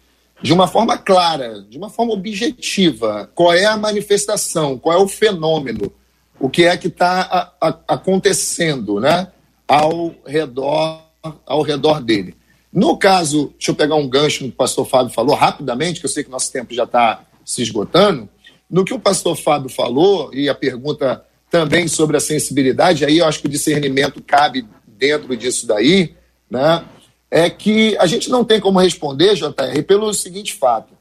de 0.42 0.52
uma 0.52 0.68
forma 0.68 0.98
clara, 0.98 1.62
de 1.68 1.78
uma 1.78 1.88
forma 1.88 2.12
objetiva, 2.12 3.30
qual 3.34 3.52
é 3.52 3.64
a 3.64 3.76
manifestação, 3.76 4.78
qual 4.78 4.98
é 4.98 5.02
o 5.02 5.08
fenômeno, 5.08 5.92
o 6.38 6.48
que 6.48 6.64
é 6.64 6.76
que 6.76 6.88
está 6.88 7.54
acontecendo, 7.88 9.00
né? 9.00 9.28
Ao 9.66 10.14
redor, 10.24 11.02
ao 11.44 11.62
redor 11.62 12.00
dele. 12.00 12.36
No 12.72 12.96
caso, 12.96 13.54
deixa 13.58 13.70
eu 13.70 13.74
pegar 13.74 13.94
um 13.94 14.08
gancho 14.08 14.44
no 14.44 14.50
que 14.50 14.54
o 14.54 14.58
pastor 14.58 14.86
Fábio 14.86 15.12
falou 15.12 15.34
rapidamente, 15.34 16.00
que 16.00 16.06
eu 16.06 16.10
sei 16.10 16.22
que 16.22 16.30
nosso 16.30 16.52
tempo 16.52 16.74
já 16.74 16.84
está 16.84 17.24
se 17.44 17.62
esgotando. 17.62 18.28
No 18.68 18.84
que 18.84 18.92
o 18.92 18.98
pastor 18.98 19.36
Fábio 19.36 19.70
falou, 19.70 20.32
e 20.34 20.48
a 20.48 20.54
pergunta 20.54 21.24
também 21.50 21.88
sobre 21.88 22.16
a 22.16 22.20
sensibilidade, 22.20 23.04
aí 23.04 23.18
eu 23.18 23.26
acho 23.26 23.40
que 23.40 23.46
o 23.46 23.50
discernimento 23.50 24.22
cabe 24.22 24.66
dentro 24.86 25.36
disso 25.36 25.66
daí, 25.66 26.14
né? 26.50 26.84
É 27.30 27.50
que 27.50 27.96
a 27.98 28.06
gente 28.06 28.28
não 28.28 28.44
tem 28.44 28.60
como 28.60 28.78
responder, 28.78 29.34
JR, 29.34 29.82
pelo 29.86 30.12
seguinte 30.12 30.54
fato. 30.54 30.92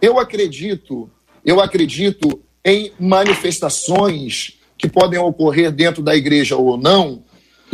Eu 0.00 0.18
acredito, 0.18 1.10
eu 1.44 1.60
acredito 1.60 2.40
em 2.64 2.92
manifestações 2.98 4.58
que 4.76 4.88
podem 4.88 5.18
ocorrer 5.18 5.70
dentro 5.70 6.02
da 6.02 6.14
igreja 6.14 6.56
ou 6.56 6.76
não, 6.76 7.22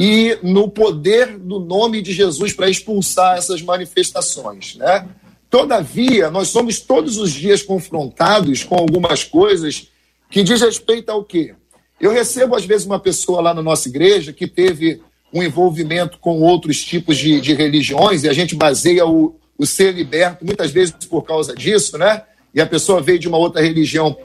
e 0.03 0.39
no 0.43 0.67
poder 0.67 1.37
do 1.37 1.61
nome 1.61 2.01
de 2.01 2.15
Jesus 2.15 2.55
para 2.55 2.71
expulsar 2.71 3.37
essas 3.37 3.61
manifestações, 3.61 4.75
né? 4.77 5.07
Todavia, 5.51 6.31
nós 6.31 6.49
somos 6.49 6.81
todos 6.81 7.19
os 7.19 7.31
dias 7.31 7.63
confrontados 7.63 8.65
com 8.65 8.77
algumas 8.77 9.25
coisas 9.25 9.89
que 10.31 10.43
diz 10.43 10.63
respeito 10.63 11.11
ao 11.11 11.23
quê? 11.23 11.55
Eu 12.01 12.13
recebo, 12.13 12.57
às 12.57 12.65
vezes, 12.65 12.87
uma 12.87 12.99
pessoa 12.99 13.43
lá 13.43 13.53
na 13.53 13.61
nossa 13.61 13.91
igreja 13.91 14.33
que 14.33 14.47
teve 14.47 15.03
um 15.35 15.43
envolvimento 15.43 16.17
com 16.19 16.41
outros 16.41 16.83
tipos 16.83 17.19
de, 17.19 17.39
de 17.39 17.53
religiões, 17.53 18.25
e 18.25 18.29
a 18.31 18.33
gente 18.33 18.55
baseia 18.55 19.05
o, 19.05 19.39
o 19.59 19.67
ser 19.67 19.93
liberto 19.93 20.47
muitas 20.47 20.71
vezes 20.71 20.95
por 21.11 21.25
causa 21.25 21.55
disso, 21.55 21.99
né? 21.99 22.23
E 22.55 22.61
a 22.61 22.67
pessoa 22.67 23.03
veio 23.03 23.19
de 23.19 23.29
uma 23.29 23.37
outra 23.37 23.61
religião, 23.61 24.17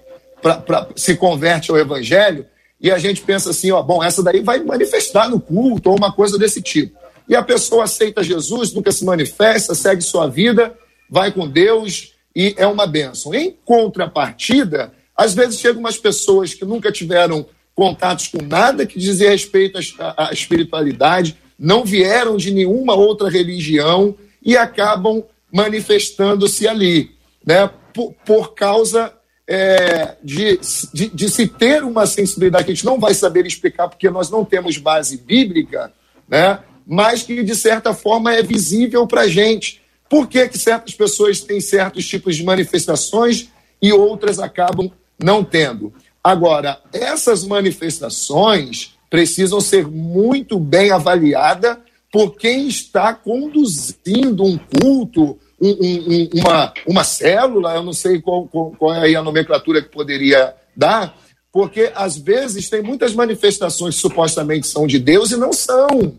pra 0.42 0.88
se 0.96 1.18
converte 1.18 1.70
ao 1.70 1.78
evangelho, 1.78 2.46
e 2.80 2.92
a 2.92 2.98
gente 2.98 3.22
pensa 3.22 3.50
assim, 3.50 3.72
ó, 3.72 3.82
bom, 3.82 4.04
essa 4.04 4.22
daí 4.22 4.42
vai 4.42 4.60
manifestar 4.60 5.30
no 5.30 5.40
culto 5.40 5.90
ou 5.90 5.98
uma 5.98 6.12
coisa 6.12 6.38
desse 6.38 6.62
tipo. 6.62 6.98
E 7.28 7.36
a 7.36 7.42
pessoa 7.42 7.86
aceita 7.86 8.24
Jesus, 8.24 8.74
nunca 8.74 8.92
se 8.92 9.04
manifesta, 9.04 9.74
segue 9.74 10.02
sua 10.02 10.28
vida, 10.28 10.78
vai 11.10 11.32
com 11.32 11.48
Deus 11.48 12.14
e 12.36 12.54
é 12.58 12.68
uma 12.68 12.86
bênção. 12.86 13.34
Em 13.34 13.58
contrapartida, 13.66 14.94
às 15.16 15.34
vezes 15.34 15.60
chegam 15.60 15.80
umas 15.80 15.98
pessoas 15.98 16.54
que 16.54 16.66
nunca 16.66 16.92
tiveram 16.92 17.46
contatos 17.74 18.28
com 18.28 18.42
nada 18.42 18.86
que 18.86 19.00
dizia 19.00 19.32
respeito 19.32 19.80
à, 20.00 20.30
à 20.30 20.34
espiritualidade, 20.34 21.38
não 21.58 21.84
vieram 21.84 22.38
de 22.38 22.52
nenhuma 22.52 22.94
outra 22.94 23.30
religião 23.30 24.16
e 24.44 24.56
acabam 24.56 25.24
manifestando-se 25.52 26.68
ali, 26.68 27.12
né? 27.46 27.70
Por, 27.94 28.14
por 28.26 28.54
causa 28.54 29.14
é, 29.48 30.16
de, 30.24 30.60
de, 30.94 31.10
de, 31.10 31.30
se 31.30 31.48
ter 31.48 31.84
uma 31.84 32.08
sensibilidade 32.08 32.66
que 32.66 32.72
a 32.72 32.74
gente 32.76 32.86
não 32.86 33.00
vai 33.00 33.14
saber 33.14 33.46
explicar 33.46 33.88
porque 33.88 34.10
nós 34.10 34.30
não 34.30 34.44
temos 34.44 34.78
base 34.78 35.18
bíblica, 35.18 35.94
né? 36.28 36.60
mas 36.86 37.24
que 37.24 37.44
de 37.44 37.56
certa 37.56 37.94
forma 37.94 38.34
é 38.34 38.42
visível 38.42 39.06
para 39.08 39.22
a 39.22 39.28
gente. 39.28 39.82
Por 40.10 40.28
que, 40.28 40.48
que 40.48 40.58
certas 40.58 40.94
pessoas 40.94 41.42
têm 41.42 41.60
certos 41.60 42.08
tipos 42.08 42.36
de 42.36 42.44
manifestações 42.44 43.50
e 43.82 43.92
outras 43.92 44.40
acabam 44.40 44.92
não 45.22 45.44
tendo? 45.44 45.94
Agora, 46.24 46.82
essas 46.92 47.44
manifestações 47.44 48.96
precisam 49.10 49.62
ser 49.62 49.88
muito 49.88 50.60
bem 50.60 50.92
avaliadas 50.92 51.78
por 52.12 52.36
quem 52.36 52.68
está 52.68 53.14
conduzindo 53.14 54.44
um 54.44 54.58
culto, 54.58 55.38
um, 55.62 55.70
um, 55.70 56.30
uma, 56.42 56.74
uma 56.88 57.04
célula, 57.04 57.76
eu 57.76 57.84
não 57.84 57.94
sei 57.94 58.22
qual, 58.22 58.48
qual, 58.48 58.72
qual 58.72 58.94
é 58.94 59.16
a 59.16 59.24
nomenclatura 59.24 59.82
que 59.82 59.90
poderia 59.90 60.54
dar, 60.76 61.18
porque 61.52 61.92
às 61.96 62.18
vezes 62.18 62.70
tem 62.70 62.82
muitas 62.82 63.14
manifestações 63.14 63.96
que 63.96 64.02
supostamente 64.02 64.68
são 64.68 64.86
de 64.86 65.00
Deus 65.00 65.32
e 65.32 65.38
não 65.38 65.54
são. 65.54 66.16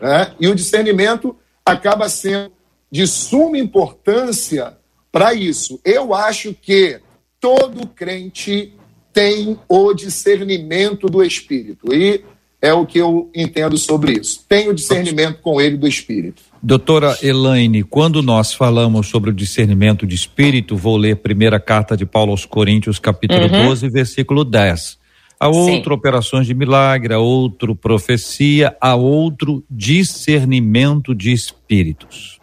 Né? 0.00 0.32
E 0.38 0.48
o 0.48 0.54
discernimento 0.54 1.36
acaba 1.64 2.08
sendo 2.08 2.52
de 2.90 3.06
suma 3.06 3.58
importância 3.58 4.76
para 5.10 5.34
isso. 5.34 5.80
Eu 5.84 6.14
acho 6.14 6.54
que 6.54 7.00
todo 7.40 7.86
crente 7.88 8.74
tem 9.12 9.58
o 9.68 9.92
discernimento 9.92 11.08
do 11.08 11.24
Espírito. 11.24 11.92
E 11.92 12.24
é 12.60 12.72
o 12.72 12.86
que 12.86 12.98
eu 12.98 13.30
entendo 13.34 13.76
sobre 13.76 14.12
isso. 14.12 14.44
Tem 14.48 14.68
o 14.68 14.74
discernimento 14.74 15.40
com 15.40 15.60
ele 15.60 15.76
do 15.76 15.88
Espírito. 15.88 16.42
Doutora 16.62 17.16
Elaine, 17.22 17.82
quando 17.82 18.22
nós 18.22 18.52
falamos 18.52 19.08
sobre 19.08 19.30
o 19.30 19.34
discernimento 19.34 20.06
de 20.06 20.14
espírito, 20.14 20.76
vou 20.76 20.96
ler 20.96 21.12
a 21.12 21.16
primeira 21.16 21.60
carta 21.60 21.96
de 21.96 22.06
Paulo 22.06 22.32
aos 22.32 22.44
Coríntios, 22.44 22.98
capítulo 22.98 23.42
uhum. 23.42 23.68
12, 23.68 23.88
versículo 23.88 24.44
10. 24.44 24.98
Há 25.38 25.48
outro 25.48 25.92
Sim. 25.92 25.98
operações 25.98 26.46
de 26.46 26.54
milagre, 26.54 27.12
há 27.12 27.18
outro 27.18 27.76
profecia, 27.76 28.74
há 28.80 28.94
outro 28.94 29.62
discernimento 29.70 31.14
de 31.14 31.32
espíritos. 31.32 32.40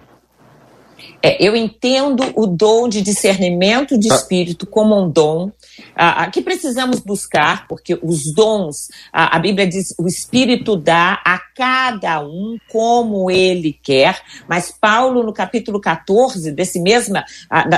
É, 1.26 1.42
eu 1.42 1.56
entendo 1.56 2.34
o 2.36 2.46
dom 2.46 2.90
de 2.90 3.02
discernimento 3.02 3.98
de 3.98 4.10
tá. 4.10 4.16
espírito 4.16 4.68
como 4.68 5.00
um 5.00 5.10
dom 5.10 5.50
ah, 5.96 6.30
que 6.30 6.42
precisamos 6.42 7.00
buscar, 7.00 7.66
porque 7.68 7.98
os 8.04 8.34
dons, 8.34 8.90
a, 9.12 9.38
a 9.38 9.40
Bíblia 9.40 9.66
diz, 9.66 9.94
o 9.98 10.06
Espírito 10.06 10.76
dá 10.76 11.22
a 11.24 11.40
cada 11.56 12.20
um 12.26 12.58
como 12.70 13.32
ele 13.32 13.78
quer, 13.82 14.22
mas 14.50 14.72
Paulo, 14.72 15.24
no 15.24 15.32
capítulo 15.32 15.80
14 15.80 16.52
desse 16.52 16.80
mesma, 16.82 17.24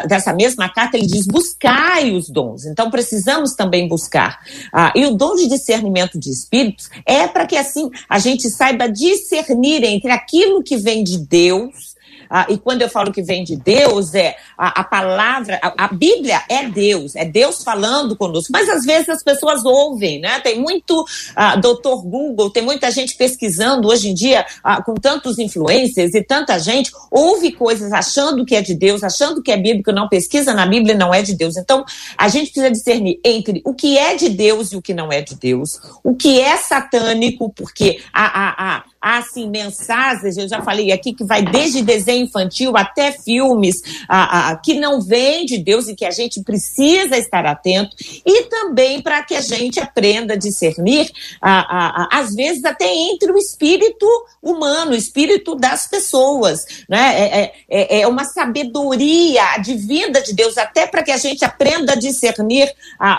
dessa 0.08 0.34
mesma 0.34 0.68
carta, 0.68 0.98
ele 0.98 1.06
diz: 1.06 1.28
buscai 1.28 2.12
os 2.12 2.30
dons. 2.30 2.66
Então 2.66 2.89
precisamos 2.89 3.54
também 3.54 3.88
buscar. 3.88 4.39
Ah, 4.74 4.91
e 4.96 5.06
o 5.06 5.16
dom 5.16 5.36
de 5.36 5.48
discernimento 5.48 6.20
de 6.20 6.32
espíritos 6.32 6.89
é 7.06 7.28
para 7.28 7.46
que 7.46 7.56
assim 7.56 7.89
a 8.10 8.18
gente 8.18 8.50
saiba 8.50 8.89
discernir 8.89 9.84
entre 9.84 10.12
aquilo 10.12 10.64
que 10.64 10.78
vem 10.78 11.04
de 11.04 11.18
Deus 11.18 11.95
ah, 12.30 12.45
e 12.49 12.57
quando 12.57 12.82
eu 12.82 12.89
falo 12.89 13.11
que 13.11 13.21
vem 13.21 13.43
de 13.43 13.55
Deus, 13.55 14.13
é 14.13 14.36
a, 14.57 14.82
a 14.82 14.84
palavra, 14.84 15.59
a, 15.61 15.86
a, 15.86 15.88
Bíblia 15.88 16.41
é 16.49 16.67
Deus, 16.67 17.15
é 17.15 17.26
Deus 17.26 17.63
falando 17.63 18.15
conosco. 18.15 18.51
Mas 18.51 18.69
às 18.69 18.84
vezes 18.84 19.09
as 19.09 19.23
pessoas 19.23 19.63
ouvem, 19.65 20.19
né? 20.19 20.39
Tem 20.39 20.59
muito 20.59 21.05
ah, 21.36 21.55
doutor 21.55 22.03
Google, 22.03 22.49
tem 22.49 22.63
muita 22.63 22.91
gente 22.91 23.15
pesquisando 23.15 23.88
hoje 23.88 24.09
em 24.09 24.13
dia, 24.13 24.45
ah, 24.63 24.82
com 24.82 24.95
tantos 24.95 25.38
influencers 25.39 26.13
e 26.13 26.23
tanta 26.23 26.57
gente, 26.59 26.91
ouve 27.11 27.51
coisas 27.51 27.91
achando 27.91 28.45
que 28.45 28.55
é 28.55 28.61
de 28.61 28.73
Deus, 28.73 29.03
achando 29.03 29.41
que 29.41 29.51
é 29.51 29.57
bíblico, 29.57 29.91
não 29.91 30.07
pesquisa 30.07 30.53
na 30.53 30.65
Bíblia, 30.65 30.95
não 30.95 31.13
é 31.13 31.21
de 31.21 31.34
Deus. 31.34 31.57
Então, 31.57 31.86
a 32.17 32.28
gente 32.28 32.51
precisa 32.51 32.71
discernir 32.71 33.19
entre 33.23 33.61
o 33.65 33.73
que 33.73 33.97
é 33.97 34.15
de 34.15 34.30
Deus 34.30 34.71
e 34.71 34.78
o 34.78 34.82
que 34.82 34.93
não 34.93 35.11
é 35.11 35.21
de 35.21 35.36
Deus, 35.36 35.80
o 36.03 36.15
que 36.15 36.39
é 36.39 36.57
satânico, 36.57 37.51
porque 37.55 37.99
a, 38.13 38.26
a, 38.26 38.78
a 38.78 38.84
há 39.05 39.19
assim 39.19 39.47
mensagens, 39.47 40.36
eu 40.36 40.49
já 40.49 40.63
falei 40.63 40.91
aqui, 40.91 41.13
que 41.13 41.23
vai 41.23 41.43
desde 41.43 41.84
desenho 41.84 42.14
infantil 42.16 42.76
até 42.76 43.11
filmes 43.11 43.82
a, 44.07 44.51
a, 44.51 44.55
que 44.57 44.76
não 44.76 45.01
vêm 45.01 45.45
de 45.45 45.57
Deus 45.57 45.88
e 45.88 45.95
que 45.95 46.05
a 46.05 46.11
gente 46.11 46.41
precisa 46.41 47.18
estar 47.18 47.45
atento, 47.45 47.95
e 48.26 48.43
também 48.43 49.01
para 49.01 49.24
que 49.24 49.36
a 49.36 49.41
gente 49.41 49.80
aprenda 49.80 50.34
a 50.34 50.38
discernir, 50.38 51.09
a, 51.41 52.07
às 52.11 52.34
vezes 52.34 52.63
até 52.63 52.88
entre 52.88 53.32
o 53.32 53.38
espírito 53.38 54.07
humano, 54.41 54.91
o 54.91 54.95
espírito 54.95 55.55
das 55.55 55.88
pessoas. 55.88 56.66
Né? 56.88 57.13
É, 57.16 57.41
é, 57.41 57.53
é, 57.70 58.01
é 58.01 58.07
uma 58.07 58.26
sabedoria 58.26 59.43
advinda 59.53 60.22
de 60.22 60.34
Deus, 60.34 60.57
até 60.57 60.86
para 60.86 61.03
que 61.03 61.11
a 61.11 61.18
gente 61.18 61.43
aprenda 61.43 61.93
a 61.93 61.95
discernir 61.95 62.72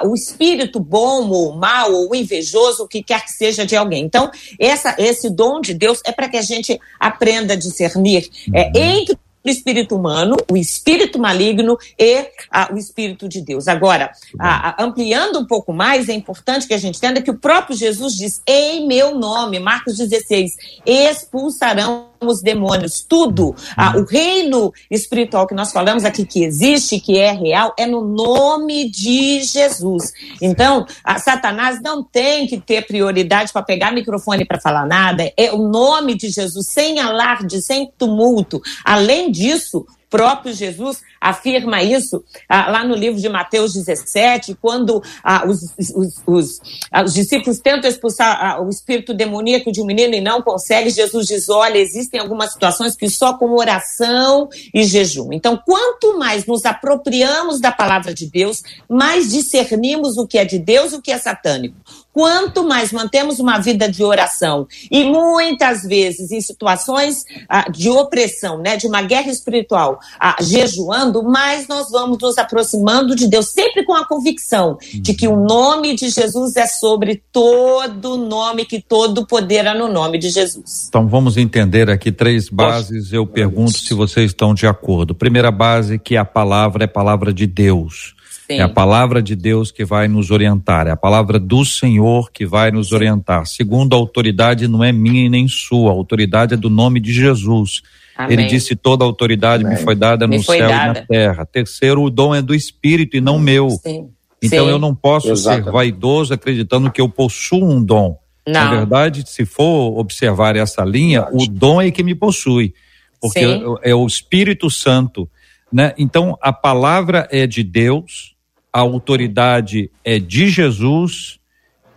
o 0.05 0.15
espírito 0.15 0.79
bom 0.81 1.29
ou 1.29 1.53
mal, 1.53 1.93
ou 1.93 2.15
invejoso, 2.15 2.85
o 2.85 2.89
que 2.89 3.03
quer 3.03 3.25
que 3.25 3.33
seja 3.33 3.67
de 3.67 3.77
alguém. 3.77 4.05
Então, 4.05 4.31
essa, 4.59 4.95
esse 4.99 5.31
dom 5.31 5.61
de 5.61 5.75
Deus 5.75 6.01
é 6.05 6.13
para 6.13 6.29
que 6.29 6.37
a 6.37 6.43
gente 6.43 6.79
aprenda 6.99 7.55
a 7.55 7.57
discernir 7.57 8.29
é, 8.55 8.71
entre 8.87 9.15
o 9.15 9.51
espírito 9.51 9.95
humano, 9.95 10.37
o 10.51 10.57
espírito 10.57 11.19
maligno 11.19 11.79
e 11.99 12.27
ah, 12.51 12.69
o 12.73 12.77
espírito 12.77 13.29
de 13.29 13.41
Deus. 13.41 13.69
Agora, 13.69 14.11
ah, 14.41 14.83
ampliando 14.83 15.39
um 15.39 15.47
pouco 15.47 15.73
mais, 15.73 16.09
é 16.09 16.13
importante 16.13 16.67
que 16.67 16.75
a 16.75 16.79
gente 16.79 16.97
entenda 16.97 17.23
que 17.23 17.31
o 17.31 17.39
próprio 17.39 17.77
Jesus 17.77 18.15
diz: 18.15 18.43
em 18.47 18.87
meu 18.87 19.17
nome, 19.17 19.59
Marcos 19.59 19.97
16, 19.97 20.57
expulsarão 20.85 22.09
os 22.31 22.43
demônios, 22.43 23.05
tudo. 23.07 23.55
Ah, 23.77 23.97
o 23.97 24.05
reino 24.05 24.73
espiritual 24.91 25.47
que 25.47 25.55
nós 25.55 25.73
falamos 25.73 26.05
aqui 26.05 26.25
que 26.25 26.45
existe, 26.45 27.01
que 27.01 27.19
é 27.19 27.33
real, 27.33 27.75
é 27.79 27.87
no 27.87 28.03
nome 28.05 28.91
de 28.91 29.43
Jesus. 29.43 30.13
Então, 30.41 30.87
Satanás 31.19 31.81
não 31.83 32.03
tem 32.03 32.47
que 32.47 32.59
ter 32.59 32.87
prioridade 32.87 33.53
para 33.53 33.63
pegar 33.63 33.93
microfone 33.93 34.45
para 34.45 34.61
falar 34.61 34.87
nada. 34.87 35.33
É 35.37 35.53
o 35.53 35.59
nome 35.59 36.15
de 36.15 36.29
Jesus, 36.29 36.69
sem 36.69 37.01
alarde, 37.01 37.63
sem 37.63 37.91
tumulto. 37.99 38.61
Além 38.85 39.31
disso, 39.31 39.87
próprio 40.09 40.53
Jesus 40.53 41.03
afirma 41.21 41.83
isso 41.83 42.23
ah, 42.49 42.71
lá 42.71 42.85
no 42.85 42.95
livro 42.95 43.21
de 43.21 43.29
Mateus 43.29 43.75
17, 43.75 44.57
quando 44.61 45.03
ah, 45.23 45.45
os, 45.47 45.75
os, 45.79 46.23
os, 46.27 46.61
ah, 46.91 47.03
os, 47.03 47.15
discípulos 47.15 47.59
tentam 47.59 47.91
expulsar 47.91 48.39
ah, 48.41 48.63
o 48.63 48.69
espírito 48.69 49.13
demoníaco 49.13 49.73
de 49.73 49.81
um 49.81 49.87
menino 49.87 50.15
e 50.15 50.21
não 50.21 50.43
conseguem. 50.43 50.91
Jesus 50.91 51.27
diz: 51.27 51.49
olha, 51.49 51.79
existem 51.79 52.21
algumas 52.21 52.53
situações 52.53 52.97
que 52.97 53.09
só 53.11 53.35
com 53.35 53.51
oração 53.53 54.49
e 54.73 54.85
jejum. 54.85 55.33
Então, 55.33 55.61
quanto 55.65 56.19
mais 56.19 56.47
nos 56.47 56.65
apropriamos 56.65 57.61
da 57.61 57.73
palavra 57.73 58.15
de 58.15 58.27
Deus, 58.27 58.63
mais 58.89 59.31
discernimos 59.31 60.17
o 60.17 60.27
que 60.27 60.39
é 60.39 60.45
de 60.45 60.59
Deus 60.59 60.93
e 60.93 60.97
o 60.97 61.03
que 61.03 61.11
é 61.11 61.19
satânico. 61.19 61.77
Quanto 62.17 62.65
mais 62.65 62.93
mantemos 62.93 63.39
uma 63.41 63.59
vida 63.59 63.91
de 63.91 64.03
oração 64.03 64.67
e 64.91 65.05
muitas 65.05 65.83
vezes 65.83 66.33
em 66.33 66.41
situações 66.41 67.27
ah, 67.47 67.71
de 67.71 67.91
opressão, 67.91 68.57
né, 68.57 68.79
de 68.79 68.87
uma 68.87 69.03
guerra 69.03 69.31
espiritual, 69.31 70.01
ah, 70.19 70.35
jejuando, 70.41 71.23
mais 71.23 71.69
nós 71.69 71.91
vamos 71.91 72.17
nos 72.19 72.39
aproximando 72.39 73.15
de 73.15 73.29
Deus, 73.29 73.49
sempre 73.49 73.85
com 73.85 73.93
a 73.93 74.09
convicção 74.09 74.79
de 74.95 75.13
que 75.13 75.29
o 75.29 75.37
nome 75.37 75.95
de 75.95 76.09
Jesus 76.09 76.57
é 76.57 76.67
sobre 76.67 77.23
todo 77.31 78.17
nome, 78.17 78.65
que 78.65 78.81
todo 78.81 79.27
poder 79.27 79.67
é 79.67 79.75
no 79.75 79.87
nome 79.87 80.17
de 80.17 80.31
Jesus. 80.31 80.87
Então 80.89 81.07
vamos 81.07 81.37
entender 81.37 81.91
aqui 81.91 82.11
três 82.11 82.49
bases. 82.49 83.13
Eu 83.13 83.27
pergunto 83.27 83.77
se 83.77 83.93
vocês 83.93 84.31
estão 84.31 84.55
de 84.55 84.67
acordo. 84.67 85.15
Primeira 85.15 85.51
base 85.51 85.99
que 85.99 86.17
a 86.17 86.25
palavra 86.25 86.85
é 86.85 86.87
palavra 86.87 87.31
de 87.31 87.47
Deus. 87.47 88.16
Sim. 88.47 88.59
É 88.59 88.63
a 88.63 88.69
palavra 88.69 89.21
de 89.21 89.35
Deus 89.35 89.73
que 89.73 89.85
vai 89.85 90.07
nos 90.07 90.31
orientar, 90.31 90.87
é 90.87 90.91
a 90.91 90.97
palavra 90.97 91.39
do 91.39 91.65
Senhor 91.65 92.31
que 92.31 92.47
vai 92.47 92.71
nos 92.71 92.89
Sim. 92.89 92.95
orientar. 92.95 93.45
Segundo, 93.45 93.95
a 93.95 93.97
autoridade 93.97 94.69
não 94.69 94.85
é 94.85 94.93
minha 94.93 95.27
e 95.27 95.29
nem 95.29 95.49
sua, 95.49 95.91
a 95.91 95.95
autoridade 95.95 96.55
é 96.55 96.57
do 96.57 96.71
nome 96.71 97.01
de 97.01 97.13
Jesus. 97.13 97.83
Amém. 98.17 98.35
Ele 98.35 98.47
disse: 98.47 98.77
toda 98.77 99.05
a 99.05 99.07
autoridade 99.07 99.65
Amém. 99.65 99.77
me 99.77 99.83
foi 99.83 99.97
dada 99.97 100.29
me 100.29 100.39
no 100.39 100.43
foi 100.45 100.59
céu 100.59 100.69
dada. 100.69 100.85
e 100.85 101.01
na 101.01 101.07
terra. 101.07 101.45
Terceiro, 101.45 102.03
o 102.03 102.11
dom 102.11 102.35
é 102.35 102.41
do 102.41 102.55
Espírito 102.55 103.17
e 103.17 103.21
não 103.21 103.39
meu. 103.39 103.69
Sim. 103.71 104.11
Então 104.41 104.69
eu 104.69 104.79
não 104.79 104.95
posso 104.95 105.33
Exatamente. 105.33 105.65
ser 105.65 105.73
vaidoso 105.73 106.35
acreditando 106.35 106.91
que 106.91 107.01
eu 107.01 107.09
possuo 107.09 107.65
um 107.65 107.83
dom. 107.83 108.17
Não. 108.47 108.53
Na 108.53 108.71
verdade, 108.71 109.25
se 109.27 109.45
for 109.45 109.99
observar 109.99 110.55
essa 110.55 110.85
linha, 110.85 111.27
o 111.33 111.49
dom 111.49 111.83
é 111.83 111.91
que 111.91 112.05
me 112.05 112.15
possui, 112.15 112.75
porque 113.21 113.41
é 113.83 113.93
o 113.93 114.07
Espírito 114.07 114.71
Santo. 114.71 115.29
Né? 115.73 115.93
Então, 115.99 116.39
a 116.41 116.53
palavra 116.53 117.27
é 117.33 117.45
de 117.45 117.65
Deus, 117.65 118.36
a 118.77 118.81
autoridade 118.81 119.91
é 120.05 120.19
de 120.19 120.49
Jesus 120.49 121.41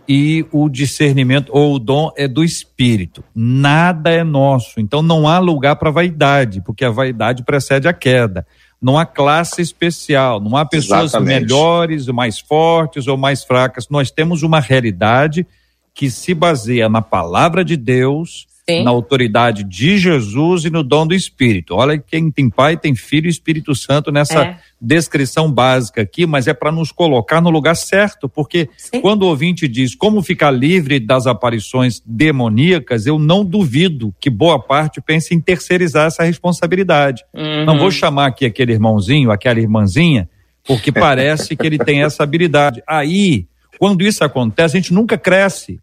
e 0.08 0.46
o 0.50 0.66
discernimento 0.66 1.50
ou 1.52 1.74
o 1.74 1.78
dom 1.78 2.10
é 2.16 2.26
do 2.26 2.42
Espírito. 2.42 3.22
Nada 3.34 4.08
é 4.08 4.24
nosso. 4.24 4.80
Então 4.80 5.02
não 5.02 5.28
há 5.28 5.38
lugar 5.38 5.76
para 5.76 5.90
vaidade, 5.90 6.62
porque 6.62 6.82
a 6.82 6.90
vaidade 6.90 7.42
precede 7.42 7.86
a 7.86 7.92
queda. 7.92 8.46
Não 8.80 8.96
há 8.98 9.04
classe 9.04 9.60
especial, 9.60 10.40
não 10.40 10.56
há 10.56 10.64
pessoas 10.64 11.10
Exatamente. 11.10 11.42
melhores, 11.42 12.06
mais 12.06 12.40
fortes 12.40 13.06
ou 13.06 13.18
mais 13.18 13.44
fracas. 13.44 13.90
Nós 13.90 14.10
temos 14.10 14.42
uma 14.42 14.58
realidade 14.58 15.46
que 15.94 16.10
se 16.10 16.32
baseia 16.32 16.88
na 16.88 17.02
palavra 17.02 17.62
de 17.62 17.76
Deus 17.76 18.46
Sim. 18.70 18.84
na 18.84 18.90
autoridade 18.90 19.64
de 19.64 19.98
Jesus 19.98 20.64
e 20.64 20.70
no 20.70 20.82
dom 20.82 21.06
do 21.06 21.14
Espírito. 21.14 21.74
Olha, 21.74 21.98
quem 21.98 22.30
tem 22.30 22.48
Pai 22.48 22.76
tem 22.76 22.94
Filho 22.94 23.26
e 23.26 23.30
Espírito 23.30 23.74
Santo 23.74 24.12
nessa 24.12 24.42
é. 24.42 24.58
descrição 24.80 25.50
básica 25.50 26.02
aqui, 26.02 26.26
mas 26.26 26.46
é 26.46 26.54
para 26.54 26.70
nos 26.70 26.92
colocar 26.92 27.40
no 27.40 27.50
lugar 27.50 27.74
certo, 27.74 28.28
porque 28.28 28.68
Sim. 28.76 29.00
quando 29.00 29.22
o 29.22 29.28
ouvinte 29.28 29.66
diz 29.66 29.94
como 29.94 30.22
ficar 30.22 30.50
livre 30.50 31.00
das 31.00 31.26
aparições 31.26 32.02
demoníacas, 32.04 33.06
eu 33.06 33.18
não 33.18 33.44
duvido 33.44 34.14
que 34.20 34.30
boa 34.30 34.58
parte 34.58 35.00
pense 35.00 35.34
em 35.34 35.40
terceirizar 35.40 36.06
essa 36.06 36.22
responsabilidade. 36.22 37.24
Uhum. 37.34 37.64
Não 37.64 37.78
vou 37.78 37.90
chamar 37.90 38.26
aqui 38.26 38.46
aquele 38.46 38.72
irmãozinho, 38.72 39.30
aquela 39.30 39.60
irmãzinha, 39.60 40.28
porque 40.64 40.90
parece 40.92 41.56
que 41.56 41.66
ele 41.66 41.78
tem 41.78 42.02
essa 42.02 42.22
habilidade. 42.22 42.82
Aí, 42.86 43.46
quando 43.78 44.02
isso 44.02 44.22
acontece, 44.22 44.76
a 44.76 44.80
gente 44.80 44.92
nunca 44.92 45.16
cresce. 45.16 45.80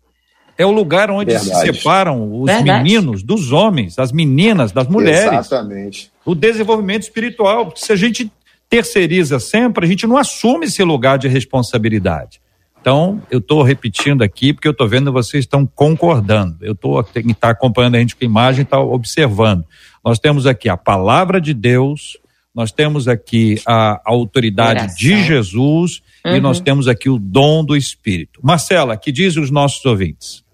É 0.57 0.65
o 0.65 0.71
lugar 0.71 1.11
onde 1.11 1.31
Verdade. 1.31 1.67
se 1.67 1.73
separam 1.73 2.41
os 2.41 2.47
Verdade. 2.47 2.83
meninos 2.83 3.21
dos 3.21 3.51
homens, 3.51 3.99
as 3.99 4.11
meninas 4.11 4.71
das 4.71 4.87
mulheres. 4.87 5.31
Exatamente. 5.31 6.11
O 6.25 6.33
desenvolvimento 6.33 7.03
espiritual. 7.03 7.71
Se 7.75 7.91
a 7.91 7.95
gente 7.95 8.31
terceiriza 8.69 9.39
sempre, 9.39 9.85
a 9.85 9.87
gente 9.87 10.07
não 10.07 10.17
assume 10.17 10.65
esse 10.65 10.83
lugar 10.83 11.17
de 11.17 11.27
responsabilidade. 11.27 12.41
Então, 12.81 13.21
eu 13.29 13.39
estou 13.39 13.63
repetindo 13.63 14.21
aqui, 14.21 14.53
porque 14.53 14.67
eu 14.67 14.71
estou 14.71 14.87
vendo 14.87 15.11
vocês 15.11 15.43
estão 15.43 15.65
concordando. 15.65 16.57
Eu 16.61 16.73
estou 16.73 17.03
tá 17.03 17.49
acompanhando 17.49 17.95
a 17.95 17.99
gente 17.99 18.15
com 18.15 18.23
a 18.23 18.25
imagem, 18.25 18.63
está 18.63 18.79
observando. 18.79 19.65
Nós 20.03 20.19
temos 20.19 20.45
aqui 20.45 20.69
a 20.69 20.77
palavra 20.77 21.41
de 21.41 21.53
Deus, 21.53 22.17
nós 22.55 22.71
temos 22.71 23.07
aqui 23.07 23.61
a, 23.65 24.01
autoridade 24.05 24.95
de 24.95 25.21
Jesus 25.23 26.01
uhum. 26.25 26.35
e 26.37 26.39
nós 26.39 26.59
temos 26.59 26.87
aqui 26.87 27.09
o 27.09 27.19
dom 27.19 27.63
do 27.63 27.75
Espírito. 27.75 28.39
Marcela, 28.41 28.95
que 28.95 29.11
diz 29.11 29.35
os 29.35 29.51
nossos 29.51 29.83
ouvintes? 29.85 30.46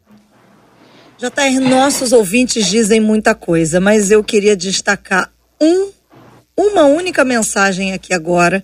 JR, 1.24 1.62
nossos 1.62 2.12
ouvintes 2.12 2.66
dizem 2.66 3.00
muita 3.00 3.34
coisa, 3.34 3.80
mas 3.80 4.12
eu 4.12 4.22
queria 4.22 4.58
destacar 4.58 5.32
um, 5.58 5.90
uma 6.58 6.84
única 6.84 7.24
mensagem 7.24 7.94
aqui 7.94 8.14
agora, 8.14 8.62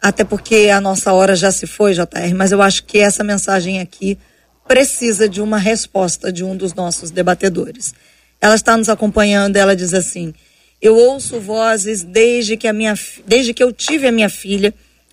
até 0.00 0.24
porque 0.24 0.70
a 0.74 0.80
nossa 0.80 1.12
hora 1.12 1.36
já 1.36 1.52
se 1.52 1.66
foi, 1.66 1.92
JR, 1.92 2.34
mas 2.34 2.50
eu 2.50 2.62
acho 2.62 2.84
que 2.84 2.96
essa 2.96 3.22
mensagem 3.22 3.78
aqui 3.78 4.16
precisa 4.66 5.28
de 5.28 5.42
uma 5.42 5.58
resposta 5.58 6.32
de 6.32 6.42
um 6.42 6.56
dos 6.56 6.72
nossos 6.72 7.10
debatedores. 7.10 7.92
Ela 8.40 8.54
está 8.54 8.74
nos 8.74 8.88
acompanhando, 8.88 9.58
ela 9.58 9.76
diz 9.76 9.92
assim: 9.92 10.32
Eu 10.80 10.96
ouço 10.96 11.40
vozes 11.40 12.02
desde 12.02 12.56
que, 12.56 12.66
a 12.66 12.72
minha, 12.72 12.94
desde 13.26 13.52
que 13.52 13.62
eu 13.62 13.70
tive 13.70 14.06
a 14.06 14.12
minha 14.12 14.30
filha, 14.30 14.72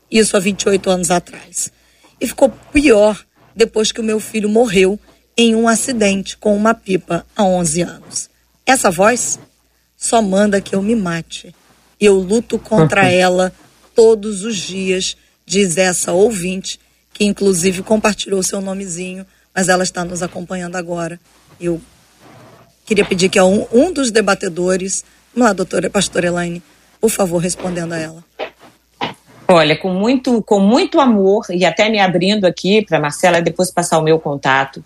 isso 0.10 0.38
há 0.38 0.40
28 0.40 0.90
anos 0.90 1.12
atrás. 1.12 1.74
E 2.22 2.26
ficou 2.26 2.50
pior 2.72 3.22
depois 3.54 3.92
que 3.92 4.00
o 4.00 4.04
meu 4.04 4.22
filho 4.22 4.48
morreu 4.48 4.98
em 5.40 5.56
um 5.56 5.70
acidente 5.70 6.36
com 6.36 6.54
uma 6.54 6.74
pipa 6.74 7.26
há 7.34 7.46
11 7.46 7.82
anos. 7.84 8.30
Essa 8.66 8.92
voz 8.92 9.40
só 9.96 10.22
manda 10.22 10.60
que 10.60 10.76
eu 10.76 10.82
me 10.82 10.96
mate. 10.96 11.56
Eu 11.98 12.16
luto 12.16 12.60
contra 12.60 13.08
ela 13.10 13.54
todos 13.96 14.44
os 14.44 14.58
dias, 14.58 15.16
diz 15.46 15.78
essa 15.78 16.12
ouvinte, 16.12 16.78
que 17.14 17.24
inclusive 17.24 17.82
compartilhou 17.82 18.44
seu 18.44 18.60
nomezinho, 18.60 19.26
mas 19.56 19.70
ela 19.70 19.84
está 19.84 20.04
nos 20.04 20.22
acompanhando 20.22 20.76
agora. 20.76 21.18
Eu 21.58 21.82
queria 22.86 23.06
pedir 23.06 23.30
que 23.30 23.40
a 23.40 23.46
um, 23.46 23.66
um 23.72 23.94
dos 23.94 24.12
debatedores 24.12 25.06
Vamos 25.34 25.48
lá, 25.48 25.54
doutora, 25.54 25.90
pastora 25.90 26.28
Elaine, 26.28 26.62
por 27.00 27.10
favor, 27.10 27.38
respondendo 27.38 27.94
a 27.94 27.98
ela. 27.98 28.26
Olha, 29.52 29.76
com 29.76 29.90
muito, 29.90 30.44
com 30.44 30.60
muito 30.60 31.00
amor 31.00 31.48
e 31.50 31.66
até 31.66 31.90
me 31.90 32.00
abrindo 32.00 32.46
aqui 32.46 32.86
para 32.86 33.00
Marcela 33.00 33.42
depois 33.42 33.72
passar 33.72 33.98
o 33.98 34.04
meu 34.04 34.20
contato, 34.20 34.84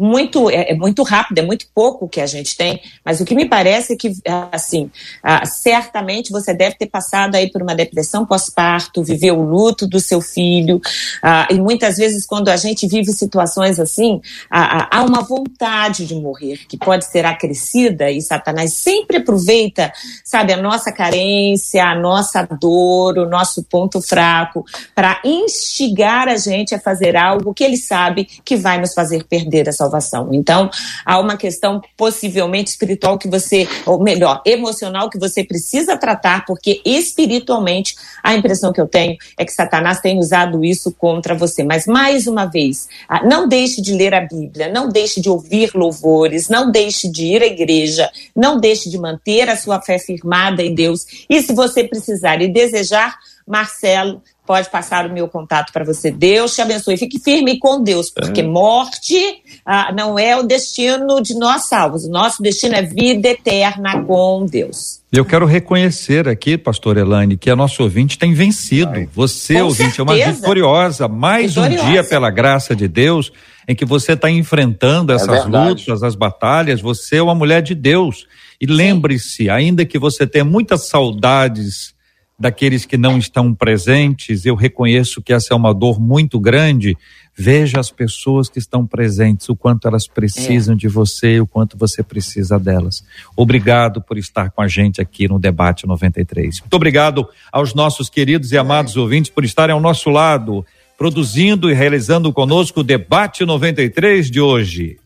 muito 0.00 0.48
é, 0.48 0.70
é, 0.70 0.74
muito 0.74 1.02
rápido, 1.02 1.38
é 1.38 1.42
muito 1.42 1.66
pouco 1.74 2.08
que 2.08 2.22
a 2.22 2.26
gente 2.26 2.56
tem, 2.56 2.80
mas 3.04 3.20
o 3.20 3.24
que 3.26 3.34
me 3.34 3.46
parece 3.46 3.92
é 3.92 3.96
que 3.96 4.10
assim, 4.50 4.90
ah, 5.22 5.44
certamente 5.44 6.32
você 6.32 6.54
deve 6.54 6.76
ter 6.76 6.86
passado 6.86 7.34
aí 7.34 7.50
por 7.50 7.60
uma 7.60 7.74
depressão 7.74 8.24
pós-parto, 8.24 9.04
viveu 9.04 9.38
o 9.38 9.42
luto 9.42 9.86
do 9.86 10.00
seu 10.00 10.22
filho, 10.22 10.80
ah, 11.22 11.46
e 11.50 11.54
muitas 11.60 11.98
vezes 11.98 12.24
quando 12.24 12.48
a 12.48 12.56
gente 12.56 12.88
vive 12.88 13.12
situações 13.12 13.78
assim, 13.78 14.22
ah, 14.50 14.88
há 14.90 15.04
uma 15.04 15.20
vontade 15.20 16.06
de 16.06 16.14
morrer 16.14 16.60
que 16.66 16.78
pode 16.78 17.04
ser 17.04 17.26
acrescida 17.26 18.10
e 18.10 18.22
Satanás 18.22 18.72
sempre 18.72 19.18
aproveita, 19.18 19.92
sabe, 20.24 20.54
a 20.54 20.56
nossa 20.56 20.90
carência, 20.90 21.84
a 21.84 21.94
nossa 21.94 22.48
dor, 22.58 23.18
o 23.18 23.28
nosso 23.28 23.62
ponto 23.64 24.00
fraco 24.00 24.64
para 24.94 25.20
instigar 25.26 26.26
a 26.26 26.38
gente 26.38 26.74
a 26.74 26.80
fazer 26.80 27.16
algo 27.16 27.52
que 27.52 27.62
ele 27.62 27.76
sabe 27.76 28.24
que 28.42 28.56
vai 28.56 28.80
nos 28.80 28.94
fazer 28.94 29.24
perder 29.24 29.68
a 29.68 29.72
salvação 29.72 29.89
salvação. 29.90 30.28
Então, 30.32 30.70
há 31.04 31.18
uma 31.18 31.36
questão 31.36 31.82
possivelmente 31.96 32.70
espiritual 32.70 33.18
que 33.18 33.28
você, 33.28 33.68
ou 33.84 34.00
melhor, 34.00 34.40
emocional 34.46 35.10
que 35.10 35.18
você 35.18 35.42
precisa 35.42 35.96
tratar, 35.96 36.44
porque 36.46 36.80
espiritualmente 36.84 37.96
a 38.22 38.34
impressão 38.34 38.72
que 38.72 38.80
eu 38.80 38.86
tenho 38.86 39.16
é 39.36 39.44
que 39.44 39.52
Satanás 39.52 40.00
tem 40.00 40.18
usado 40.18 40.64
isso 40.64 40.92
contra 40.92 41.34
você. 41.34 41.64
Mas, 41.64 41.86
mais 41.86 42.26
uma 42.26 42.46
vez, 42.46 42.88
ah, 43.08 43.24
não 43.24 43.48
deixe 43.48 43.82
de 43.82 43.92
ler 43.92 44.14
a 44.14 44.20
Bíblia, 44.20 44.68
não 44.68 44.88
deixe 44.88 45.20
de 45.20 45.28
ouvir 45.28 45.72
louvores, 45.74 46.48
não 46.48 46.70
deixe 46.70 47.10
de 47.10 47.24
ir 47.24 47.42
à 47.42 47.46
igreja, 47.46 48.08
não 48.34 48.58
deixe 48.58 48.88
de 48.88 48.98
manter 48.98 49.48
a 49.48 49.56
sua 49.56 49.80
fé 49.80 49.98
firmada 49.98 50.62
em 50.62 50.74
Deus. 50.74 51.04
E 51.28 51.42
se 51.42 51.52
você 51.52 51.84
precisar 51.84 52.40
e 52.40 52.48
desejar, 52.48 53.18
Marcelo 53.46 54.22
pode 54.50 54.68
passar 54.68 55.06
o 55.06 55.12
meu 55.12 55.28
contato 55.28 55.72
para 55.72 55.84
você. 55.84 56.10
Deus 56.10 56.56
te 56.56 56.60
abençoe. 56.60 56.96
Fique 56.96 57.20
firme 57.20 57.56
com 57.60 57.80
Deus, 57.80 58.10
porque 58.10 58.40
é. 58.40 58.44
morte 58.44 59.16
ah, 59.64 59.92
não 59.92 60.18
é 60.18 60.36
o 60.36 60.42
destino 60.42 61.22
de 61.22 61.38
nós 61.38 61.68
salvos. 61.68 62.04
O 62.04 62.10
nosso 62.10 62.42
destino 62.42 62.74
é 62.74 62.82
vida 62.82 63.28
eterna 63.28 64.02
com 64.02 64.44
Deus. 64.44 65.00
Eu 65.12 65.24
quero 65.24 65.46
reconhecer 65.46 66.26
aqui, 66.26 66.58
pastor 66.58 66.96
Elane, 66.96 67.36
que 67.36 67.48
a 67.48 67.54
nossa 67.54 67.80
ouvinte 67.80 68.18
tem 68.18 68.34
vencido. 68.34 68.90
Ai. 68.92 69.08
Você, 69.14 69.54
com 69.54 69.66
ouvinte, 69.66 69.94
certeza. 69.94 70.00
é 70.00 70.26
uma 70.26 70.32
vitoriosa. 70.32 71.06
Mais 71.06 71.54
vitoriosa. 71.54 71.84
um 71.84 71.90
dia, 71.92 72.02
pela 72.02 72.28
graça 72.28 72.74
de 72.74 72.88
Deus, 72.88 73.32
em 73.68 73.76
que 73.76 73.84
você 73.84 74.14
está 74.14 74.28
enfrentando 74.28 75.12
é 75.12 75.14
essas 75.14 75.44
é 75.44 75.48
lutas, 75.48 76.02
as 76.02 76.16
batalhas. 76.16 76.80
Você 76.80 77.18
é 77.18 77.22
uma 77.22 77.36
mulher 77.36 77.62
de 77.62 77.76
Deus. 77.76 78.26
E 78.60 78.66
lembre-se, 78.66 79.48
ainda 79.48 79.84
que 79.84 79.96
você 79.96 80.26
tenha 80.26 80.44
muitas 80.44 80.88
saudades 80.88 81.94
daqueles 82.40 82.86
que 82.86 82.96
não 82.96 83.18
estão 83.18 83.54
presentes, 83.54 84.46
eu 84.46 84.54
reconheço 84.54 85.20
que 85.20 85.30
essa 85.30 85.52
é 85.52 85.56
uma 85.56 85.74
dor 85.74 86.00
muito 86.00 86.40
grande. 86.40 86.96
Veja 87.36 87.78
as 87.78 87.90
pessoas 87.90 88.48
que 88.48 88.58
estão 88.58 88.86
presentes, 88.86 89.50
o 89.50 89.54
quanto 89.54 89.86
elas 89.86 90.08
precisam 90.08 90.74
é. 90.74 90.76
de 90.78 90.88
você, 90.88 91.38
o 91.38 91.46
quanto 91.46 91.76
você 91.76 92.02
precisa 92.02 92.58
delas. 92.58 93.04
Obrigado 93.36 94.00
por 94.00 94.16
estar 94.16 94.50
com 94.50 94.62
a 94.62 94.68
gente 94.68 95.02
aqui 95.02 95.28
no 95.28 95.38
Debate 95.38 95.86
93. 95.86 96.60
Muito 96.60 96.74
obrigado 96.74 97.28
aos 97.52 97.74
nossos 97.74 98.08
queridos 98.08 98.52
e 98.52 98.58
amados 98.58 98.96
é. 98.96 99.00
ouvintes 99.00 99.30
por 99.30 99.44
estarem 99.44 99.74
ao 99.74 99.80
nosso 99.80 100.08
lado, 100.08 100.64
produzindo 100.96 101.70
e 101.70 101.74
realizando 101.74 102.32
conosco 102.32 102.80
o 102.80 102.84
Debate 102.84 103.44
93 103.44 104.30
de 104.30 104.40
hoje. 104.40 104.99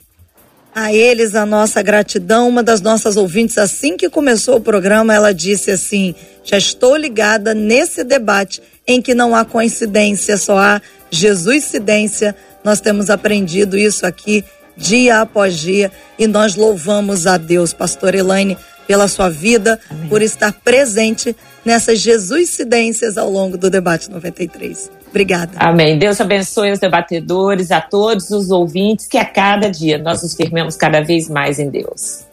A 0.75 0.93
eles 0.93 1.35
a 1.35 1.47
nossa 1.47 1.81
gratidão. 1.83 2.49
Uma 2.49 2.63
das 2.63 2.81
nossas 2.81 3.17
ouvintes, 3.17 3.59
assim 3.59 3.97
que 3.97 4.11
começou 4.11 4.57
o 4.57 4.61
programa, 4.61 5.15
ela 5.15 5.33
disse 5.33 5.71
assim: 5.71 6.15
já 6.43 6.59
estou 6.59 6.97
ligada 6.97 7.55
nesse 7.55 8.03
debate 8.03 8.61
em 8.87 9.01
que 9.01 9.15
não 9.15 9.35
há 9.35 9.45
coincidência, 9.45 10.37
só 10.37 10.59
há 10.59 10.83
Jesuscidência. 11.11 12.35
Nós 12.65 12.81
temos 12.81 13.09
aprendido 13.09 13.79
isso 13.79 14.05
aqui 14.05 14.45
dia 14.77 15.21
após 15.21 15.57
dia 15.57 15.93
e 16.19 16.27
nós 16.27 16.57
louvamos 16.57 17.27
a 17.27 17.37
Deus, 17.37 17.73
Pastor 17.73 18.15
Elaine, 18.15 18.59
pela 18.87 19.07
sua 19.07 19.31
vida, 19.31 19.79
Amém. 19.89 20.09
por 20.09 20.23
estar 20.23 20.53
presente 20.53 21.37
nessas 21.65 22.01
Jesuscidências 22.01 23.17
ao 23.17 23.31
longo 23.31 23.57
do 23.57 23.71
debate 23.71 24.11
93. 24.11 24.91
Obrigada. 25.15 25.53
Amém. 25.61 25.97
Deus 25.97 26.21
abençoe 26.21 26.73
os 26.73 26.81
debatedores, 26.81 27.71
a 27.71 27.81
todos 27.81 28.31
os 28.31 28.51
ouvintes, 28.51 29.07
que 29.07 29.17
a 29.17 29.25
cada 29.25 29.71
dia 29.71 29.97
nós 29.97 30.25
nos 30.25 30.35
firmemos 30.35 30.75
cada 30.75 31.01
vez 31.05 31.29
mais 31.29 31.61
em 31.61 31.71
Deus. 31.71 32.25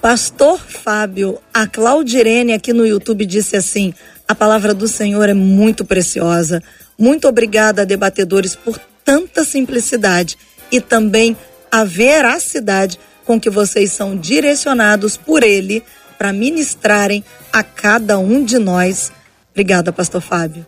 Pastor 0.00 0.58
Fábio, 0.58 1.38
a 1.52 1.66
Claudirene 1.66 2.54
aqui 2.54 2.72
no 2.72 2.86
YouTube 2.86 3.26
disse 3.26 3.54
assim: 3.54 3.92
a 4.26 4.34
palavra 4.34 4.72
do 4.72 4.88
Senhor 4.88 5.28
é 5.28 5.34
muito 5.34 5.84
preciosa. 5.84 6.62
Muito 6.98 7.28
obrigada, 7.28 7.84
debatedores, 7.84 8.56
por 8.56 8.80
tanta 9.04 9.44
simplicidade 9.44 10.38
e 10.72 10.80
também 10.80 11.36
a 11.70 11.84
veracidade 11.84 12.98
com 13.26 13.38
que 13.38 13.50
vocês 13.50 13.92
são 13.92 14.16
direcionados 14.16 15.18
por 15.18 15.42
Ele 15.42 15.82
para 16.16 16.32
ministrarem 16.32 17.22
a 17.52 17.62
cada 17.62 18.18
um 18.18 18.42
de 18.42 18.58
nós. 18.58 19.12
Obrigada, 19.52 19.92
Pastor 19.92 20.22
Fábio. 20.22 20.64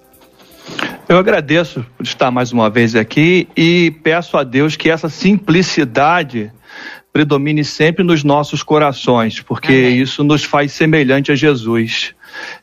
Eu 1.09 1.17
agradeço 1.17 1.87
por 1.97 2.05
estar 2.05 2.31
mais 2.31 2.53
uma 2.53 2.69
vez 2.69 2.95
aqui 2.95 3.49
e 3.57 3.91
peço 4.03 4.37
a 4.37 4.45
Deus 4.45 4.77
que 4.77 4.91
essa 4.91 5.09
simplicidade 5.09 6.53
predomine 7.11 7.65
sempre 7.65 8.05
nos 8.05 8.23
nossos 8.23 8.63
corações, 8.63 9.41
porque 9.41 9.73
Amém. 9.73 10.03
isso 10.03 10.23
nos 10.23 10.45
faz 10.45 10.71
semelhante 10.73 11.33
a 11.33 11.35
Jesus. 11.35 12.15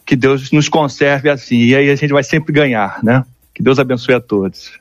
Que 0.05 0.15
Deus 0.15 0.51
nos 0.51 0.69
conserve 0.69 1.27
assim, 1.27 1.57
e 1.57 1.75
aí 1.75 1.89
a 1.89 1.95
gente 1.95 2.13
vai 2.13 2.23
sempre 2.23 2.53
ganhar, 2.53 3.03
né? 3.03 3.25
Que 3.51 3.63
Deus 3.63 3.79
abençoe 3.79 4.13
a 4.13 4.19
todos. 4.19 4.73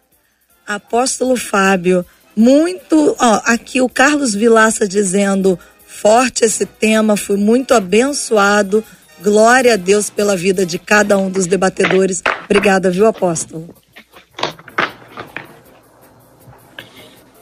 Apóstolo 0.67 1.35
Fábio, 1.35 2.05
muito. 2.37 3.17
Ó, 3.19 3.41
aqui 3.47 3.81
o 3.81 3.89
Carlos 3.89 4.35
Vilaça 4.35 4.87
dizendo: 4.87 5.59
forte 5.87 6.45
esse 6.45 6.67
tema, 6.67 7.17
fui 7.17 7.39
muito 7.39 7.73
abençoado 7.73 8.85
Glória 9.25 9.73
a 9.73 9.77
Deus 9.77 10.11
pela 10.11 10.37
vida 10.37 10.67
de 10.67 10.79
cada 10.79 11.17
um 11.17 11.31
dos 11.31 11.47
debatedores. 11.47 12.23
Obrigada, 12.45 12.91
viu, 12.91 13.07
apóstolo? 13.07 13.75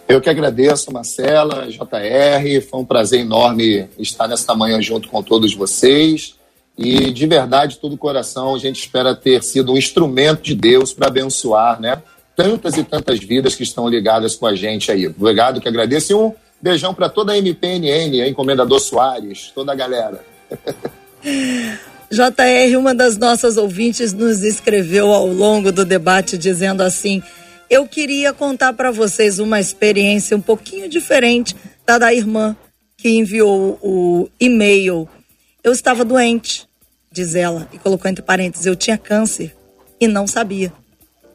Eu 0.07 0.21
que 0.21 0.31
agradeço, 0.31 0.93
Marcela, 0.93 1.67
JR. 1.69 2.63
Foi 2.71 2.79
um 2.79 2.85
prazer 2.85 3.19
enorme 3.19 3.89
estar 3.99 4.29
nesta 4.29 4.55
manhã 4.55 4.81
junto 4.81 5.09
com 5.09 5.25
todos 5.25 5.57
vocês. 5.57 6.37
E 6.79 7.11
de 7.11 7.27
verdade, 7.27 7.79
todo 7.79 7.95
o 7.95 7.99
coração, 7.99 8.55
a 8.55 8.59
gente 8.59 8.79
espera 8.79 9.13
ter 9.13 9.43
sido 9.43 9.73
um 9.73 9.77
instrumento 9.77 10.43
de 10.43 10.55
Deus 10.55 10.93
para 10.93 11.09
abençoar, 11.09 11.81
né? 11.81 12.01
Tantas 12.37 12.77
e 12.77 12.85
tantas 12.85 13.19
vidas 13.19 13.57
que 13.57 13.65
estão 13.65 13.89
ligadas 13.89 14.37
com 14.37 14.47
a 14.47 14.55
gente 14.55 14.93
aí. 14.93 15.09
Obrigado, 15.09 15.61
que 15.61 15.67
agradeço. 15.67 16.13
E 16.13 16.15
um 16.15 16.33
beijão 16.61 16.95
para 16.95 17.09
toda 17.09 17.33
a 17.33 17.39
MPNN, 17.39 18.23
a 18.23 18.29
Encomendador 18.29 18.79
Soares, 18.79 19.51
toda 19.53 19.73
a 19.73 19.75
galera. 19.75 20.25
JR, 22.13 22.77
uma 22.77 22.95
das 22.95 23.17
nossas 23.17 23.57
ouvintes, 23.57 24.13
nos 24.13 24.43
escreveu 24.43 25.11
ao 25.11 25.27
longo 25.27 25.73
do 25.73 25.83
debate 25.83 26.37
dizendo 26.37 26.83
assim: 26.83 27.23
Eu 27.71 27.89
queria 27.89 28.35
contar 28.35 28.75
para 28.75 28.91
vocês 28.91 29.39
uma 29.39 29.59
experiência 29.59 30.37
um 30.37 30.41
pouquinho 30.41 30.91
diferente 30.91 31.57
da 31.87 31.97
da 31.97 32.13
irmã 32.13 32.55
que 32.99 33.09
enviou 33.09 33.79
o 33.81 34.29
e-mail. 34.39 35.09
Eu 35.65 35.73
estava 35.73 36.05
doente, 36.05 36.69
diz 37.11 37.35
ela, 37.35 37.67
e 37.73 37.79
colocou 37.79 38.11
entre 38.11 38.23
parênteses: 38.23 38.67
Eu 38.67 38.77
tinha 38.77 38.99
câncer 38.99 39.57
e 39.99 40.07
não 40.07 40.27
sabia. 40.27 40.71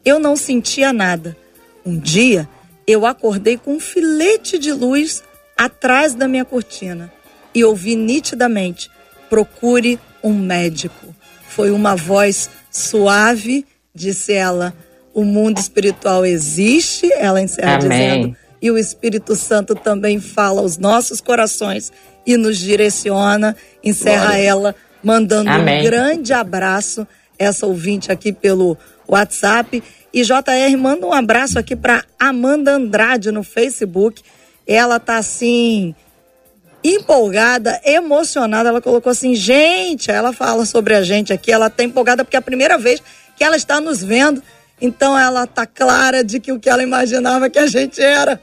Eu 0.06 0.20
não 0.20 0.36
sentia 0.36 0.94
nada. 0.94 1.36
Um 1.84 1.98
dia, 1.98 2.48
eu 2.86 3.04
acordei 3.04 3.58
com 3.58 3.74
um 3.74 3.80
filete 3.80 4.60
de 4.60 4.72
luz 4.72 5.24
atrás 5.58 6.14
da 6.14 6.28
minha 6.28 6.46
cortina 6.46 7.12
e 7.52 7.64
ouvi 7.64 7.96
nitidamente 7.96 8.92
procure 9.28 10.00
um 10.24 10.34
médico. 10.34 11.16
Foi 11.48 11.72
uma 11.72 11.96
voz 11.96 12.50
suave, 12.72 13.66
disse 13.94 14.34
ela. 14.34 14.74
O 15.14 15.24
mundo 15.24 15.58
espiritual 15.58 16.26
existe, 16.26 17.12
ela 17.14 17.42
encerra 17.42 17.78
Amém. 17.78 17.90
dizendo, 17.90 18.38
e 18.62 18.70
o 18.70 18.78
Espírito 18.78 19.36
Santo 19.36 19.74
também 19.74 20.20
fala 20.20 20.62
aos 20.62 20.78
nossos 20.78 21.22
corações 21.22 21.92
e 22.26 22.38
nos 22.38 22.58
direciona. 22.58 23.56
Encerra 23.84 24.28
Glória. 24.28 24.44
ela 24.44 24.76
mandando 25.04 25.50
Amém. 25.50 25.80
um 25.80 25.84
grande 25.84 26.34
abraço, 26.34 27.08
essa 27.38 27.66
ouvinte 27.66 28.12
aqui 28.12 28.32
pelo 28.32 28.78
WhatsApp. 29.08 29.82
E 30.14 30.24
JR 30.24 30.78
manda 30.78 31.06
um 31.06 31.14
abraço 31.14 31.58
aqui 31.58 31.76
para 31.76 32.04
Amanda 32.20 32.74
Andrade 32.74 33.32
no 33.32 33.44
Facebook. 33.44 34.22
Ela 34.66 35.00
tá 35.00 35.18
assim 35.18 35.96
empolgada, 36.96 37.80
emocionada. 37.84 38.70
Ela 38.70 38.82
colocou 38.82 39.12
assim, 39.12 39.36
gente, 39.36 40.12
ela 40.12 40.34
fala 40.34 40.66
sobre 40.66 40.96
a 40.96 41.02
gente 41.02 41.34
aqui. 41.34 41.52
Ela 41.52 41.70
tá 41.70 41.84
empolgada 41.84 42.24
porque 42.24 42.36
é 42.36 42.40
a 42.40 42.42
primeira 42.42 42.78
vez 42.78 43.02
que 43.36 43.44
ela 43.44 43.56
está 43.56 43.80
nos 43.80 44.04
vendo. 44.04 44.42
Então 44.80 45.18
ela 45.18 45.48
tá 45.48 45.66
clara 45.66 46.24
de 46.24 46.40
que 46.40 46.52
o 46.52 46.60
que 46.60 46.70
ela 46.70 46.84
imaginava 46.84 47.50
que 47.50 47.58
a 47.58 47.66
gente 47.66 48.00
era. 48.00 48.40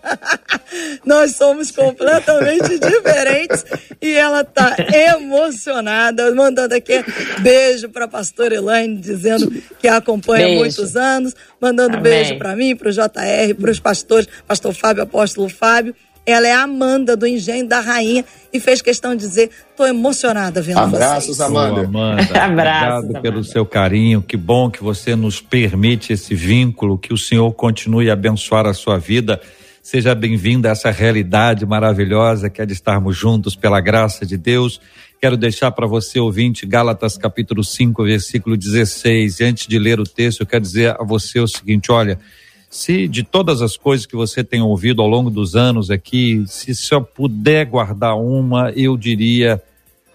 Nós 1.07 1.37
somos 1.37 1.71
completamente 1.71 2.77
diferentes 2.81 3.65
e 4.03 4.13
ela 4.15 4.43
tá 4.43 4.75
emocionada, 4.93 6.35
mandando 6.35 6.75
aqui 6.75 7.05
beijo 7.41 7.89
para 7.89 8.09
pastora 8.09 8.57
Elaine 8.57 8.97
dizendo 8.97 9.49
que 9.79 9.87
a 9.87 9.99
acompanha 9.99 10.49
há 10.49 10.59
muitos 10.59 10.97
anos, 10.97 11.37
mandando 11.61 11.99
Amém. 11.99 12.03
beijo 12.03 12.37
para 12.37 12.57
mim, 12.57 12.75
para 12.75 12.89
o 12.89 12.93
JR, 12.93 13.55
para 13.61 13.71
os 13.71 13.79
pastores, 13.79 14.29
pastor 14.47 14.75
Fábio, 14.75 15.05
apóstolo 15.05 15.49
Fábio. 15.49 15.95
Ela 16.27 16.49
é 16.49 16.53
a 16.53 16.63
Amanda 16.63 17.17
do 17.17 17.27
Engenho 17.27 17.69
da 17.69 17.81
Rainha 17.81 18.25
e 18.53 18.59
fez 18.59 18.81
questão 18.81 19.15
de 19.15 19.27
dizer: 19.27 19.51
estou 19.71 19.87
emocionada 19.87 20.63
vendo 20.63 20.79
Abraços, 20.79 21.37
vocês. 21.37 21.41
Amanda. 21.41 21.83
Oh, 21.83 21.85
Amanda. 21.85 22.23
Abraços, 22.43 22.99
obrigado 23.05 23.23
pelo 23.23 23.45
seu 23.45 23.67
carinho. 23.67 24.23
Que 24.23 24.37
bom 24.37 24.71
que 24.71 24.83
você 24.83 25.15
nos 25.15 25.41
permite 25.41 26.13
esse 26.13 26.35
vínculo. 26.35 26.97
Que 26.97 27.13
o 27.13 27.19
Senhor 27.19 27.53
continue 27.53 28.09
a 28.09 28.15
abençoar 28.15 28.67
a 28.67 28.73
sua 28.73 28.99
vida. 28.99 29.41
Seja 29.83 30.15
bem-vinda 30.15 30.71
a 30.71 30.73
essa 30.73 30.91
realidade 30.91 31.67
maravilhosa 31.67 32.49
que 32.49 32.63
é 32.63 32.65
de 32.65 32.73
estarmos 32.73 33.15
juntos 33.15 33.55
pela 33.55 33.83
graça 33.83 34.25
de 34.25 34.39
Deus. 34.39 34.81
Quero 35.21 35.37
deixar 35.37 35.71
para 35.73 35.87
você, 35.87 36.19
ouvinte, 36.19 36.65
Gálatas 36.65 37.19
capítulo 37.19 37.63
5, 37.63 38.03
versículo 38.03 38.57
16. 38.57 39.41
E 39.41 39.45
antes 39.45 39.67
de 39.67 39.79
ler 39.79 40.01
o 40.01 40.05
texto, 40.05 40.41
eu 40.41 40.47
quero 40.47 40.63
dizer 40.63 40.97
a 40.99 41.05
você 41.05 41.39
o 41.39 41.47
seguinte: 41.47 41.93
olha 41.93 42.19
se 42.75 43.07
de 43.07 43.23
todas 43.23 43.63
as 43.63 43.77
coisas 43.77 44.05
que 44.05 44.17
você 44.17 44.43
tem 44.43 44.61
ouvido 44.61 45.01
ao 45.01 45.07
longo 45.07 45.31
dos 45.31 45.55
anos 45.55 45.93
aqui, 45.93 46.43
se 46.49 46.75
só 46.75 46.99
puder 47.01 47.67
guardar 47.67 48.17
uma, 48.17 48.73
eu 48.73 48.97
diria, 48.97 49.63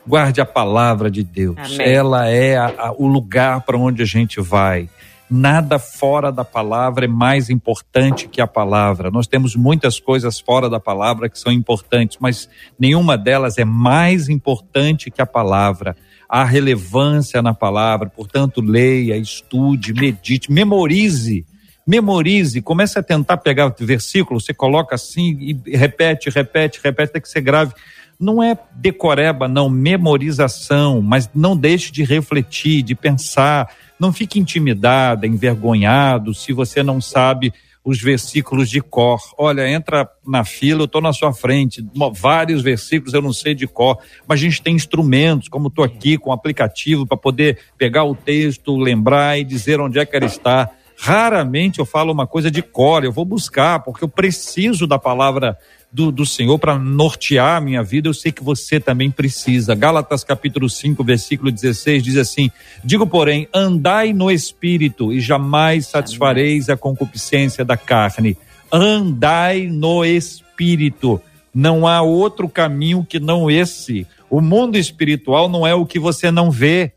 guarde 0.06 0.42
a 0.42 0.46
palavra 0.46 1.10
de 1.10 1.24
Deus. 1.24 1.56
Amém. 1.58 1.88
Ela 1.88 2.28
é 2.28 2.58
a, 2.58 2.66
a, 2.66 2.92
o 2.92 3.08
lugar 3.08 3.62
para 3.62 3.78
onde 3.78 4.04
a 4.04 4.06
gente 4.06 4.42
vai. 4.42 4.90
Nada 5.32 5.80
fora 5.80 6.34
da 6.34 6.44
palavra 6.44 7.06
é 7.06 7.08
mais 7.08 7.50
importante 7.50 8.28
que 8.28 8.42
a 8.42 8.48
palavra. 8.48 9.10
Nós 9.10 9.26
temos 9.26 9.56
muitas 9.56 9.98
coisas 9.98 10.38
fora 10.38 10.70
da 10.70 10.82
palavra 10.82 11.30
que 11.30 11.40
são 11.40 11.54
importantes, 11.54 12.18
mas 12.20 12.50
nenhuma 12.78 13.18
delas 13.18 13.58
é 13.58 13.64
mais 13.64 14.28
importante 14.28 15.10
que 15.10 15.22
a 15.22 15.26
palavra. 15.26 15.96
Há 16.28 16.44
relevância 16.44 17.42
na 17.42 17.54
palavra, 17.54 18.10
portanto, 18.10 18.60
leia, 18.60 19.16
estude, 19.16 19.94
medite, 19.94 20.52
memorize 20.52 21.46
memorize, 21.90 22.62
comece 22.62 23.00
a 23.00 23.04
tentar 23.04 23.38
pegar 23.38 23.74
versículo, 23.80 24.40
você 24.40 24.54
coloca 24.54 24.94
assim 24.94 25.58
e 25.66 25.76
repete, 25.76 26.30
repete, 26.30 26.80
repete, 26.84 27.10
até 27.10 27.20
que 27.20 27.28
você 27.28 27.42
grave. 27.42 27.74
Não 28.20 28.44
é 28.44 28.56
decoreba, 28.76 29.48
não, 29.48 29.68
memorização, 29.68 31.02
mas 31.02 31.28
não 31.34 31.58
deixe 31.58 31.92
de 31.92 32.04
refletir, 32.04 32.84
de 32.84 32.94
pensar. 32.94 33.74
Não 34.00 34.14
fique 34.14 34.40
intimidada, 34.40 35.26
envergonhado, 35.26 36.32
se 36.36 36.54
você 36.54 36.84
não 36.84 37.02
sabe 37.02 37.52
os 37.84 38.00
versículos 38.00 38.70
de 38.70 38.82
cor. 38.82 39.20
Olha, 39.36 39.68
entra 39.68 40.08
na 40.28 40.44
fila, 40.44 40.82
eu 40.82 40.86
estou 40.86 41.02
na 41.02 41.12
sua 41.12 41.34
frente, 41.34 41.84
vários 42.14 42.62
versículos 42.62 43.16
eu 43.16 43.22
não 43.22 43.34
sei 43.34 43.56
de 43.56 43.66
cor, 43.66 43.98
mas 44.28 44.40
a 44.40 44.44
gente 44.44 44.62
tem 44.62 44.76
instrumentos, 44.76 45.48
como 45.48 45.70
estou 45.70 45.84
aqui 45.84 46.20
com 46.20 46.32
aplicativo 46.32 47.08
para 47.08 47.18
poder 47.18 47.58
pegar 47.80 48.04
o 48.04 48.14
texto, 48.14 48.78
lembrar 48.78 49.40
e 49.40 49.44
dizer 49.44 49.80
onde 49.80 49.98
é 49.98 50.06
que 50.06 50.16
ele 50.16 50.28
está. 50.28 50.70
Raramente 51.02 51.80
eu 51.80 51.86
falo 51.86 52.12
uma 52.12 52.28
coisa 52.28 52.52
de 52.52 52.62
cor, 52.62 53.06
eu 53.06 53.12
vou 53.12 53.24
buscar, 53.24 53.80
porque 53.80 54.04
eu 54.04 54.10
preciso 54.10 54.86
da 54.86 55.00
palavra 55.00 55.58
do, 55.90 56.12
do 56.12 56.26
Senhor 56.26 56.60
para 56.60 56.78
nortear 56.78 57.56
a 57.56 57.62
minha 57.62 57.82
vida. 57.82 58.10
Eu 58.10 58.14
sei 58.14 58.34
que 58.34 58.44
você 58.44 58.82
também 58.82 59.10
precisa. 59.10 59.74
Gálatas 59.74 60.26
capítulo 60.26 60.70
5, 60.70 61.02
versículo 61.02 61.54
16 61.54 62.04
diz 62.04 62.18
assim: 62.18 62.52
Digo, 62.84 63.08
porém, 63.08 63.48
andai 63.54 64.12
no 64.12 64.30
espírito 64.30 65.14
e 65.14 65.22
jamais 65.22 65.88
satisfareis 65.88 66.70
a 66.70 66.76
concupiscência 66.76 67.64
da 67.64 67.78
carne. 67.78 68.38
Andai 68.70 69.68
no 69.68 70.04
espírito. 70.04 71.22
Não 71.56 71.88
há 71.88 72.02
outro 72.02 72.50
caminho 72.50 73.08
que 73.08 73.22
não 73.22 73.50
esse. 73.50 74.06
O 74.30 74.42
mundo 74.42 74.78
espiritual 74.78 75.48
não 75.48 75.66
é 75.66 75.74
o 75.74 75.86
que 75.86 75.98
você 75.98 76.30
não 76.30 76.52
vê. 76.52 76.92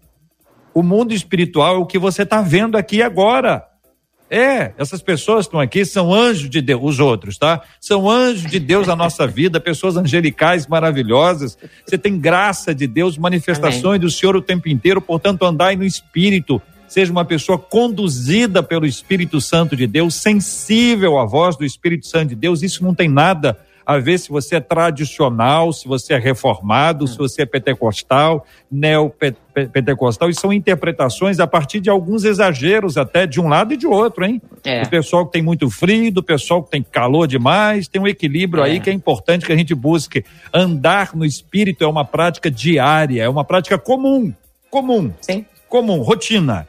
O 0.75 0.83
mundo 0.83 1.15
espiritual 1.15 1.77
é 1.77 1.79
o 1.79 1.87
que 1.87 2.01
você 2.01 2.25
está 2.25 2.43
vendo 2.43 2.77
aqui 2.77 3.01
agora. 3.01 3.71
É, 4.35 4.73
essas 4.79 5.03
pessoas 5.03 5.45
que 5.45 5.49
estão 5.49 5.61
aqui 5.61 5.85
são 5.85 6.11
anjos 6.11 6.49
de 6.49 6.63
Deus, 6.63 6.81
os 6.83 6.99
outros, 7.01 7.37
tá? 7.37 7.61
São 7.79 8.09
anjos 8.09 8.51
de 8.51 8.59
Deus 8.59 8.87
na 8.87 8.97
nossa 8.97 9.27
vida, 9.27 9.61
pessoas 9.61 9.95
angelicais 9.95 10.67
maravilhosas. 10.67 11.59
Você 11.85 11.99
tem 11.99 12.19
graça 12.19 12.75
de 12.75 12.87
Deus, 12.87 13.19
manifestações 13.19 13.85
Amém. 13.85 14.01
do 14.01 14.11
Senhor 14.11 14.35
o 14.35 14.41
tempo 14.41 14.71
inteiro, 14.71 15.03
portanto, 15.03 15.45
andai 15.45 15.77
no 15.77 15.85
espírito. 15.85 16.63
Seja 16.89 17.13
uma 17.13 17.27
pessoa 17.27 17.59
conduzida 17.59 18.63
pelo 18.63 18.87
Espírito 18.87 19.39
Santo 19.39 19.77
de 19.77 19.87
Deus, 19.87 20.15
sensível 20.15 21.19
à 21.19 21.27
voz 21.27 21.55
do 21.55 21.65
Espírito 21.67 22.07
Santo 22.07 22.31
de 22.31 22.35
Deus. 22.35 22.63
Isso 22.63 22.83
não 22.83 22.95
tem 22.95 23.11
nada 23.11 23.59
a 23.85 23.99
ver 23.99 24.19
se 24.19 24.29
você 24.29 24.57
é 24.57 24.61
tradicional, 24.61 25.73
se 25.73 25.87
você 25.87 26.15
é 26.15 26.19
reformado, 26.19 27.07
se 27.07 27.17
você 27.17 27.43
é 27.43 27.47
pentecostal, 27.47 28.47
neopentecostal, 28.71 30.31
e 30.31 30.35
são 30.35 30.53
interpretações 30.53 31.41
a 31.41 31.47
partir 31.47 31.81
de 31.81 31.91
alguns 31.91 32.25
exageros 32.25 32.97
até 32.97 33.27
de 33.27 33.41
um 33.41 33.49
lado 33.49 33.75
e 33.75 33.77
de 33.77 33.87
outro, 33.87 34.25
hein? 34.25 34.41
É. 34.65 34.83
Do 34.83 34.89
pessoal 34.89 35.27
que 35.27 35.33
tem 35.33 35.43
muito 35.43 35.69
frio, 35.71 36.13
do 36.13 36.23
pessoal 36.23 36.63
que 36.63 36.71
tem 36.71 36.83
calor 36.83 37.27
demais, 37.27 37.89
tem 37.89 38.01
um 38.01 38.07
equilíbrio 38.07 38.63
é. 38.63 38.71
aí 38.71 38.81
que 38.81 38.91
é 38.91 38.93
importante 38.93 39.45
que 39.45 39.53
a 39.53 39.57
gente 39.57 39.75
busque. 39.75 40.25
Andar 40.53 41.15
no 41.15 41.25
espírito 41.25 41.85
é 41.85 41.87
uma 41.87 42.05
prática 42.05 42.51
diária, 42.51 43.23
é 43.23 43.29
uma 43.29 43.45
prática 43.45 43.79
comum, 43.79 44.33
comum, 44.71 45.13
Sim. 45.21 45.45
comum, 45.69 46.01
rotina, 46.01 46.67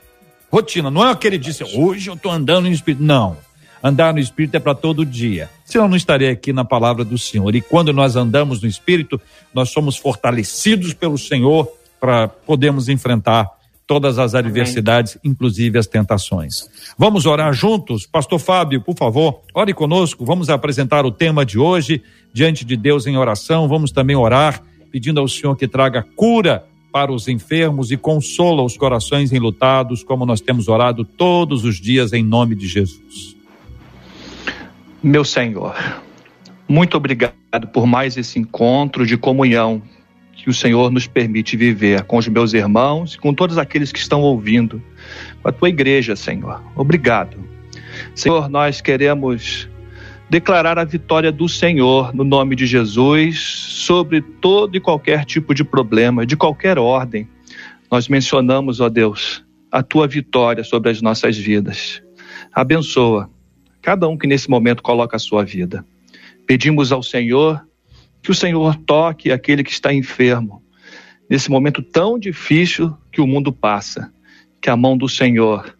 rotina, 0.51 0.91
não 0.91 1.07
é 1.07 1.11
aquele 1.11 1.37
dia, 1.37 1.53
hoje 1.75 2.09
eu 2.09 2.15
estou 2.15 2.31
andando 2.31 2.65
no 2.65 2.71
espírito, 2.71 3.03
não. 3.03 3.37
Andar 3.83 4.13
no 4.13 4.19
Espírito 4.19 4.55
é 4.55 4.59
para 4.59 4.73
todo 4.73 5.05
dia. 5.05 5.49
Senão 5.65 5.89
não 5.89 5.97
estaria 5.97 6.31
aqui 6.31 6.53
na 6.53 6.63
palavra 6.63 7.03
do 7.03 7.17
Senhor. 7.17 7.53
E 7.53 7.61
quando 7.61 7.91
nós 7.91 8.15
andamos 8.15 8.61
no 8.61 8.67
Espírito, 8.67 9.19
nós 9.53 9.71
somos 9.71 9.97
fortalecidos 9.97 10.93
pelo 10.93 11.17
Senhor 11.17 11.67
para 11.99 12.29
podermos 12.29 12.87
enfrentar 12.87 13.49
todas 13.85 14.17
as 14.17 14.33
adversidades, 14.33 15.17
Amém. 15.17 15.33
inclusive 15.33 15.77
as 15.77 15.85
tentações. 15.85 16.69
Vamos 16.97 17.25
orar 17.25 17.53
juntos? 17.53 18.05
Pastor 18.05 18.39
Fábio, 18.39 18.81
por 18.81 18.95
favor, 18.95 19.41
ore 19.53 19.73
conosco. 19.73 20.25
Vamos 20.25 20.49
apresentar 20.49 21.05
o 21.05 21.11
tema 21.11 21.45
de 21.45 21.59
hoje 21.59 22.01
diante 22.33 22.63
de 22.63 22.77
Deus 22.77 23.05
em 23.05 23.17
oração. 23.17 23.67
Vamos 23.67 23.91
também 23.91 24.15
orar 24.15 24.63
pedindo 24.91 25.19
ao 25.19 25.27
Senhor 25.27 25.55
que 25.57 25.67
traga 25.67 26.05
cura 26.15 26.63
para 26.91 27.11
os 27.11 27.27
enfermos 27.27 27.91
e 27.91 27.97
consola 27.97 28.61
os 28.61 28.77
corações 28.77 29.33
enlutados, 29.33 30.03
como 30.03 30.25
nós 30.25 30.39
temos 30.39 30.67
orado 30.67 31.03
todos 31.03 31.65
os 31.65 31.81
dias 31.81 32.13
em 32.13 32.23
nome 32.23 32.55
de 32.55 32.67
Jesus. 32.67 33.32
Meu 35.03 35.25
Senhor, 35.25 35.75
muito 36.65 36.95
obrigado 36.95 37.67
por 37.73 37.85
mais 37.85 38.15
esse 38.15 38.39
encontro 38.39 39.05
de 39.05 39.17
comunhão 39.17 39.81
que 40.31 40.49
o 40.49 40.53
Senhor 40.53 40.89
nos 40.89 41.05
permite 41.05 41.57
viver 41.57 42.03
com 42.03 42.15
os 42.15 42.25
meus 42.29 42.53
irmãos 42.53 43.15
e 43.15 43.17
com 43.17 43.33
todos 43.33 43.57
aqueles 43.57 43.91
que 43.91 43.99
estão 43.99 44.21
ouvindo, 44.21 44.81
com 45.41 45.49
a 45.49 45.51
tua 45.51 45.67
igreja, 45.67 46.15
Senhor. 46.15 46.63
Obrigado. 46.73 47.37
Senhor, 48.15 48.47
nós 48.47 48.79
queremos 48.79 49.67
declarar 50.29 50.79
a 50.79 50.85
vitória 50.85 51.33
do 51.33 51.49
Senhor 51.49 52.15
no 52.15 52.23
nome 52.23 52.55
de 52.55 52.65
Jesus 52.65 53.41
sobre 53.41 54.21
todo 54.21 54.77
e 54.77 54.79
qualquer 54.79 55.25
tipo 55.25 55.53
de 55.53 55.65
problema, 55.65 56.25
de 56.25 56.37
qualquer 56.37 56.79
ordem. 56.79 57.27
Nós 57.91 58.07
mencionamos, 58.07 58.79
ó 58.79 58.87
Deus, 58.87 59.43
a 59.69 59.83
tua 59.83 60.07
vitória 60.07 60.63
sobre 60.63 60.91
as 60.91 61.01
nossas 61.01 61.37
vidas. 61.37 62.01
Abençoa 62.53 63.29
cada 63.83 64.07
um 64.07 64.17
que 64.17 64.25
nesse 64.25 64.49
momento 64.49 64.81
coloca 64.81 65.17
a 65.17 65.19
sua 65.19 65.43
vida. 65.43 65.85
Pedimos 66.47 66.93
ao 66.93 67.03
Senhor 67.03 67.61
que 68.21 68.31
o 68.31 68.33
Senhor 68.33 68.77
toque 68.77 69.29
aquele 69.29 69.61
que 69.61 69.71
está 69.71 69.93
enfermo, 69.93 70.63
nesse 71.29 71.51
momento 71.51 71.83
tão 71.83 72.17
difícil 72.17 72.95
que 73.11 73.19
o 73.19 73.27
mundo 73.27 73.51
passa. 73.51 74.11
Que 74.61 74.69
a 74.69 74.77
mão 74.77 74.97
do 74.97 75.09
Senhor 75.09 75.77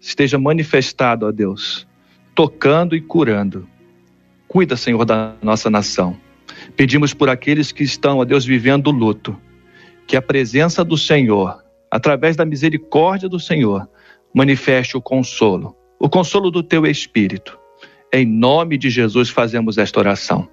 esteja 0.00 0.36
manifestada, 0.36 1.26
ó 1.26 1.30
Deus, 1.30 1.86
tocando 2.34 2.96
e 2.96 3.00
curando. 3.00 3.68
Cuida, 4.48 4.76
Senhor, 4.76 5.04
da 5.04 5.36
nossa 5.40 5.70
nação. 5.70 6.18
Pedimos 6.74 7.14
por 7.14 7.28
aqueles 7.28 7.70
que 7.70 7.84
estão, 7.84 8.18
ó 8.18 8.24
Deus, 8.24 8.44
vivendo 8.44 8.90
luto, 8.90 9.40
que 10.08 10.16
a 10.16 10.22
presença 10.22 10.84
do 10.84 10.98
Senhor, 10.98 11.62
através 11.88 12.34
da 12.34 12.44
misericórdia 12.44 13.28
do 13.28 13.38
Senhor, 13.38 13.88
manifeste 14.34 14.96
o 14.96 15.00
consolo 15.00 15.76
o 16.04 16.08
consolo 16.08 16.50
do 16.50 16.62
teu 16.62 16.84
espírito. 16.84 17.58
Em 18.12 18.26
nome 18.26 18.76
de 18.76 18.90
Jesus 18.90 19.30
fazemos 19.30 19.78
esta 19.78 19.98
oração. 19.98 20.46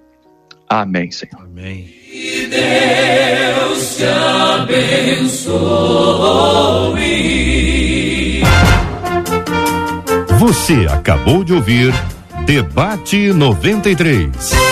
Amém, 0.66 1.10
Senhor. 1.10 1.42
Amém. 1.42 1.92
Que 2.10 2.46
Deus 2.46 3.96
te 3.96 4.04
abençoe. 4.04 5.52
Você 10.38 10.86
acabou 10.90 11.44
de 11.44 11.52
ouvir 11.52 11.92
Debate 12.46 13.30
93. 13.34 14.71